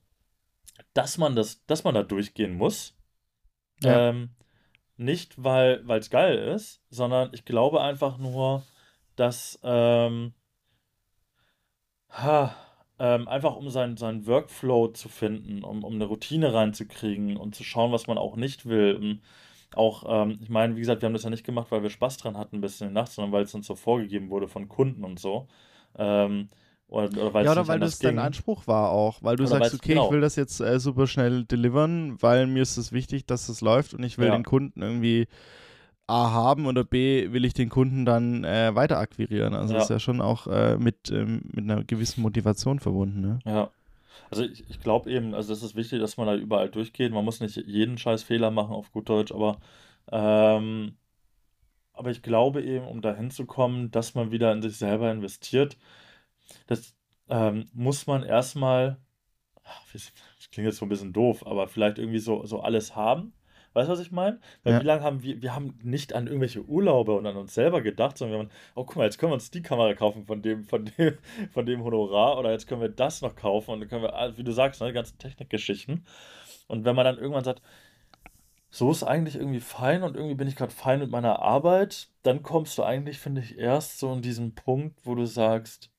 dass 0.94 1.18
man 1.18 1.36
das, 1.36 1.64
dass 1.66 1.84
man 1.84 1.94
da 1.94 2.02
durchgehen 2.02 2.56
muss. 2.56 2.96
Ja. 3.82 4.10
Ähm, 4.10 4.30
nicht, 4.96 5.42
weil 5.42 5.82
es 5.90 6.10
geil 6.10 6.36
ist, 6.36 6.82
sondern 6.90 7.30
ich 7.32 7.44
glaube 7.44 7.80
einfach 7.80 8.18
nur, 8.18 8.62
dass 9.16 9.58
ähm, 9.62 10.34
ha, 12.10 12.54
ähm, 13.00 13.26
einfach 13.28 13.56
um 13.56 13.70
seinen, 13.70 13.96
seinen 13.96 14.26
Workflow 14.26 14.88
zu 14.88 15.08
finden, 15.08 15.64
um, 15.64 15.84
um 15.84 15.94
eine 15.94 16.04
Routine 16.04 16.52
reinzukriegen 16.52 17.38
und 17.38 17.54
zu 17.54 17.64
schauen, 17.64 17.92
was 17.92 18.06
man 18.06 18.18
auch 18.18 18.36
nicht 18.36 18.66
will. 18.66 18.94
Und 18.94 19.20
auch, 19.74 20.04
ähm, 20.06 20.38
ich 20.42 20.50
meine, 20.50 20.76
wie 20.76 20.80
gesagt, 20.80 21.00
wir 21.00 21.06
haben 21.06 21.14
das 21.14 21.22
ja 21.22 21.30
nicht 21.30 21.44
gemacht, 21.44 21.68
weil 21.70 21.82
wir 21.82 21.88
Spaß 21.88 22.18
dran 22.18 22.36
hatten 22.36 22.60
bis 22.60 22.78
in 22.82 22.88
die 22.88 22.94
Nacht, 22.94 23.10
sondern 23.10 23.32
weil 23.32 23.44
es 23.44 23.54
uns 23.54 23.66
so 23.66 23.74
vorgegeben 23.74 24.28
wurde 24.28 24.48
von 24.48 24.68
Kunden 24.68 25.02
und 25.02 25.18
so. 25.18 25.48
Ähm, 25.96 26.50
oder, 26.88 27.06
oder 27.26 27.42
ja, 27.42 27.52
oder 27.52 27.68
weil 27.68 27.80
das 27.80 28.00
dein 28.00 28.18
Anspruch 28.18 28.66
war 28.66 28.90
auch, 28.90 29.22
weil 29.22 29.36
du 29.36 29.44
oder 29.44 29.60
sagst, 29.60 29.74
okay, 29.74 29.90
genau. 29.90 30.06
ich 30.06 30.12
will 30.12 30.20
das 30.20 30.36
jetzt 30.36 30.60
äh, 30.60 30.78
super 30.78 31.06
schnell 31.06 31.44
delivern, 31.44 32.20
weil 32.20 32.46
mir 32.46 32.62
ist 32.62 32.76
es 32.76 32.92
wichtig, 32.92 33.24
dass 33.26 33.48
es 33.48 33.62
läuft 33.62 33.94
und 33.94 34.02
ich 34.02 34.18
will 34.18 34.26
ja. 34.26 34.36
den 34.36 34.44
Kunden 34.44 34.82
irgendwie 34.82 35.26
A 36.10 36.30
haben 36.32 36.66
oder 36.66 36.84
B 36.84 37.32
will 37.32 37.44
ich 37.44 37.54
den 37.54 37.68
Kunden 37.68 38.04
dann 38.04 38.44
äh, 38.44 38.74
weiter 38.74 38.98
akquirieren. 38.98 39.54
Also 39.54 39.74
ja. 39.74 39.80
ist 39.80 39.90
ja 39.90 39.98
schon 39.98 40.20
auch 40.20 40.46
äh, 40.46 40.76
mit, 40.76 41.10
ähm, 41.10 41.42
mit 41.52 41.64
einer 41.64 41.84
gewissen 41.84 42.22
Motivation 42.22 42.80
verbunden. 42.80 43.20
Ne? 43.20 43.38
Ja. 43.44 43.70
Also 44.30 44.44
ich, 44.44 44.68
ich 44.68 44.80
glaube 44.80 45.10
eben, 45.10 45.34
also 45.34 45.52
es 45.52 45.62
ist 45.62 45.76
wichtig, 45.76 46.00
dass 46.00 46.16
man 46.16 46.26
da 46.26 46.34
überall 46.34 46.68
durchgeht. 46.68 47.12
Man 47.12 47.24
muss 47.24 47.40
nicht 47.40 47.56
jeden 47.56 47.98
scheiß 47.98 48.22
Fehler 48.22 48.50
machen 48.50 48.74
auf 48.74 48.92
gut 48.92 49.08
Deutsch, 49.08 49.32
aber 49.32 49.58
ähm, 50.12 50.96
aber 51.92 52.10
ich 52.10 52.22
glaube 52.22 52.62
eben, 52.62 52.86
um 52.86 53.02
dahin 53.02 53.30
zu 53.30 53.44
kommen, 53.44 53.90
dass 53.90 54.14
man 54.14 54.30
wieder 54.30 54.52
in 54.52 54.62
sich 54.62 54.76
selber 54.76 55.12
investiert, 55.12 55.76
das 56.66 56.94
ähm, 57.28 57.68
muss 57.72 58.06
man 58.06 58.22
erstmal, 58.22 58.96
das 59.92 60.12
klingt 60.50 60.66
jetzt 60.66 60.78
so 60.78 60.86
ein 60.86 60.88
bisschen 60.88 61.12
doof, 61.12 61.46
aber 61.46 61.68
vielleicht 61.68 61.98
irgendwie 61.98 62.18
so, 62.18 62.44
so 62.46 62.60
alles 62.60 62.96
haben 62.96 63.32
Weißt 63.72 63.88
du, 63.88 63.92
was 63.92 64.00
ich 64.00 64.10
meine? 64.10 64.40
Weil 64.64 64.74
ja. 64.74 64.80
wie 64.80 64.86
lange 64.86 65.02
haben 65.02 65.22
wir, 65.22 65.40
wir 65.42 65.54
haben 65.54 65.78
nicht 65.82 66.12
an 66.12 66.26
irgendwelche 66.26 66.64
Urlaube 66.64 67.14
und 67.14 67.26
an 67.26 67.36
uns 67.36 67.54
selber 67.54 67.82
gedacht, 67.82 68.18
sondern 68.18 68.32
wir 68.34 68.44
haben, 68.44 68.50
oh 68.74 68.84
guck 68.84 68.96
mal, 68.96 69.04
jetzt 69.04 69.18
können 69.18 69.30
wir 69.30 69.34
uns 69.34 69.50
die 69.50 69.62
Kamera 69.62 69.94
kaufen 69.94 70.24
von 70.26 70.42
dem, 70.42 70.64
von 70.64 70.84
dem, 70.84 71.18
von 71.52 71.66
dem 71.66 71.84
Honorar 71.84 72.38
oder 72.38 72.50
jetzt 72.50 72.66
können 72.66 72.80
wir 72.80 72.88
das 72.88 73.22
noch 73.22 73.36
kaufen 73.36 73.70
und 73.72 73.80
dann 73.80 73.88
können 73.88 74.02
wir, 74.02 74.14
ah, 74.14 74.36
wie 74.36 74.44
du 74.44 74.52
sagst, 74.52 74.80
ne, 74.80 74.88
die 74.88 74.94
ganzen 74.94 75.18
Technikgeschichten. 75.18 76.04
Und 76.66 76.84
wenn 76.84 76.96
man 76.96 77.04
dann 77.04 77.18
irgendwann 77.18 77.44
sagt, 77.44 77.62
so 78.70 78.90
ist 78.90 79.02
eigentlich 79.02 79.36
irgendwie 79.36 79.60
fein 79.60 80.02
und 80.02 80.16
irgendwie 80.16 80.36
bin 80.36 80.48
ich 80.48 80.56
gerade 80.56 80.72
fein 80.72 81.00
mit 81.00 81.10
meiner 81.10 81.40
Arbeit, 81.40 82.08
dann 82.22 82.42
kommst 82.42 82.78
du 82.78 82.84
eigentlich, 82.84 83.18
finde 83.18 83.40
ich, 83.40 83.58
erst 83.58 83.98
so 83.98 84.12
in 84.12 84.22
diesen 84.22 84.54
Punkt, 84.54 85.00
wo 85.04 85.14
du 85.14 85.26
sagst, 85.26 85.90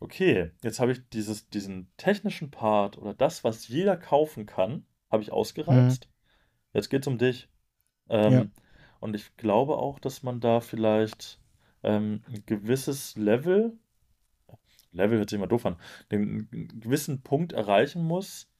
okay, 0.00 0.50
jetzt 0.62 0.80
habe 0.80 0.92
ich 0.92 1.08
dieses, 1.12 1.48
diesen 1.48 1.90
technischen 1.96 2.50
Part 2.50 2.98
oder 2.98 3.14
das, 3.14 3.44
was 3.44 3.68
jeder 3.68 3.96
kaufen 3.96 4.46
kann, 4.46 4.84
habe 5.10 5.22
ich 5.22 5.32
ausgereizt. 5.32 6.06
Mhm. 6.06 6.13
Jetzt 6.74 6.90
geht 6.90 7.02
es 7.02 7.06
um 7.06 7.18
dich. 7.18 7.48
Ähm, 8.08 8.32
ja. 8.32 8.46
Und 9.00 9.14
ich 9.14 9.36
glaube 9.36 9.78
auch, 9.78 9.98
dass 9.98 10.22
man 10.22 10.40
da 10.40 10.60
vielleicht 10.60 11.38
ähm, 11.82 12.22
ein 12.28 12.42
gewisses 12.46 13.16
Level, 13.16 13.78
Level 14.92 15.18
hört 15.18 15.30
sich 15.30 15.38
immer 15.38 15.46
doof 15.46 15.66
an, 15.66 15.76
einen 16.10 16.48
gewissen 16.80 17.22
Punkt 17.22 17.52
erreichen 17.52 18.04
muss, 18.04 18.50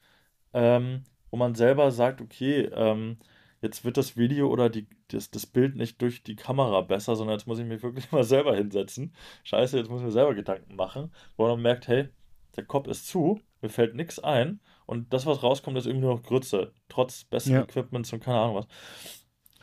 ähm, 0.52 1.02
wo 1.30 1.36
man 1.36 1.54
selber 1.54 1.90
sagt, 1.90 2.20
okay, 2.20 2.70
ähm, 2.72 3.18
jetzt 3.60 3.84
wird 3.84 3.96
das 3.96 4.16
Video 4.16 4.48
oder 4.48 4.68
die, 4.70 4.86
das, 5.08 5.30
das 5.30 5.46
Bild 5.46 5.76
nicht 5.76 6.00
durch 6.02 6.22
die 6.22 6.36
Kamera 6.36 6.82
besser, 6.82 7.16
sondern 7.16 7.36
jetzt 7.36 7.46
muss 7.46 7.58
ich 7.58 7.66
mich 7.66 7.82
wirklich 7.82 8.12
mal 8.12 8.24
selber 8.24 8.54
hinsetzen. 8.54 9.14
Scheiße, 9.42 9.78
jetzt 9.78 9.90
muss 9.90 10.00
ich 10.00 10.06
mir 10.06 10.12
selber 10.12 10.34
Gedanken 10.34 10.76
machen, 10.76 11.12
wo 11.36 11.48
man 11.48 11.60
merkt, 11.60 11.88
hey, 11.88 12.08
der 12.56 12.64
Kopf 12.64 12.86
ist 12.86 13.08
zu, 13.08 13.40
mir 13.62 13.70
fällt 13.70 13.94
nichts 13.94 14.18
ein 14.18 14.60
und 14.86 15.12
das, 15.12 15.26
was 15.26 15.42
rauskommt, 15.42 15.76
ist 15.78 15.86
irgendwie 15.86 16.06
nur 16.06 16.16
noch 16.16 16.22
Grütze, 16.22 16.72
trotz 16.88 17.24
besten 17.24 17.52
ja. 17.52 17.62
Equipments 17.62 18.12
und 18.12 18.20
keine 18.20 18.38
Ahnung 18.38 18.56
was. 18.56 18.66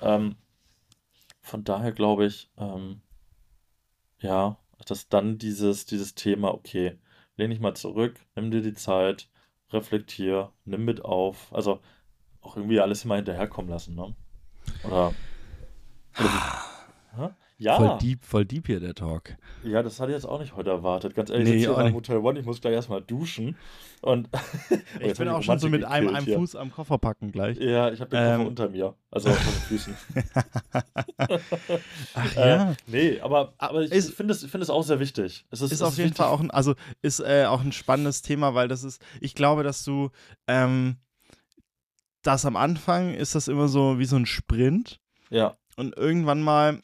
Ähm, 0.02 0.36
von 1.42 1.64
daher 1.64 1.92
glaube 1.92 2.26
ich, 2.26 2.50
ähm, 2.58 3.02
ja, 4.20 4.58
dass 4.86 5.10
dann 5.10 5.38
dieses, 5.38 5.86
dieses 5.86 6.16
Thema, 6.16 6.54
okay, 6.54 6.98
lehn 7.38 7.52
dich 7.52 7.60
mal 7.60 7.76
zurück, 7.76 8.20
nimm 8.36 8.52
dir 8.52 8.62
die 8.62 8.74
Zeit, 8.74 9.30
reflektier, 9.72 10.52
nimm 10.66 10.86
mit 10.86 11.04
auf, 11.04 11.54
also 11.54 11.80
auch 12.42 12.58
irgendwie 12.58 12.80
alles 12.80 13.06
immer 13.06 13.16
hinterherkommen 13.16 13.70
lassen, 13.70 13.96
ne? 13.96 14.16
Oder, 14.84 15.14
oder 16.20 16.62
ja. 17.18 17.36
Voll 17.62 17.98
deep, 18.00 18.24
voll 18.24 18.46
deep 18.46 18.68
hier 18.68 18.80
der 18.80 18.96
Talk. 18.96 19.36
Ja, 19.64 19.84
das 19.84 20.00
hatte 20.00 20.12
ich 20.12 20.16
jetzt 20.16 20.26
auch 20.26 20.40
nicht 20.40 20.56
heute 20.56 20.72
erwartet. 20.72 21.14
Ganz 21.14 21.30
ehrlich, 21.30 21.48
nee, 21.48 21.56
ich 21.58 21.68
sitze 21.68 21.82
im 21.82 21.94
Hotel 21.94 22.18
One, 22.18 22.40
ich 22.40 22.46
muss 22.46 22.60
gleich 22.60 22.74
erstmal 22.74 23.02
duschen. 23.02 23.56
Und 24.02 24.30
ich 25.00 25.16
bin 25.18 25.28
auch 25.28 25.44
schon 25.44 25.60
so 25.60 25.70
mit 25.70 25.84
einem, 25.84 26.16
einem 26.16 26.26
Fuß 26.26 26.56
am 26.56 26.72
Koffer 26.72 26.98
packen 26.98 27.32
gleich. 27.32 27.58
Ja, 27.60 27.92
ich 27.92 28.02
habe 28.02 28.10
den 28.10 28.20
ähm. 28.20 28.38
Koffer 28.38 28.48
unter 28.48 28.70
mir. 28.70 28.96
Also 29.12 29.30
auf 29.30 29.38
den 29.38 29.54
Füßen. 29.54 29.96
Ach 32.16 32.36
äh, 32.36 32.50
ja. 32.50 32.76
nee, 32.88 33.20
aber, 33.20 33.54
aber 33.58 33.82
ich, 33.84 34.06
finde 34.06 34.34
es, 34.34 34.44
find 34.44 34.64
es 34.64 34.70
auch 34.70 34.84
sehr 34.84 35.00
wichtig. 35.00 35.46
Es 35.52 35.62
ist, 35.62 35.72
ist 35.72 35.82
auf 35.84 35.98
jeden. 35.98 36.14
Fall 36.14 36.28
auch 36.28 36.40
ein, 36.40 36.50
also 36.50 36.74
ist 37.02 37.20
äh, 37.20 37.46
auch 37.46 37.62
ein 37.62 37.72
spannendes 37.72 38.24
Thema, 38.24 38.56
weil 38.56 38.68
das 38.68 38.84
ist, 38.84 39.02
ich 39.20 39.36
glaube, 39.36 39.64
dass 39.64 39.84
du 39.84 40.10
ähm, 40.48 40.98
das 42.24 42.46
am 42.46 42.56
Anfang 42.56 43.14
ist 43.14 43.36
das 43.36 43.48
immer 43.48 43.68
so 43.68 44.00
wie 44.00 44.06
so 44.06 44.16
ein 44.16 44.26
Sprint. 44.26 45.00
Ja. 45.30 45.56
Und 45.76 45.96
irgendwann 45.96 46.42
mal 46.42 46.82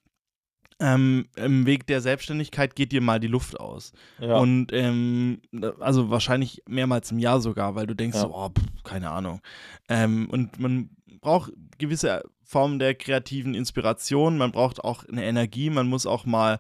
ähm, 0.80 1.28
im 1.36 1.66
Weg 1.66 1.88
der 1.88 2.02
Selbstständigkeit 2.02 2.76
geht 2.76 2.92
dir 2.92 3.02
mal 3.02 3.20
die 3.20 3.28
Luft 3.28 3.60
aus. 3.60 3.94
Ja. 4.20 4.38
Und 4.38 4.72
ähm, 4.74 5.42
also 5.80 6.10
wahrscheinlich 6.10 6.62
mehrmals 6.68 7.12
im 7.12 7.20
Jahr 7.20 7.42
sogar, 7.42 7.76
weil 7.76 7.88
du 7.88 7.96
denkst, 7.96 8.16
ja. 8.16 8.22
so, 8.24 8.36
oh, 8.36 8.50
pff, 8.50 8.84
keine 8.84 9.10
Ahnung. 9.10 9.42
Ähm, 9.90 10.30
und 10.30 10.60
man 10.60 10.90
braucht 11.20 11.52
gewisse 11.78 12.24
Formen 12.44 12.80
der 12.80 12.96
kreativen 12.96 13.56
Inspiration, 13.56 14.38
man 14.38 14.52
braucht 14.52 14.84
auch 14.84 15.04
eine 15.06 15.26
Energie, 15.26 15.70
man 15.70 15.88
muss 15.88 16.06
auch 16.06 16.26
mal, 16.26 16.60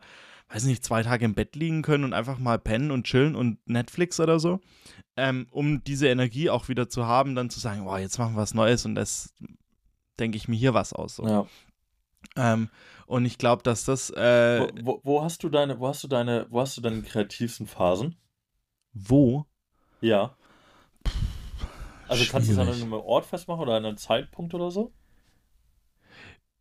weiß 0.49 0.65
nicht, 0.65 0.83
zwei 0.83 1.03
Tage 1.03 1.25
im 1.25 1.35
Bett 1.35 1.55
liegen 1.55 1.81
können 1.81 2.03
und 2.03 2.13
einfach 2.13 2.39
mal 2.39 2.59
pennen 2.59 2.91
und 2.91 3.05
chillen 3.05 3.35
und 3.35 3.59
Netflix 3.67 4.19
oder 4.19 4.39
so, 4.39 4.59
ähm, 5.15 5.47
um 5.51 5.83
diese 5.83 6.07
Energie 6.07 6.49
auch 6.49 6.69
wieder 6.69 6.89
zu 6.89 7.05
haben, 7.05 7.35
dann 7.35 7.49
zu 7.49 7.59
sagen, 7.59 7.85
wow, 7.85 7.99
jetzt 7.99 8.17
machen 8.17 8.35
wir 8.35 8.41
was 8.41 8.53
Neues 8.53 8.85
und 8.85 8.95
das 8.95 9.33
denke 10.19 10.37
ich 10.37 10.47
mir 10.47 10.57
hier 10.57 10.73
was 10.73 10.91
aus. 10.91 11.17
So. 11.17 11.27
Ja. 11.27 11.47
Ähm, 12.35 12.69
und 13.05 13.25
ich 13.25 13.37
glaube, 13.37 13.63
dass 13.63 13.85
das. 13.85 14.09
Äh, 14.09 14.59
wo, 14.59 14.69
wo, 14.83 15.01
wo, 15.03 15.23
hast 15.23 15.43
du 15.43 15.49
deine, 15.49 15.79
wo 15.79 15.87
hast 15.87 16.03
du 16.03 16.07
deine, 16.07 16.47
wo 16.49 16.61
hast 16.61 16.77
du 16.77 16.81
deine 16.81 17.01
kreativsten 17.01 17.67
Phasen? 17.67 18.15
Wo? 18.93 19.45
Ja. 20.01 20.35
Also 22.07 22.23
Schwierig. 22.23 22.31
kannst 22.31 22.49
du 22.49 22.53
es 22.53 22.59
an 22.59 22.69
einem 22.69 22.93
Ort 22.93 23.25
festmachen 23.25 23.61
oder 23.61 23.75
an 23.75 23.85
einem 23.85 23.97
Zeitpunkt 23.97 24.53
oder 24.53 24.71
so? 24.71 24.91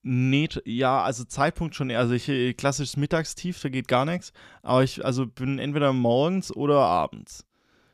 Nee, 0.02 0.48
ja, 0.64 1.02
also 1.02 1.24
Zeitpunkt 1.24 1.74
schon 1.74 1.90
eher. 1.90 1.98
Also 1.98 2.14
ich 2.14 2.28
äh, 2.28 2.54
klassisches 2.54 2.96
Mittagstief, 2.96 3.60
da 3.60 3.68
geht 3.68 3.88
gar 3.88 4.04
nichts. 4.04 4.32
Aber 4.62 4.84
ich 4.84 5.04
also 5.04 5.26
bin 5.26 5.58
entweder 5.58 5.92
morgens 5.92 6.54
oder 6.54 6.78
abends. 6.78 7.44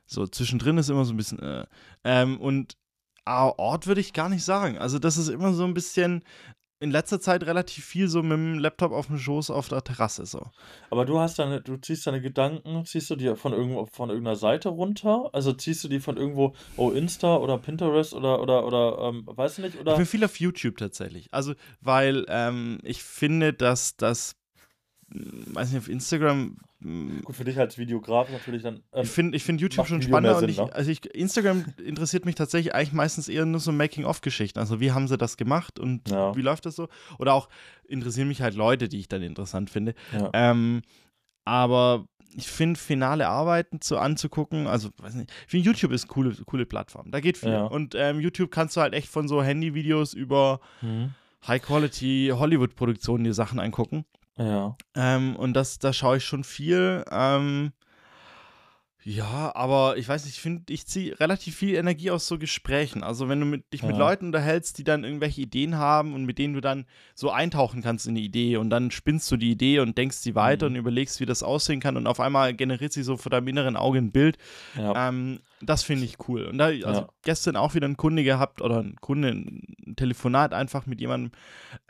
So, 0.05 0.27
zwischendrin 0.27 0.77
ist 0.77 0.91
immer 0.91 1.07
so 1.07 1.15
ein 1.15 1.17
bisschen. 1.17 1.39
Äh. 1.39 1.65
Ähm, 2.05 2.39
und 2.39 2.77
Ort 3.25 3.87
würde 3.87 4.01
ich 4.01 4.13
gar 4.13 4.29
nicht 4.29 4.45
sagen. 4.45 4.77
Also 4.79 4.99
das 4.99 5.17
ist 5.17 5.29
immer 5.29 5.55
so 5.55 5.65
ein 5.65 5.75
bisschen, 5.75 6.23
in 6.83 6.91
letzter 6.91 7.21
Zeit 7.21 7.45
relativ 7.45 7.85
viel 7.85 8.09
so 8.09 8.23
mit 8.23 8.33
dem 8.33 8.59
Laptop 8.59 8.93
auf 8.93 9.07
dem 9.07 9.17
Schoß 9.17 9.51
auf 9.51 9.69
der 9.69 9.85
Terrasse 9.85 10.27
so. 10.27 10.51
Aber 10.91 11.05
du 11.05 11.19
hast 11.21 11.39
deine, 11.39 11.61
du 11.61 11.77
ziehst 11.77 12.07
deine 12.07 12.21
Gedanken, 12.21 12.85
ziehst 12.85 13.09
du 13.09 13.17
die 13.17 13.35
von 13.37 13.53
irgendwo 13.53 13.87
von 13.87 14.11
irgendeiner 14.11 14.37
Seite 14.37 14.69
runter? 14.69 15.31
Also 15.33 15.53
ziehst 15.53 15.85
du 15.85 15.89
die 15.89 16.01
von 16.01 16.17
irgendwo, 16.17 16.55
oh 16.77 16.91
Insta 16.91 17.37
oder 17.37 17.57
Pinterest 17.59 18.15
oder 18.15 18.43
oder 18.43 18.67
oder 18.67 18.99
ähm, 19.09 19.23
weiß 19.27 19.59
nicht 19.59 19.79
oder? 19.79 19.93
Ich 19.93 19.99
bin 19.99 20.07
viel 20.07 20.25
auf 20.25 20.41
YouTube 20.41 20.77
tatsächlich. 20.77 21.29
Also 21.31 21.55
weil 21.81 22.27
ähm, 22.29 22.79
ich 22.83 23.03
finde, 23.03 23.53
dass 23.53 23.97
das 23.97 24.35
weiß 25.15 25.71
nicht, 25.71 25.79
auf 25.79 25.89
Instagram. 25.89 26.57
Gut, 27.25 27.37
für 27.37 27.45
dich 27.45 27.59
als 27.59 27.79
Videograf 27.79 28.31
natürlich 28.31 28.63
dann. 28.63 28.83
Ähm, 28.93 29.03
ich 29.03 29.11
finde 29.11 29.37
ich 29.37 29.45
find 29.45 29.61
YouTube 29.61 29.87
schon 29.87 30.03
spannender 30.03 30.39
Sinn, 30.41 30.49
ich, 30.49 30.59
ne? 30.59 30.73
also 30.73 30.91
ich, 30.91 31.05
Instagram 31.15 31.65
interessiert 31.85 32.25
mich 32.25 32.35
tatsächlich 32.35 32.75
eigentlich 32.75 32.93
meistens 32.93 33.29
eher 33.29 33.47
nur 33.47 33.61
so 33.61 33.73
Making-of-Geschichten. 33.73 34.59
Also 34.59 34.81
wie 34.81 34.93
haben 34.93 35.07
sie 35.07 35.17
das 35.17 35.37
gemacht 35.37 35.79
und 35.79 36.11
ja. 36.11 36.35
wie 36.35 36.43
läuft 36.43 36.67
das 36.67 36.75
so? 36.75 36.89
Oder 37.19 37.35
auch 37.35 37.49
interessieren 37.87 38.29
mich 38.29 38.43
halt 38.43 38.55
Leute, 38.55 38.89
die 38.89 38.99
ich 38.99 39.09
dann 39.09 39.23
interessant 39.23 39.71
finde. 39.71 39.95
Ja. 40.13 40.31
Ähm, 40.33 40.83
aber 41.45 42.07
ich 42.35 42.49
finde, 42.49 42.81
finale 42.81 43.29
Arbeiten 43.29 43.81
zu 43.81 43.99
anzugucken, 43.99 44.67
also 44.67 44.91
weiß 44.99 45.15
nicht, 45.15 45.31
ich 45.45 45.51
finde 45.51 45.67
YouTube 45.67 45.93
ist 45.93 46.05
eine 46.05 46.13
coole, 46.13 46.35
coole 46.47 46.67
Plattform. 46.67 47.11
Da 47.11 47.21
geht 47.21 47.37
viel. 47.39 47.51
Ja. 47.51 47.65
Und 47.65 47.95
ähm, 47.95 48.21
YouTube 48.21 48.51
kannst 48.51 48.77
du 48.77 48.81
halt 48.81 48.95
echt 48.95 49.09
von 49.09 49.29
so 49.29 49.43
Handyvideos 49.43 50.15
über 50.15 50.61
mhm. 50.81 51.15
High-Quality 51.47 52.33
Hollywood-Produktionen 52.35 53.25
die 53.25 53.33
Sachen 53.33 53.61
angucken. 53.61 54.05
Ja. 54.37 54.77
Ähm, 54.95 55.37
und 55.37 55.55
das, 55.55 55.79
da 55.79 55.93
schaue 55.93 56.19
ich 56.19 56.25
schon 56.25 56.45
viel. 56.45 57.05
Ähm, 57.11 57.73
ja, 59.05 59.53
aber 59.57 59.97
ich 59.97 60.09
weiß 60.09 60.25
nicht, 60.25 60.37
ich 60.37 60.41
finde, 60.41 60.73
ich 60.73 60.87
ziehe 60.87 61.19
relativ 61.19 61.57
viel 61.57 61.75
Energie 61.75 62.13
aus 62.13 62.29
so 62.29 62.39
Gesprächen. 62.39 63.03
Also 63.03 63.29
wenn 63.29 63.41
du 63.41 63.47
mit, 63.47 63.73
dich 63.73 63.83
ja. 63.83 63.89
mit 63.89 63.97
Leuten 63.97 64.27
unterhältst, 64.27 64.79
die 64.79 64.85
dann 64.85 65.03
irgendwelche 65.03 65.41
Ideen 65.41 65.77
haben 65.77 66.15
und 66.15 66.25
mit 66.25 66.39
denen 66.39 66.55
du 66.55 66.61
dann 66.61 66.87
so 67.15 67.31
eintauchen 67.31 67.83
kannst 67.83 68.07
in 68.07 68.15
die 68.15 68.25
Idee 68.25 68.59
und 68.59 68.71
dann 68.71 68.93
spinnst 68.93 69.29
du 69.33 69.37
die 69.37 69.51
Idee 69.51 69.81
und 69.81 69.99
denkst 69.99 70.19
sie 70.19 70.37
weiter 70.37 70.69
mhm. 70.69 70.75
und 70.75 70.81
überlegst, 70.81 71.19
wie 71.19 71.27
das 71.27 71.43
aussehen 71.43 71.81
kann 71.81 71.97
und 71.97 72.07
auf 72.07 72.21
einmal 72.21 72.55
generiert 72.55 72.93
sie 72.93 73.03
so 73.03 73.17
vor 73.17 73.31
deinem 73.31 73.49
inneren 73.49 73.77
Auge 73.77 73.99
ein 73.99 74.13
Bild. 74.13 74.39
Ja. 74.77 75.09
Ähm, 75.09 75.41
das 75.61 75.83
finde 75.83 76.05
ich 76.05 76.29
cool. 76.29 76.45
Und 76.45 76.59
da, 76.59 76.67
also 76.67 77.01
ja. 77.01 77.09
gestern 77.25 77.57
auch 77.57 77.75
wieder 77.75 77.89
ein 77.89 77.97
Kunde 77.97 78.23
gehabt 78.23 78.63
oder 78.63 78.79
ein 78.79 78.97
Kunde, 79.01 79.31
ein 79.31 79.95
Telefonat 79.97 80.55
einfach 80.55 80.87
mit 80.87 81.01
jemandem, 81.01 81.33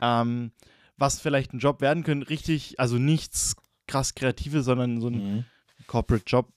ähm, 0.01 0.51
was 0.97 1.19
vielleicht 1.19 1.53
ein 1.53 1.59
Job 1.59 1.81
werden 1.81 2.03
könnte, 2.03 2.29
richtig, 2.29 2.79
also 2.79 2.97
nichts 2.97 3.55
krass 3.87 4.15
Kreatives, 4.15 4.65
sondern 4.65 5.01
so 5.01 5.07
ein 5.07 5.13
mhm. 5.15 5.45
Corporate 5.87 6.23
Job 6.25 6.53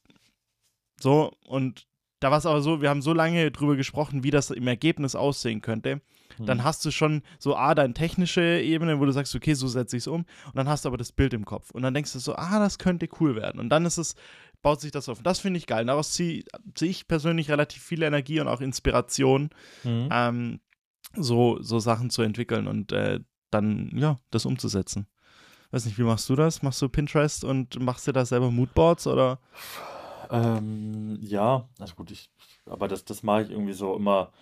so, 1.00 1.32
und 1.44 1.86
da 2.20 2.30
war 2.30 2.38
es 2.38 2.46
aber 2.46 2.62
so, 2.62 2.80
wir 2.80 2.88
haben 2.88 3.02
so 3.02 3.12
lange 3.12 3.50
drüber 3.50 3.76
gesprochen, 3.76 4.24
wie 4.24 4.30
das 4.30 4.50
im 4.50 4.66
Ergebnis 4.66 5.14
aussehen 5.14 5.60
könnte. 5.60 6.00
Mhm. 6.38 6.46
Dann 6.46 6.64
hast 6.64 6.84
du 6.84 6.90
schon 6.90 7.22
so 7.38 7.56
A, 7.56 7.74
deine 7.74 7.92
technische 7.92 8.60
Ebene, 8.60 8.98
wo 8.98 9.04
du 9.04 9.12
sagst, 9.12 9.34
okay, 9.34 9.54
so 9.54 9.68
setze 9.68 9.96
ich 9.96 10.04
es 10.04 10.06
um. 10.06 10.22
Und 10.46 10.56
dann 10.56 10.68
hast 10.68 10.84
du 10.84 10.88
aber 10.88 10.96
das 10.96 11.12
Bild 11.12 11.34
im 11.34 11.44
Kopf. 11.44 11.70
Und 11.72 11.82
dann 11.82 11.92
denkst 11.92 12.12
du 12.14 12.18
so, 12.18 12.34
ah, 12.34 12.58
das 12.58 12.78
könnte 12.78 13.08
cool 13.20 13.36
werden. 13.36 13.60
Und 13.60 13.68
dann 13.68 13.84
ist 13.84 13.98
es, 13.98 14.14
baut 14.62 14.80
sich 14.80 14.92
das 14.92 15.08
auf. 15.08 15.18
Und 15.18 15.26
das 15.26 15.40
finde 15.40 15.58
ich 15.58 15.66
geil. 15.66 15.84
daraus 15.84 16.12
ziehe 16.12 16.44
zieh 16.74 16.86
ich 16.86 17.06
persönlich 17.06 17.50
relativ 17.50 17.82
viel 17.82 18.02
Energie 18.02 18.40
und 18.40 18.48
auch 18.48 18.62
Inspiration, 18.62 19.50
mhm. 19.84 20.08
ähm, 20.10 20.60
so, 21.14 21.62
so 21.62 21.78
Sachen 21.78 22.10
zu 22.10 22.22
entwickeln 22.22 22.66
und 22.66 22.92
äh, 22.92 23.20
dann, 23.50 23.90
ja, 23.94 24.16
das 24.30 24.46
umzusetzen. 24.46 25.06
Weiß 25.70 25.84
nicht, 25.84 25.98
wie 25.98 26.02
machst 26.04 26.28
du 26.28 26.36
das? 26.36 26.62
Machst 26.62 26.80
du 26.80 26.88
Pinterest 26.88 27.44
und 27.44 27.80
machst 27.80 28.06
dir 28.06 28.12
da 28.12 28.24
selber 28.24 28.50
Moodboards 28.50 29.06
oder? 29.06 29.38
Ähm, 30.30 31.18
ja, 31.20 31.68
also 31.78 31.94
gut, 31.94 32.10
ich, 32.10 32.30
aber 32.66 32.88
das, 32.88 33.04
das 33.04 33.22
mache 33.22 33.42
ich 33.42 33.50
irgendwie 33.50 33.72
so 33.72 33.94
immer, 33.94 34.32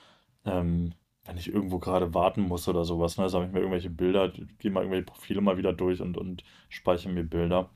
ähm, 0.45 0.93
wenn 1.25 1.37
ich 1.37 1.53
irgendwo 1.53 1.79
gerade 1.79 2.13
warten 2.15 2.43
muss 2.43 2.69
oder 2.69 2.85
sowas, 2.85 3.17
ne, 3.17 3.29
sammle 3.29 3.49
ich 3.49 3.53
mir 3.53 3.61
irgendwelche 3.61 3.91
Bilder, 3.91 4.31
gehe 4.59 4.71
mal 4.71 4.81
irgendwelche 4.81 5.07
Profile 5.07 5.41
mal 5.41 5.57
wieder 5.57 5.73
durch 5.73 6.01
und, 6.01 6.17
und 6.17 6.45
speichere 6.69 7.13
mir 7.13 7.25
Bilder. 7.25 7.71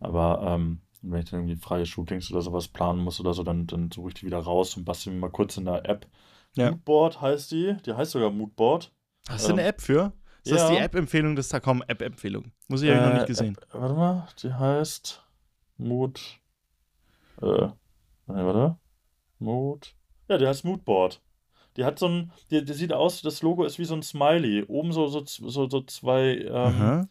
Aber 0.00 0.42
ähm, 0.42 0.80
wenn 1.02 1.20
ich 1.20 1.30
dann 1.30 1.40
irgendwie 1.40 1.56
freie 1.56 1.86
Shootings 1.86 2.30
oder 2.30 2.42
sowas 2.42 2.68
planen 2.68 3.00
muss 3.00 3.20
oder 3.20 3.34
so, 3.34 3.42
dann, 3.42 3.66
dann 3.66 3.90
suche 3.90 4.08
ich 4.08 4.14
die 4.14 4.26
wieder 4.26 4.38
raus 4.38 4.76
und 4.76 4.84
bastel 4.84 5.12
mir 5.12 5.20
mal 5.20 5.30
kurz 5.30 5.56
in 5.56 5.66
der 5.66 5.88
App. 5.88 6.06
Ja. 6.54 6.70
Moodboard 6.70 7.20
heißt 7.20 7.50
die, 7.52 7.76
die 7.84 7.92
heißt 7.92 8.12
sogar 8.12 8.30
Moodboard. 8.30 8.92
Hast 9.28 9.48
du 9.48 9.52
eine 9.52 9.62
ähm, 9.62 9.68
App 9.68 9.80
für? 9.80 10.12
Ist 10.48 10.56
ja. 10.56 10.68
das 10.68 10.70
die 10.70 10.82
App-Empfehlung 10.82 11.36
des 11.36 11.48
Tacom 11.48 11.82
App-Empfehlung? 11.86 12.52
Muss 12.68 12.82
ich 12.82 12.88
ja 12.88 12.94
äh, 12.94 13.06
noch 13.06 13.14
nicht 13.14 13.26
gesehen. 13.26 13.56
App, 13.60 13.68
warte 13.74 13.94
mal, 13.94 14.28
die 14.42 14.52
heißt 14.52 15.22
Mood. 15.76 16.20
Äh, 17.42 17.68
warte. 18.26 18.76
Mood. 19.38 19.94
Ja, 20.28 20.38
der 20.38 20.48
heißt 20.48 20.64
Moodboard. 20.64 21.20
Die 21.76 21.84
hat 21.84 21.98
so 21.98 22.08
ein, 22.08 22.32
die, 22.50 22.64
die 22.64 22.72
sieht 22.72 22.92
aus, 22.92 23.20
das 23.20 23.42
Logo 23.42 23.64
ist 23.64 23.78
wie 23.78 23.84
so 23.84 23.94
ein 23.94 24.02
Smiley. 24.02 24.64
Oben 24.64 24.92
so, 24.92 25.06
so, 25.08 25.22
so, 25.24 25.68
so 25.68 25.80
zwei. 25.82 26.38
Ähm, 26.38 27.08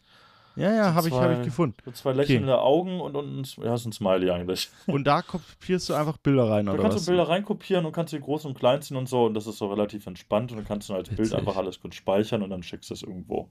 ja, 0.57 0.73
ja, 0.73 0.93
habe 0.93 1.07
ich, 1.07 1.13
hab 1.13 1.31
ich 1.31 1.43
gefunden. 1.43 1.77
So 1.85 1.91
zwei 1.91 2.13
lächelnde 2.13 2.53
okay. 2.53 2.61
Augen 2.61 2.99
und 2.99 3.15
unten, 3.15 3.43
ja, 3.63 3.75
ist 3.75 3.85
ein 3.85 3.91
Smiley 3.91 4.31
eigentlich. 4.31 4.69
Und 4.87 5.05
da 5.05 5.21
kopierst 5.21 5.89
du 5.89 5.93
einfach 5.93 6.17
Bilder 6.17 6.49
rein, 6.49 6.67
oder? 6.67 6.77
Da 6.77 6.83
kannst 6.83 6.97
was? 6.97 7.05
du 7.05 7.11
Bilder 7.11 7.29
reinkopieren 7.29 7.85
und 7.85 7.91
kannst 7.91 8.11
sie 8.11 8.19
groß 8.19 8.45
und 8.45 8.57
klein 8.57 8.81
ziehen 8.81 8.97
und 8.97 9.07
so. 9.07 9.25
Und 9.25 9.33
das 9.33 9.47
ist 9.47 9.57
so 9.57 9.67
relativ 9.67 10.07
entspannt. 10.07 10.51
Und 10.51 10.57
dann 10.57 10.67
kannst 10.67 10.89
du 10.89 10.93
als 10.93 11.11
Witzig. 11.11 11.17
Bild 11.17 11.33
einfach 11.35 11.57
alles 11.57 11.79
kurz 11.79 11.95
speichern 11.95 12.41
und 12.41 12.49
dann 12.49 12.63
schickst 12.63 12.89
du 12.89 12.93
es 12.93 13.03
irgendwo. 13.03 13.49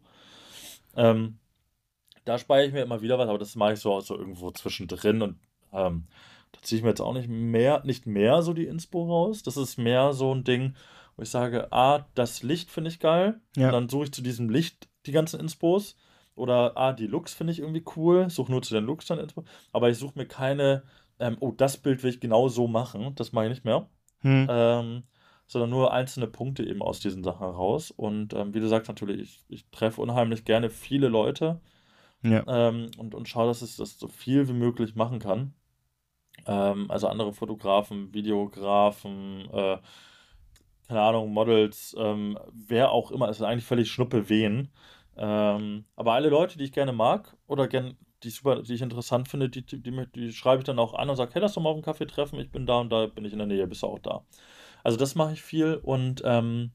Ähm, 0.96 1.38
da 2.24 2.38
speichere 2.38 2.66
ich 2.66 2.72
mir 2.72 2.82
immer 2.82 3.00
wieder 3.00 3.18
was, 3.18 3.28
aber 3.28 3.38
das 3.38 3.54
mache 3.54 3.74
ich 3.74 3.80
so, 3.80 4.00
so 4.00 4.18
irgendwo 4.18 4.50
zwischendrin 4.50 5.22
und 5.22 5.38
ähm, 5.72 6.04
da 6.52 6.60
ziehe 6.62 6.78
ich 6.78 6.82
mir 6.82 6.90
jetzt 6.90 7.00
auch 7.00 7.14
nicht 7.14 7.28
mehr, 7.28 7.82
nicht 7.84 8.06
mehr 8.06 8.42
so 8.42 8.52
die 8.52 8.66
Inspo 8.66 9.04
raus. 9.04 9.42
Das 9.42 9.56
ist 9.56 9.78
mehr 9.78 10.12
so 10.12 10.34
ein 10.34 10.44
Ding, 10.44 10.74
wo 11.16 11.22
ich 11.22 11.30
sage, 11.30 11.72
ah, 11.72 12.06
das 12.14 12.42
Licht 12.42 12.70
finde 12.70 12.90
ich 12.90 12.98
geil. 12.98 13.40
Ja. 13.56 13.66
Und 13.66 13.72
dann 13.72 13.88
suche 13.88 14.04
ich 14.04 14.12
zu 14.12 14.22
diesem 14.22 14.48
Licht 14.48 14.88
die 15.06 15.12
ganzen 15.12 15.40
Inspos. 15.40 15.96
Oder 16.36 16.76
ah, 16.76 16.92
die 16.92 17.06
Looks 17.06 17.34
finde 17.34 17.52
ich 17.52 17.58
irgendwie 17.58 17.84
cool. 17.96 18.30
Suche 18.30 18.52
nur 18.52 18.62
zu 18.62 18.74
den 18.74 18.84
Looks 18.84 19.06
dann 19.06 19.18
Inspo. 19.18 19.44
Aber 19.72 19.90
ich 19.90 19.98
suche 19.98 20.16
mir 20.16 20.26
keine, 20.26 20.84
ähm, 21.18 21.36
oh, 21.40 21.50
das 21.50 21.78
Bild 21.78 22.02
will 22.02 22.10
ich 22.10 22.20
genau 22.20 22.48
so 22.48 22.68
machen. 22.68 23.14
Das 23.16 23.32
mache 23.32 23.46
ich 23.46 23.50
nicht 23.50 23.64
mehr. 23.64 23.88
Hm. 24.20 24.46
Ähm, 24.48 25.02
sondern 25.48 25.70
nur 25.70 25.92
einzelne 25.92 26.26
Punkte 26.26 26.64
eben 26.64 26.82
aus 26.82 27.00
diesen 27.00 27.24
Sachen 27.24 27.46
raus. 27.46 27.90
Und 27.90 28.34
ähm, 28.34 28.54
wie 28.54 28.60
du 28.60 28.68
sagst, 28.68 28.88
natürlich, 28.88 29.20
ich, 29.20 29.44
ich 29.48 29.70
treffe 29.70 30.00
unheimlich 30.00 30.44
gerne 30.44 30.70
viele 30.70 31.08
Leute 31.08 31.60
ja. 32.22 32.44
ähm, 32.46 32.90
und, 32.98 33.14
und 33.14 33.28
schaue, 33.28 33.46
dass 33.46 33.62
ich 33.62 33.76
das 33.76 33.98
so 33.98 34.08
viel 34.08 34.48
wie 34.48 34.52
möglich 34.52 34.94
machen 34.94 35.18
kann. 35.18 35.54
Ähm, 36.46 36.90
also 36.90 37.08
andere 37.08 37.32
Fotografen, 37.32 38.12
Videografen, 38.12 39.48
äh, 39.52 39.78
keine 40.88 41.00
Ahnung, 41.00 41.32
Models, 41.32 41.96
ähm, 41.98 42.38
wer 42.52 42.90
auch 42.90 43.10
immer, 43.10 43.28
es 43.28 43.38
ist 43.38 43.42
eigentlich 43.42 43.64
völlig 43.64 43.90
Schnuppe 43.90 44.28
wen. 44.28 44.68
Ähm, 45.16 45.84
aber 45.96 46.12
alle 46.12 46.28
Leute, 46.28 46.58
die 46.58 46.64
ich 46.64 46.72
gerne 46.72 46.92
mag 46.92 47.36
oder 47.46 47.68
gern, 47.68 47.96
die, 48.22 48.28
ich 48.28 48.34
super, 48.34 48.62
die 48.62 48.74
ich 48.74 48.82
interessant 48.82 49.28
finde, 49.28 49.48
die, 49.48 49.64
die, 49.64 49.80
die, 49.82 50.06
die 50.14 50.32
schreibe 50.32 50.58
ich 50.58 50.64
dann 50.64 50.78
auch 50.78 50.94
an 50.94 51.08
und 51.08 51.16
sage, 51.16 51.32
hey, 51.34 51.42
lass 51.42 51.54
doch 51.54 51.62
mal 51.62 51.70
auf 51.70 51.76
einen 51.76 51.84
Kaffee 51.84 52.06
treffen, 52.06 52.38
ich 52.38 52.50
bin 52.50 52.66
da 52.66 52.80
und 52.80 52.90
da 52.90 53.06
bin 53.06 53.24
ich 53.24 53.32
in 53.32 53.38
der 53.38 53.46
Nähe, 53.46 53.66
bist 53.66 53.82
du 53.82 53.86
auch 53.86 53.98
da. 53.98 54.22
Also 54.84 54.98
das 54.98 55.14
mache 55.14 55.32
ich 55.32 55.42
viel 55.42 55.74
und 55.82 56.22
ähm, 56.24 56.70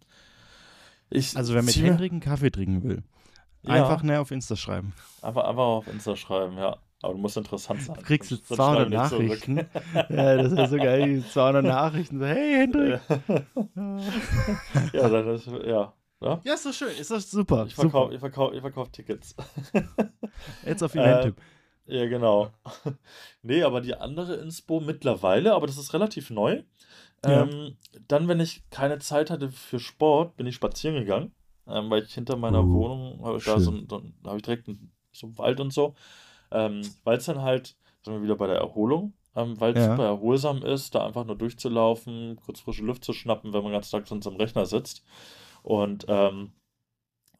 ich 1.09 1.35
Also 1.37 1.53
wer 1.53 1.61
mit 1.61 1.75
Hendrik 1.75 2.11
einen 2.11 2.21
Kaffee 2.21 2.51
trinken 2.51 2.83
will, 2.83 3.03
ja. 3.63 3.73
einfach 3.73 4.03
näher 4.03 4.21
auf 4.21 4.31
Insta 4.31 4.55
schreiben. 4.55 4.93
Einfach, 5.21 5.43
einfach 5.43 5.63
auf 5.63 5.87
Insta 5.87 6.15
schreiben, 6.15 6.57
ja. 6.57 6.77
Aber 7.03 7.13
du 7.13 7.19
musst 7.19 7.37
interessant 7.37 7.81
sein. 7.81 7.95
Du 7.95 8.01
kriegst 8.03 8.29
jetzt 8.29 8.47
200 8.47 8.89
Nachrichten. 8.89 9.57
ja, 10.09 10.37
das 10.37 10.51
ist 10.51 10.69
so 10.69 10.77
geil. 10.77 11.23
200 11.27 11.65
Nachrichten. 11.65 12.19
So, 12.19 12.25
hey, 12.25 12.59
Hendrik. 12.59 13.01
ja, 14.93 15.09
dann 15.09 15.29
ist, 15.29 15.47
ja. 15.65 15.93
Ja, 16.21 16.39
ja 16.43 16.53
ist 16.53 16.65
doch 16.65 16.73
schön. 16.73 16.95
Ist 16.97 17.11
das 17.11 17.29
super. 17.29 17.65
Ich 17.67 17.75
verkaufe 17.75 18.17
verkauf, 18.19 18.53
verkauf 18.53 18.89
Tickets. 18.89 19.35
Jetzt 20.65 20.83
auf 20.83 20.95
Event-Tipp. 20.95 21.37
Äh, 21.87 21.99
ja, 21.99 22.07
genau. 22.07 22.51
nee, 23.41 23.63
aber 23.63 23.81
die 23.81 23.95
andere 23.95 24.35
Inspo 24.35 24.79
mittlerweile, 24.79 25.53
aber 25.53 25.67
das 25.67 25.77
ist 25.77 25.93
relativ 25.93 26.29
neu. 26.29 26.63
Ja. 27.25 27.43
Ähm, 27.43 27.77
dann, 28.07 28.27
wenn 28.27 28.39
ich 28.39 28.63
keine 28.69 28.99
Zeit 28.99 29.29
hatte 29.29 29.49
für 29.49 29.79
Sport, 29.79 30.37
bin 30.37 30.47
ich 30.47 30.55
spazieren 30.55 30.95
gegangen, 30.95 31.33
ähm, 31.67 31.89
weil 31.89 32.03
ich 32.03 32.13
hinter 32.13 32.35
meiner 32.37 32.63
uh, 32.63 32.73
Wohnung 32.73 33.25
habe 33.25 33.37
ich 33.37 33.43
da 33.43 33.59
so, 33.59 33.71
so 33.87 34.03
habe 34.25 34.37
ich 34.37 34.43
direkt 34.43 34.69
so 35.11 35.27
einen 35.27 35.37
Wald 35.37 35.59
und 35.59 35.73
so. 35.73 35.95
Ähm, 36.51 36.81
weil 37.03 37.17
es 37.17 37.25
dann 37.25 37.41
halt, 37.41 37.75
sind 38.03 38.13
wir 38.13 38.23
wieder 38.23 38.35
bei 38.35 38.47
der 38.47 38.57
Erholung, 38.57 39.13
ähm, 39.35 39.59
weil 39.59 39.73
es 39.73 39.79
ja. 39.85 39.91
super 39.91 40.05
erholsam 40.05 40.63
ist, 40.63 40.95
da 40.95 41.05
einfach 41.05 41.25
nur 41.25 41.37
durchzulaufen, 41.37 42.37
kurz 42.37 42.59
frische 42.59 42.83
Luft 42.83 43.03
zu 43.03 43.13
schnappen, 43.13 43.53
wenn 43.53 43.63
man 43.63 43.71
ganz 43.71 43.89
Tag 43.89 44.07
sonst 44.07 44.27
am 44.27 44.35
Rechner 44.35 44.65
sitzt. 44.65 45.03
Und, 45.63 46.05
ähm, 46.07 46.51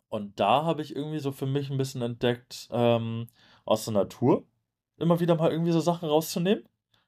und 0.09 0.39
da 0.39 0.63
habe 0.63 0.81
ich 0.81 0.95
irgendwie 0.95 1.19
so 1.19 1.31
für 1.31 1.45
mich 1.45 1.69
ein 1.69 1.77
bisschen 1.77 2.01
entdeckt, 2.01 2.67
ähm, 2.71 3.27
aus 3.65 3.85
der 3.85 3.93
Natur 3.93 4.45
immer 4.97 5.19
wieder 5.19 5.35
mal 5.35 5.51
irgendwie 5.51 5.71
so 5.71 5.79
Sachen 5.79 6.07
rauszunehmen. 6.07 6.63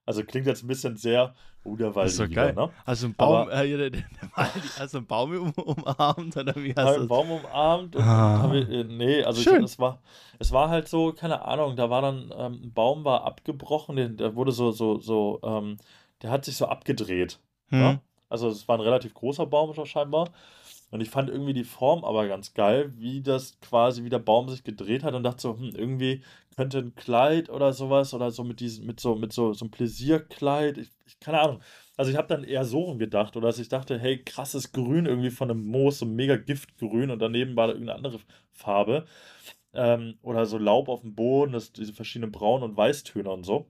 Also 0.06 0.24
klingt 0.24 0.48
jetzt 0.48 0.64
ein 0.64 0.68
bisschen 0.68 0.98
sehr, 0.98 1.34
der 1.66 1.96
Wald. 1.96 2.08
Das 2.08 2.14
ist 2.14 2.20
doch 2.20 2.30
geil. 2.30 2.54
Ne? 2.54 2.70
Also 2.84 3.08
ein 3.08 3.16
Baum, 3.16 3.36
Aber, 3.36 3.64
äh, 3.64 3.90
der, 3.90 4.04
also 4.78 4.98
einen 4.98 5.08
Baum 5.08 5.32
um, 5.32 5.52
umarmt 5.52 6.36
oder 6.36 6.56
wie 6.56 6.74
hast 6.76 6.96
du 6.96 7.00
einen 7.00 7.08
Baum 7.08 7.32
umarmt. 7.32 7.96
Ah. 7.96 8.52
Ich, 8.54 8.70
äh, 8.70 8.84
nee, 8.84 9.24
also 9.24 9.42
Schön. 9.42 9.60
Ich, 9.60 9.72
es, 9.72 9.80
war, 9.80 10.02
es 10.40 10.52
war 10.52 10.70
halt 10.70 10.90
so, 10.90 11.14
keine 11.14 11.46
Ahnung, 11.46 11.78
da 11.78 11.90
war 11.90 12.02
dann, 12.02 12.34
ähm, 12.36 12.62
ein 12.64 12.74
Baum 12.74 13.06
war 13.06 13.24
abgebrochen, 13.24 13.96
der, 13.96 14.10
der 14.10 14.36
wurde 14.36 14.52
so, 14.52 14.72
so, 14.72 15.00
so, 15.00 15.40
ähm, 15.42 15.78
der 16.22 16.32
hat 16.32 16.44
sich 16.44 16.58
so 16.58 16.66
abgedreht. 16.66 17.40
Hm. 17.70 17.80
Ne? 17.80 18.02
Also 18.28 18.50
es 18.50 18.68
war 18.68 18.78
ein 18.78 18.82
relativ 18.82 19.14
großer 19.14 19.46
Baum 19.46 19.74
scheinbar. 19.86 20.30
Und 20.94 21.02
ich 21.02 21.10
fand 21.10 21.30
irgendwie 21.30 21.54
die 21.54 21.64
Form 21.64 22.06
aber 22.06 22.28
ganz 22.28 22.54
geil, 22.54 22.94
wie 22.98 23.22
das 23.22 23.60
quasi, 23.62 24.04
wie 24.04 24.10
der 24.10 24.20
Baum 24.20 24.48
sich 24.50 24.64
gedreht 24.64 25.04
hat 25.04 25.16
und 25.16 25.24
dachte 25.24 25.42
so, 25.42 25.58
hm, 25.58 25.72
irgendwie 25.76 26.24
könnte 26.56 26.78
ein 26.80 26.94
Kleid 26.96 27.50
oder 27.50 27.74
sowas 27.74 28.14
oder 28.14 28.30
so 28.30 28.44
mit 28.44 28.60
diesem, 28.60 28.86
mit 28.86 29.00
so, 29.00 29.16
mit 29.16 29.34
so, 29.34 29.54
so 29.54 29.66
einem 29.66 29.72
Pläsierkleid, 29.72 30.78
ich, 30.78 30.92
ich, 31.08 31.20
keine 31.20 31.40
Ahnung. 31.42 31.62
Also 31.98 32.12
ich 32.12 32.18
habe 32.18 32.28
dann 32.28 32.44
eher 32.44 32.64
so 32.66 32.96
gedacht, 32.98 33.36
oder 33.36 33.48
dass 33.48 33.58
ich 33.60 33.70
dachte, 33.70 33.98
hey, 34.00 34.24
krasses 34.24 34.72
Grün 34.72 35.08
irgendwie 35.08 35.32
von 35.32 35.50
einem 35.50 35.66
Moos, 35.66 35.98
so 36.00 36.06
mega 36.06 36.36
Giftgrün 36.38 37.10
und 37.12 37.20
daneben 37.20 37.56
war 37.56 37.68
da 37.68 37.74
irgendeine 37.74 37.98
andere 37.98 38.20
Farbe. 38.52 39.06
ähm, 39.74 40.18
oder 40.22 40.46
so 40.46 40.58
Laub 40.58 40.90
auf 40.90 41.02
dem 41.02 41.16
Boden, 41.16 41.54
das, 41.54 41.72
diese 41.74 41.94
verschiedenen 41.94 42.32
Braun- 42.32 42.64
und 42.64 42.78
Weißtöne 42.78 43.30
und 43.30 43.44
so. 43.44 43.68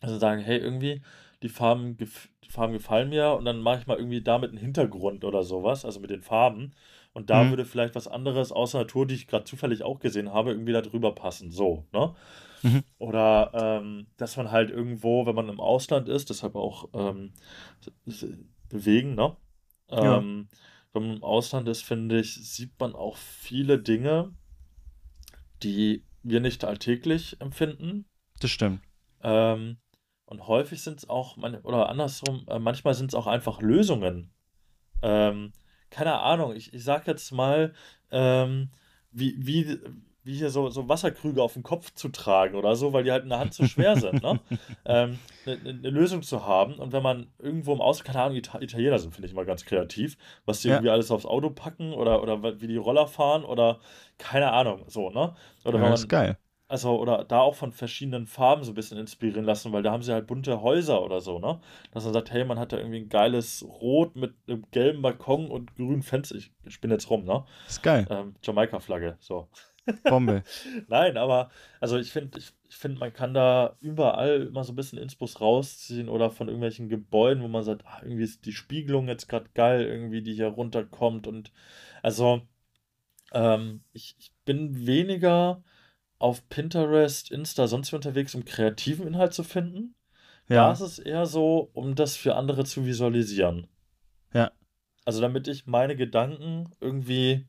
Also 0.00 0.18
sagen, 0.18 0.42
hey, 0.42 0.58
irgendwie, 0.58 1.02
die 1.42 1.48
Farben, 1.48 1.96
die 1.96 2.50
Farben 2.50 2.72
gefallen 2.72 3.08
mir 3.08 3.32
und 3.32 3.44
dann 3.44 3.60
mache 3.60 3.80
ich 3.80 3.86
mal 3.86 3.96
irgendwie 3.96 4.22
damit 4.22 4.50
einen 4.50 4.58
Hintergrund 4.58 5.24
oder 5.24 5.42
sowas, 5.42 5.84
also 5.84 6.00
mit 6.00 6.10
den 6.10 6.22
Farben. 6.22 6.72
Und 7.12 7.30
da 7.30 7.42
mhm. 7.42 7.50
würde 7.50 7.64
vielleicht 7.64 7.94
was 7.94 8.06
anderes 8.06 8.52
außer 8.52 8.78
Natur, 8.78 9.06
die 9.06 9.14
ich 9.14 9.26
gerade 9.26 9.44
zufällig 9.44 9.82
auch 9.82 9.98
gesehen 9.98 10.32
habe, 10.32 10.50
irgendwie 10.50 10.72
da 10.72 10.80
drüber 10.80 11.14
passen. 11.14 11.50
So, 11.50 11.84
ne? 11.92 12.14
Mhm. 12.62 12.84
Oder 12.98 13.50
ähm, 13.54 14.06
dass 14.16 14.36
man 14.36 14.50
halt 14.50 14.70
irgendwo, 14.70 15.26
wenn 15.26 15.34
man 15.34 15.48
im 15.48 15.60
Ausland 15.60 16.08
ist, 16.08 16.30
deshalb 16.30 16.54
auch 16.54 16.88
ähm, 16.94 17.32
bewegen, 18.68 19.14
ne? 19.14 19.36
Ja. 19.90 20.18
Ähm, 20.18 20.48
wenn 20.92 21.06
man 21.06 21.16
im 21.16 21.24
Ausland 21.24 21.68
ist, 21.68 21.82
finde 21.82 22.20
ich, 22.20 22.34
sieht 22.34 22.78
man 22.78 22.94
auch 22.94 23.16
viele 23.16 23.78
Dinge, 23.78 24.32
die 25.62 26.04
wir 26.22 26.40
nicht 26.40 26.64
alltäglich 26.64 27.40
empfinden. 27.40 28.04
Das 28.40 28.50
stimmt. 28.50 28.80
Ähm, 29.22 29.78
und 30.30 30.46
häufig 30.46 30.80
sind 30.80 30.98
es 30.98 31.10
auch, 31.10 31.36
oder 31.36 31.88
andersrum, 31.88 32.46
äh, 32.48 32.60
manchmal 32.60 32.94
sind 32.94 33.10
es 33.10 33.14
auch 33.16 33.26
einfach 33.26 33.60
Lösungen. 33.60 34.30
Ähm, 35.02 35.52
keine 35.90 36.20
Ahnung, 36.20 36.54
ich, 36.54 36.72
ich 36.72 36.84
sag 36.84 37.08
jetzt 37.08 37.32
mal, 37.32 37.74
ähm, 38.12 38.70
wie, 39.10 39.34
wie, 39.38 39.80
wie 40.22 40.34
hier 40.34 40.50
so, 40.50 40.70
so 40.70 40.88
Wasserkrüge 40.88 41.42
auf 41.42 41.54
den 41.54 41.64
Kopf 41.64 41.92
zu 41.94 42.10
tragen 42.10 42.54
oder 42.54 42.76
so, 42.76 42.92
weil 42.92 43.02
die 43.02 43.10
halt 43.10 43.24
in 43.24 43.30
der 43.30 43.40
Hand 43.40 43.54
zu 43.54 43.66
schwer 43.66 43.96
sind, 43.96 44.22
ne? 44.22 44.38
ähm, 44.84 45.18
eine, 45.44 45.68
eine, 45.68 45.90
Lösung 45.90 46.22
zu 46.22 46.46
haben. 46.46 46.74
Und 46.74 46.92
wenn 46.92 47.02
man 47.02 47.26
irgendwo 47.40 47.72
im 47.72 47.80
Ausland, 47.80 48.06
keine 48.06 48.22
Ahnung, 48.22 48.36
Ita 48.36 48.60
Italiener 48.60 49.00
sind, 49.00 49.12
finde 49.12 49.26
ich 49.26 49.32
immer 49.32 49.44
ganz 49.44 49.64
kreativ, 49.64 50.16
was 50.44 50.60
die 50.60 50.68
ja. 50.68 50.74
irgendwie 50.74 50.90
alles 50.90 51.10
aufs 51.10 51.26
Auto 51.26 51.50
packen 51.50 51.92
oder, 51.92 52.22
oder 52.22 52.60
wie 52.60 52.68
die 52.68 52.76
Roller 52.76 53.08
fahren 53.08 53.44
oder 53.44 53.80
keine 54.16 54.52
Ahnung, 54.52 54.84
so, 54.86 55.10
ne? 55.10 55.34
Oder 55.64 55.74
ja, 55.74 55.74
wenn 55.74 55.80
man, 55.80 55.94
ist 55.94 56.08
geil. 56.08 56.38
Also, 56.70 57.00
oder 57.00 57.24
da 57.24 57.40
auch 57.40 57.56
von 57.56 57.72
verschiedenen 57.72 58.28
Farben 58.28 58.62
so 58.62 58.70
ein 58.70 58.76
bisschen 58.76 58.96
inspirieren 58.96 59.44
lassen, 59.44 59.72
weil 59.72 59.82
da 59.82 59.90
haben 59.90 60.04
sie 60.04 60.12
halt 60.12 60.28
bunte 60.28 60.62
Häuser 60.62 61.02
oder 61.02 61.20
so, 61.20 61.40
ne? 61.40 61.60
Dass 61.92 62.04
man 62.04 62.12
sagt, 62.12 62.30
hey, 62.30 62.44
man 62.44 62.60
hat 62.60 62.72
da 62.72 62.76
irgendwie 62.78 63.00
ein 63.00 63.08
geiles 63.08 63.64
Rot 63.64 64.14
mit 64.14 64.34
einem 64.46 64.64
gelben 64.70 65.02
Balkon 65.02 65.50
und 65.50 65.74
grünen 65.74 66.02
Fenster. 66.02 66.36
Ich 66.36 66.52
spinne 66.68 66.94
jetzt 66.94 67.10
rum, 67.10 67.24
ne? 67.24 67.44
Ist 67.66 67.82
geil. 67.82 68.06
Ähm, 68.08 68.36
Jamaika-Flagge, 68.40 69.16
so. 69.18 69.48
Bombe. 70.04 70.44
Nein, 70.86 71.16
aber 71.16 71.50
also 71.80 71.98
ich 71.98 72.12
finde, 72.12 72.38
ich, 72.38 72.52
ich 72.68 72.76
finde, 72.76 73.00
man 73.00 73.12
kann 73.12 73.34
da 73.34 73.76
überall 73.80 74.42
immer 74.42 74.62
so 74.62 74.72
ein 74.72 74.76
bisschen 74.76 74.98
Inspus 74.98 75.40
rausziehen 75.40 76.08
oder 76.08 76.30
von 76.30 76.46
irgendwelchen 76.46 76.88
Gebäuden, 76.88 77.42
wo 77.42 77.48
man 77.48 77.64
sagt, 77.64 77.82
ach, 77.84 78.02
irgendwie 78.02 78.22
ist 78.22 78.46
die 78.46 78.52
Spiegelung 78.52 79.08
jetzt 79.08 79.28
gerade 79.28 79.50
geil, 79.54 79.82
irgendwie, 79.84 80.22
die 80.22 80.34
hier 80.34 80.48
runterkommt. 80.48 81.26
Und 81.26 81.52
also 82.00 82.42
ähm, 83.32 83.82
ich, 83.92 84.14
ich 84.18 84.32
bin 84.44 84.86
weniger 84.86 85.64
auf 86.20 86.48
Pinterest, 86.50 87.30
Insta, 87.30 87.66
sonst 87.66 87.90
wie 87.90 87.96
unterwegs, 87.96 88.34
um 88.34 88.44
kreativen 88.44 89.06
Inhalt 89.06 89.32
zu 89.32 89.42
finden. 89.42 89.94
Ja. 90.48 90.66
Da 90.66 90.72
ist 90.72 90.80
es 90.80 90.98
eher 90.98 91.26
so, 91.26 91.70
um 91.72 91.94
das 91.94 92.16
für 92.16 92.36
andere 92.36 92.64
zu 92.64 92.84
visualisieren. 92.84 93.66
Ja. 94.34 94.52
Also 95.04 95.20
damit 95.20 95.48
ich 95.48 95.66
meine 95.66 95.96
Gedanken 95.96 96.70
irgendwie 96.80 97.48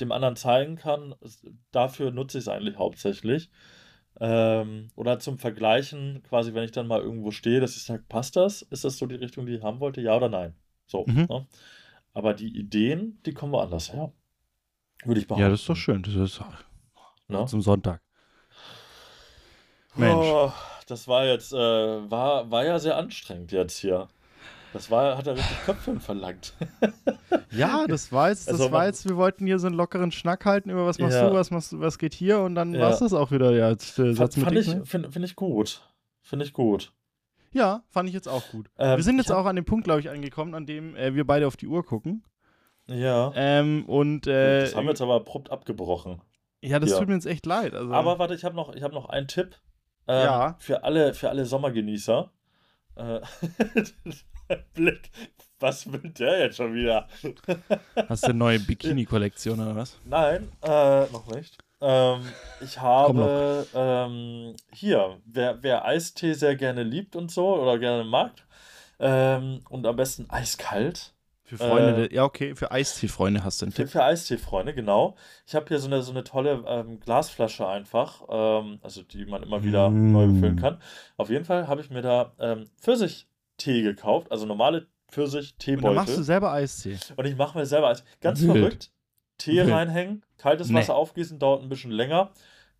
dem 0.00 0.10
anderen 0.10 0.36
zeigen 0.36 0.76
kann, 0.76 1.14
dafür 1.70 2.10
nutze 2.10 2.38
ich 2.38 2.44
es 2.44 2.48
eigentlich 2.48 2.78
hauptsächlich. 2.78 3.50
Ähm, 4.20 4.88
oder 4.94 5.18
zum 5.18 5.38
Vergleichen, 5.38 6.22
quasi, 6.22 6.54
wenn 6.54 6.64
ich 6.64 6.72
dann 6.72 6.86
mal 6.86 7.00
irgendwo 7.00 7.30
stehe, 7.30 7.60
dass 7.60 7.76
ich 7.76 7.82
sage, 7.82 8.04
passt 8.08 8.36
das? 8.36 8.62
Ist 8.62 8.84
das 8.84 8.96
so 8.96 9.06
die 9.06 9.16
Richtung, 9.16 9.44
die 9.44 9.56
ich 9.56 9.62
haben 9.62 9.80
wollte? 9.80 10.00
Ja 10.00 10.16
oder 10.16 10.28
nein? 10.28 10.54
So. 10.86 11.04
Mhm. 11.06 11.26
Ne? 11.28 11.46
Aber 12.14 12.32
die 12.32 12.56
Ideen, 12.58 13.20
die 13.26 13.34
kommen 13.34 13.52
woanders 13.52 13.92
her. 13.92 14.12
Würde 15.04 15.20
ich 15.20 15.26
behaupten. 15.26 15.42
Ja, 15.42 15.50
das 15.50 15.60
ist 15.60 15.68
doch 15.68 15.76
schön. 15.76 16.02
Das 16.02 16.14
ist 16.14 16.40
Ne? 17.32 17.46
Zum 17.46 17.62
Sonntag. 17.62 18.00
Mensch. 19.94 20.26
Oh, 20.26 20.52
das 20.86 21.08
war 21.08 21.26
jetzt, 21.26 21.52
äh, 21.52 21.56
war, 21.56 22.50
war 22.50 22.64
ja 22.64 22.78
sehr 22.78 22.96
anstrengend 22.96 23.52
jetzt 23.52 23.78
hier. 23.78 24.08
Das 24.72 24.90
war, 24.90 25.18
hat 25.18 25.26
er 25.26 25.36
richtig 25.36 25.64
Köpfe 25.64 26.00
verlangt. 26.00 26.54
ja, 27.50 27.86
das 27.86 28.10
war 28.10 28.30
jetzt, 28.30 28.48
das 28.48 28.60
also, 28.60 28.72
war 28.72 28.86
jetzt, 28.86 29.06
wir 29.06 29.16
wollten 29.16 29.46
hier 29.46 29.58
so 29.58 29.66
einen 29.66 29.76
lockeren 29.76 30.12
Schnack 30.12 30.46
halten 30.46 30.70
über 30.70 30.86
was 30.86 30.98
machst 30.98 31.16
ja. 31.16 31.28
du, 31.28 31.34
was 31.34 31.50
machst 31.50 31.78
was 31.78 31.98
geht 31.98 32.14
hier 32.14 32.40
und 32.40 32.54
dann 32.54 32.72
ja. 32.72 32.80
war 32.80 32.90
es 32.90 33.00
das 33.00 33.12
auch 33.12 33.30
wieder, 33.30 33.52
ja. 33.52 33.68
Jetzt, 33.68 33.98
äh, 33.98 34.14
Satz 34.14 34.38
fand, 34.38 34.56
ich, 34.56 34.70
finde 34.84 35.10
find 35.10 35.24
ich 35.24 35.36
gut. 35.36 35.86
Finde 36.22 36.46
ich 36.46 36.54
gut. 36.54 36.92
Ja, 37.52 37.82
fand 37.90 38.08
ich 38.08 38.14
jetzt 38.14 38.28
auch 38.28 38.48
gut. 38.50 38.70
Ähm, 38.78 38.96
wir 38.96 39.04
sind 39.04 39.18
jetzt 39.18 39.30
auch 39.30 39.44
an 39.44 39.56
dem 39.56 39.66
Punkt, 39.66 39.84
glaube 39.84 40.00
ich, 40.00 40.08
angekommen, 40.08 40.54
an 40.54 40.64
dem 40.64 40.96
äh, 40.96 41.14
wir 41.14 41.26
beide 41.26 41.46
auf 41.46 41.58
die 41.58 41.66
Uhr 41.66 41.84
gucken. 41.84 42.24
Ja. 42.86 43.32
Ähm, 43.34 43.84
und 43.86 44.26
äh, 44.26 44.62
das 44.62 44.74
haben 44.74 44.86
wir 44.86 44.90
jetzt 44.90 45.02
aber 45.02 45.16
abrupt 45.16 45.50
abgebrochen. 45.50 46.22
Ja, 46.62 46.78
das 46.78 46.90
ja. 46.90 46.98
tut 46.98 47.08
mir 47.08 47.14
jetzt 47.14 47.26
echt 47.26 47.44
leid. 47.44 47.74
Also. 47.74 47.92
Aber 47.92 48.18
warte, 48.18 48.34
ich 48.34 48.44
habe 48.44 48.54
noch, 48.54 48.74
hab 48.74 48.92
noch 48.92 49.08
einen 49.08 49.28
Tipp. 49.28 49.56
Ähm, 50.06 50.24
ja. 50.24 50.56
Für 50.58 50.84
alle, 50.84 51.12
für 51.14 51.28
alle 51.28 51.44
Sommergenießer. 51.44 52.30
Äh, 52.96 53.20
Blick, 54.74 55.10
was 55.60 55.90
will 55.90 56.10
der 56.10 56.40
jetzt 56.40 56.56
schon 56.56 56.74
wieder? 56.74 57.08
Hast 58.08 58.24
du 58.24 58.28
eine 58.28 58.38
neue 58.38 58.60
Bikini-Kollektion 58.66 59.60
oder 59.60 59.74
was? 59.74 59.98
Nein, 60.04 60.48
äh, 60.62 61.06
noch 61.06 61.26
nicht. 61.34 61.58
Ähm, 61.80 62.20
ich 62.60 62.80
habe 62.80 63.66
ähm, 63.74 64.54
hier, 64.72 65.18
wer, 65.24 65.62
wer 65.62 65.84
Eistee 65.84 66.34
sehr 66.34 66.54
gerne 66.54 66.84
liebt 66.84 67.16
und 67.16 67.30
so 67.30 67.60
oder 67.60 67.78
gerne 67.78 68.04
mag 68.04 68.32
ähm, 69.00 69.62
und 69.68 69.84
am 69.86 69.96
besten 69.96 70.30
eiskalt, 70.30 71.12
für 71.44 71.58
Freunde, 71.58 72.06
äh, 72.06 72.14
ja, 72.14 72.24
okay, 72.24 72.54
für 72.54 72.70
Eistee-Freunde 72.70 73.44
hast 73.44 73.60
du 73.60 73.66
einen 73.66 73.74
Tipp. 73.74 73.88
Für, 73.88 74.04
Eistee-Freunde, 74.04 74.74
genau. 74.74 75.16
Ich 75.46 75.54
habe 75.54 75.66
hier 75.68 75.78
so 75.78 75.88
eine, 75.88 76.02
so 76.02 76.12
eine 76.12 76.24
tolle 76.24 76.64
ähm, 76.66 77.00
Glasflasche 77.00 77.66
einfach, 77.66 78.22
ähm, 78.28 78.78
also 78.82 79.02
die 79.02 79.26
man 79.26 79.42
immer 79.42 79.62
wieder 79.64 79.90
mm. 79.90 80.12
neu 80.12 80.26
befüllen 80.28 80.56
kann. 80.56 80.78
Auf 81.16 81.30
jeden 81.30 81.44
Fall 81.44 81.66
habe 81.66 81.80
ich 81.80 81.90
mir 81.90 82.02
da 82.02 82.32
ähm, 82.38 82.66
Pfirsichtee 82.80 83.82
gekauft, 83.82 84.30
also 84.30 84.46
normale 84.46 84.86
Pfirsich-Teebeutel. 85.10 85.90
Und 85.90 85.96
dann 85.96 86.04
machst 86.04 86.16
du 86.16 86.22
selber 86.22 86.52
Eistee. 86.52 86.98
Und 87.16 87.26
ich 87.26 87.36
mache 87.36 87.58
mir 87.58 87.66
selber 87.66 87.88
Eistee. 87.88 88.04
Ganz 88.20 88.40
Wild. 88.40 88.52
verrückt. 88.52 88.90
Tee 89.38 89.56
Wild. 89.56 89.70
reinhängen, 89.70 90.24
kaltes 90.38 90.68
nee. 90.68 90.76
Wasser 90.76 90.94
aufgießen, 90.94 91.38
dauert 91.38 91.62
ein 91.62 91.68
bisschen 91.68 91.90
länger. 91.90 92.30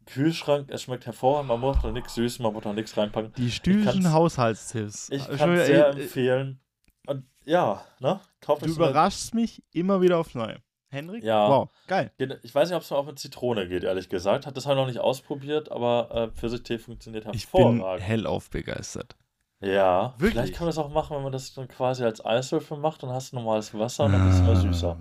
Kühlschrank, 0.06 0.70
es 0.70 0.82
schmeckt 0.82 1.06
hervorragend, 1.06 1.48
man 1.48 1.60
muss 1.60 1.76
da 1.82 1.90
nichts 1.90 2.14
süß, 2.14 2.40
man 2.40 2.52
muss 2.52 2.64
da 2.64 2.72
nichts 2.72 2.96
reinpacken. 2.96 3.32
Die 3.36 3.50
stühlischen 3.50 4.12
Haushaltstipps. 4.12 5.10
Ich 5.10 5.28
kann 5.28 5.52
es 5.54 5.66
sehr 5.66 5.88
äh, 5.88 5.90
empfehlen. 5.90 6.58
Und 7.06 7.24
ja, 7.44 7.84
ne? 8.00 8.20
Kauft 8.40 8.64
du 8.64 8.70
überraschst 8.70 9.34
mich 9.34 9.62
immer 9.72 10.00
wieder 10.00 10.18
aufs 10.18 10.34
Neue. 10.34 10.58
Henrik? 10.88 11.24
Ja. 11.24 11.48
Wow, 11.48 11.70
geil. 11.86 12.12
Ich 12.42 12.54
weiß 12.54 12.68
nicht, 12.68 12.76
ob 12.76 12.82
es 12.82 12.92
auch 12.92 13.06
mit 13.06 13.18
Zitrone 13.18 13.66
geht, 13.66 13.82
ehrlich 13.82 14.08
gesagt. 14.10 14.46
Hat 14.46 14.56
das 14.56 14.66
halt 14.66 14.76
noch 14.76 14.86
nicht 14.86 14.98
ausprobiert, 14.98 15.70
aber 15.72 16.10
äh, 16.10 16.36
Pfirsichtee 16.36 16.78
funktioniert 16.78 17.24
hervorragend. 17.24 17.82
Ich 17.82 17.96
bin 17.96 18.06
hellauf 18.06 18.50
begeistert. 18.50 19.16
Ja, 19.60 20.14
Wirklich? 20.18 20.32
vielleicht 20.32 20.54
kann 20.54 20.66
man 20.66 20.74
das 20.74 20.78
auch 20.78 20.90
machen, 20.90 21.16
wenn 21.16 21.22
man 21.22 21.32
das 21.32 21.54
dann 21.54 21.68
quasi 21.68 22.04
als 22.04 22.24
Eiswürfel 22.24 22.76
macht, 22.76 23.02
dann 23.04 23.10
hast 23.10 23.32
du 23.32 23.36
normales 23.36 23.72
Wasser 23.78 24.04
und 24.04 24.12
dann 24.12 24.28
ist 24.28 24.34
es 24.34 24.40
immer 24.40 24.56
süßer. 24.56 24.96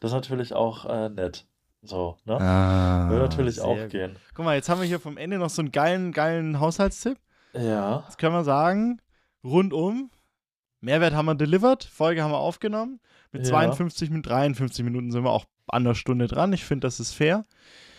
Das 0.00 0.10
ist 0.10 0.14
natürlich 0.14 0.54
auch 0.54 0.86
äh, 0.86 1.08
nett. 1.10 1.46
So, 1.82 2.16
ne? 2.24 2.40
Ah, 2.40 3.08
Würde 3.10 3.24
natürlich 3.24 3.60
auch 3.60 3.76
gut. 3.76 3.90
gehen. 3.90 4.16
Guck 4.34 4.44
mal, 4.46 4.56
jetzt 4.56 4.68
haben 4.68 4.80
wir 4.80 4.88
hier 4.88 4.98
vom 4.98 5.18
Ende 5.18 5.38
noch 5.38 5.50
so 5.50 5.62
einen 5.62 5.72
geilen, 5.72 6.12
geilen 6.12 6.58
Haushaltstipp. 6.58 7.18
Ja. 7.52 8.02
Jetzt 8.06 8.18
können 8.18 8.34
wir 8.34 8.44
sagen, 8.44 9.00
rundum 9.44 10.10
Mehrwert 10.80 11.14
haben 11.14 11.26
wir 11.26 11.34
delivered, 11.34 11.84
Folge 11.84 12.22
haben 12.22 12.30
wir 12.30 12.38
aufgenommen. 12.38 13.00
Mit 13.32 13.42
ja. 13.42 13.50
52, 13.50 14.10
mit 14.10 14.26
53 14.26 14.84
Minuten 14.84 15.10
sind 15.10 15.24
wir 15.24 15.30
auch 15.30 15.46
an 15.66 15.84
der 15.84 15.94
Stunde 15.94 16.26
dran. 16.28 16.52
Ich 16.52 16.64
finde, 16.64 16.86
das 16.86 17.00
ist 17.00 17.12
fair. 17.12 17.44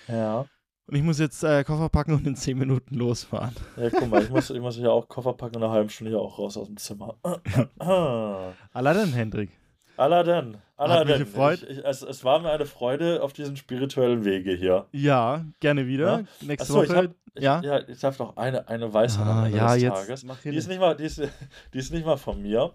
Ja. 0.07 0.45
Und 0.87 0.95
ich 0.95 1.03
muss 1.03 1.19
jetzt 1.19 1.43
äh, 1.43 1.63
Koffer 1.63 1.89
packen 1.89 2.13
und 2.13 2.25
in 2.25 2.35
10 2.35 2.57
Minuten 2.57 2.95
losfahren. 2.95 3.55
Ja, 3.77 3.91
guck 3.91 4.09
mal, 4.09 4.23
ich 4.23 4.29
muss, 4.31 4.49
ich 4.49 4.59
muss 4.59 4.77
ja 4.77 4.89
auch 4.89 5.07
Koffer 5.07 5.33
packen 5.33 5.57
und 5.57 5.63
eine 5.63 5.71
halbe 5.71 5.89
Stunde 5.91 6.11
hier 6.11 6.19
auch 6.19 6.39
raus 6.39 6.57
aus 6.57 6.65
dem 6.65 6.77
Zimmer. 6.77 7.15
Aladdin, 8.73 9.13
Hendrik. 9.13 9.51
Aladdin. 9.97 10.57
Aladdin. 10.79 11.13
Hat 11.13 11.19
mich 11.19 11.27
gefreut. 11.27 11.63
Ich, 11.63 11.77
ich, 11.77 11.85
es, 11.85 12.01
es 12.01 12.23
war 12.23 12.39
mir 12.39 12.51
eine 12.51 12.65
Freude 12.65 13.21
auf 13.21 13.33
diesen 13.33 13.57
spirituellen 13.57 14.23
Wege 14.23 14.53
hier. 14.53 14.87
Ja, 14.93 15.45
gerne 15.59 15.87
wieder. 15.87 16.19
Ja? 16.19 16.47
Nächste 16.47 16.63
Achso, 16.63 16.75
Woche. 16.75 16.85
Ich 16.85 16.93
hab, 16.93 17.05
ich, 17.35 17.43
ja? 17.43 17.61
ja, 17.61 17.87
ich 17.87 17.99
darf 17.99 18.17
noch 18.19 18.37
eine, 18.37 18.67
eine 18.69 18.93
Weisheit 18.93 19.25
ah, 19.25 19.45
am 19.45 19.53
ja, 19.53 19.73
des 19.73 19.83
jetzt 19.83 20.07
Tages. 20.07 20.25
Die 20.43 20.55
ist, 20.55 20.67
nicht 20.67 20.79
mal, 20.79 20.95
die, 20.95 21.03
ist, 21.03 21.21
die 21.73 21.77
ist 21.77 21.91
nicht 21.91 22.05
mal 22.05 22.17
von 22.17 22.41
mir. 22.41 22.73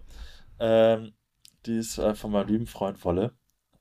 Ähm, 0.59 1.13
die 1.65 1.79
ist 1.79 1.97
äh, 1.97 2.13
von 2.13 2.31
meinem 2.31 2.47
lieben 2.47 2.67
Freund 2.67 3.03
Wolle, 3.03 3.33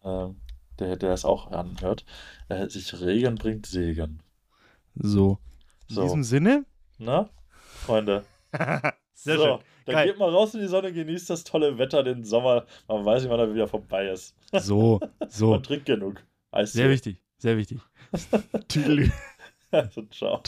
ähm, 0.03 0.41
der, 0.79 0.97
der 0.97 1.11
das 1.11 1.27
auch 1.27 1.51
anhört. 1.53 2.07
Äh, 2.49 2.69
sich 2.69 2.99
Regen 2.99 3.35
bringt 3.35 3.67
Segen. 3.67 4.23
So. 4.95 5.39
In 5.89 5.97
so. 5.97 6.03
diesem 6.03 6.25
Sinne? 6.25 6.65
Na, 6.97 7.29
Freunde. 7.57 8.25
Sehr 9.13 9.37
so, 9.37 9.45
schön. 9.45 9.59
Dann 9.85 9.95
Geil. 9.97 10.07
geht 10.09 10.19
mal 10.19 10.31
raus 10.31 10.55
in 10.55 10.61
die 10.61 10.67
Sonne, 10.67 10.93
genießt 10.93 11.29
das 11.29 11.45
tolle 11.45 11.79
Wetter, 11.79 12.03
den 12.03 12.25
Sommer. 12.25 12.67
Man 12.89 13.05
weiß 13.05 13.23
nicht, 13.23 13.31
wann 13.31 13.41
er 13.41 13.55
wieder 13.55 13.69
vorbei 13.69 14.09
ist. 14.09 14.35
So, 14.53 15.01
so. 15.29 15.55
Und 15.55 15.67
trinkt 15.67 15.87
genug. 15.87 16.23
Eistee. 16.51 16.79
Sehr 16.79 16.91
wichtig, 16.91 17.21
sehr 17.39 17.57
wichtig. 17.57 17.81
Tüdelü. 18.69 19.11
Also, 19.71 20.03
ciao. 20.11 20.43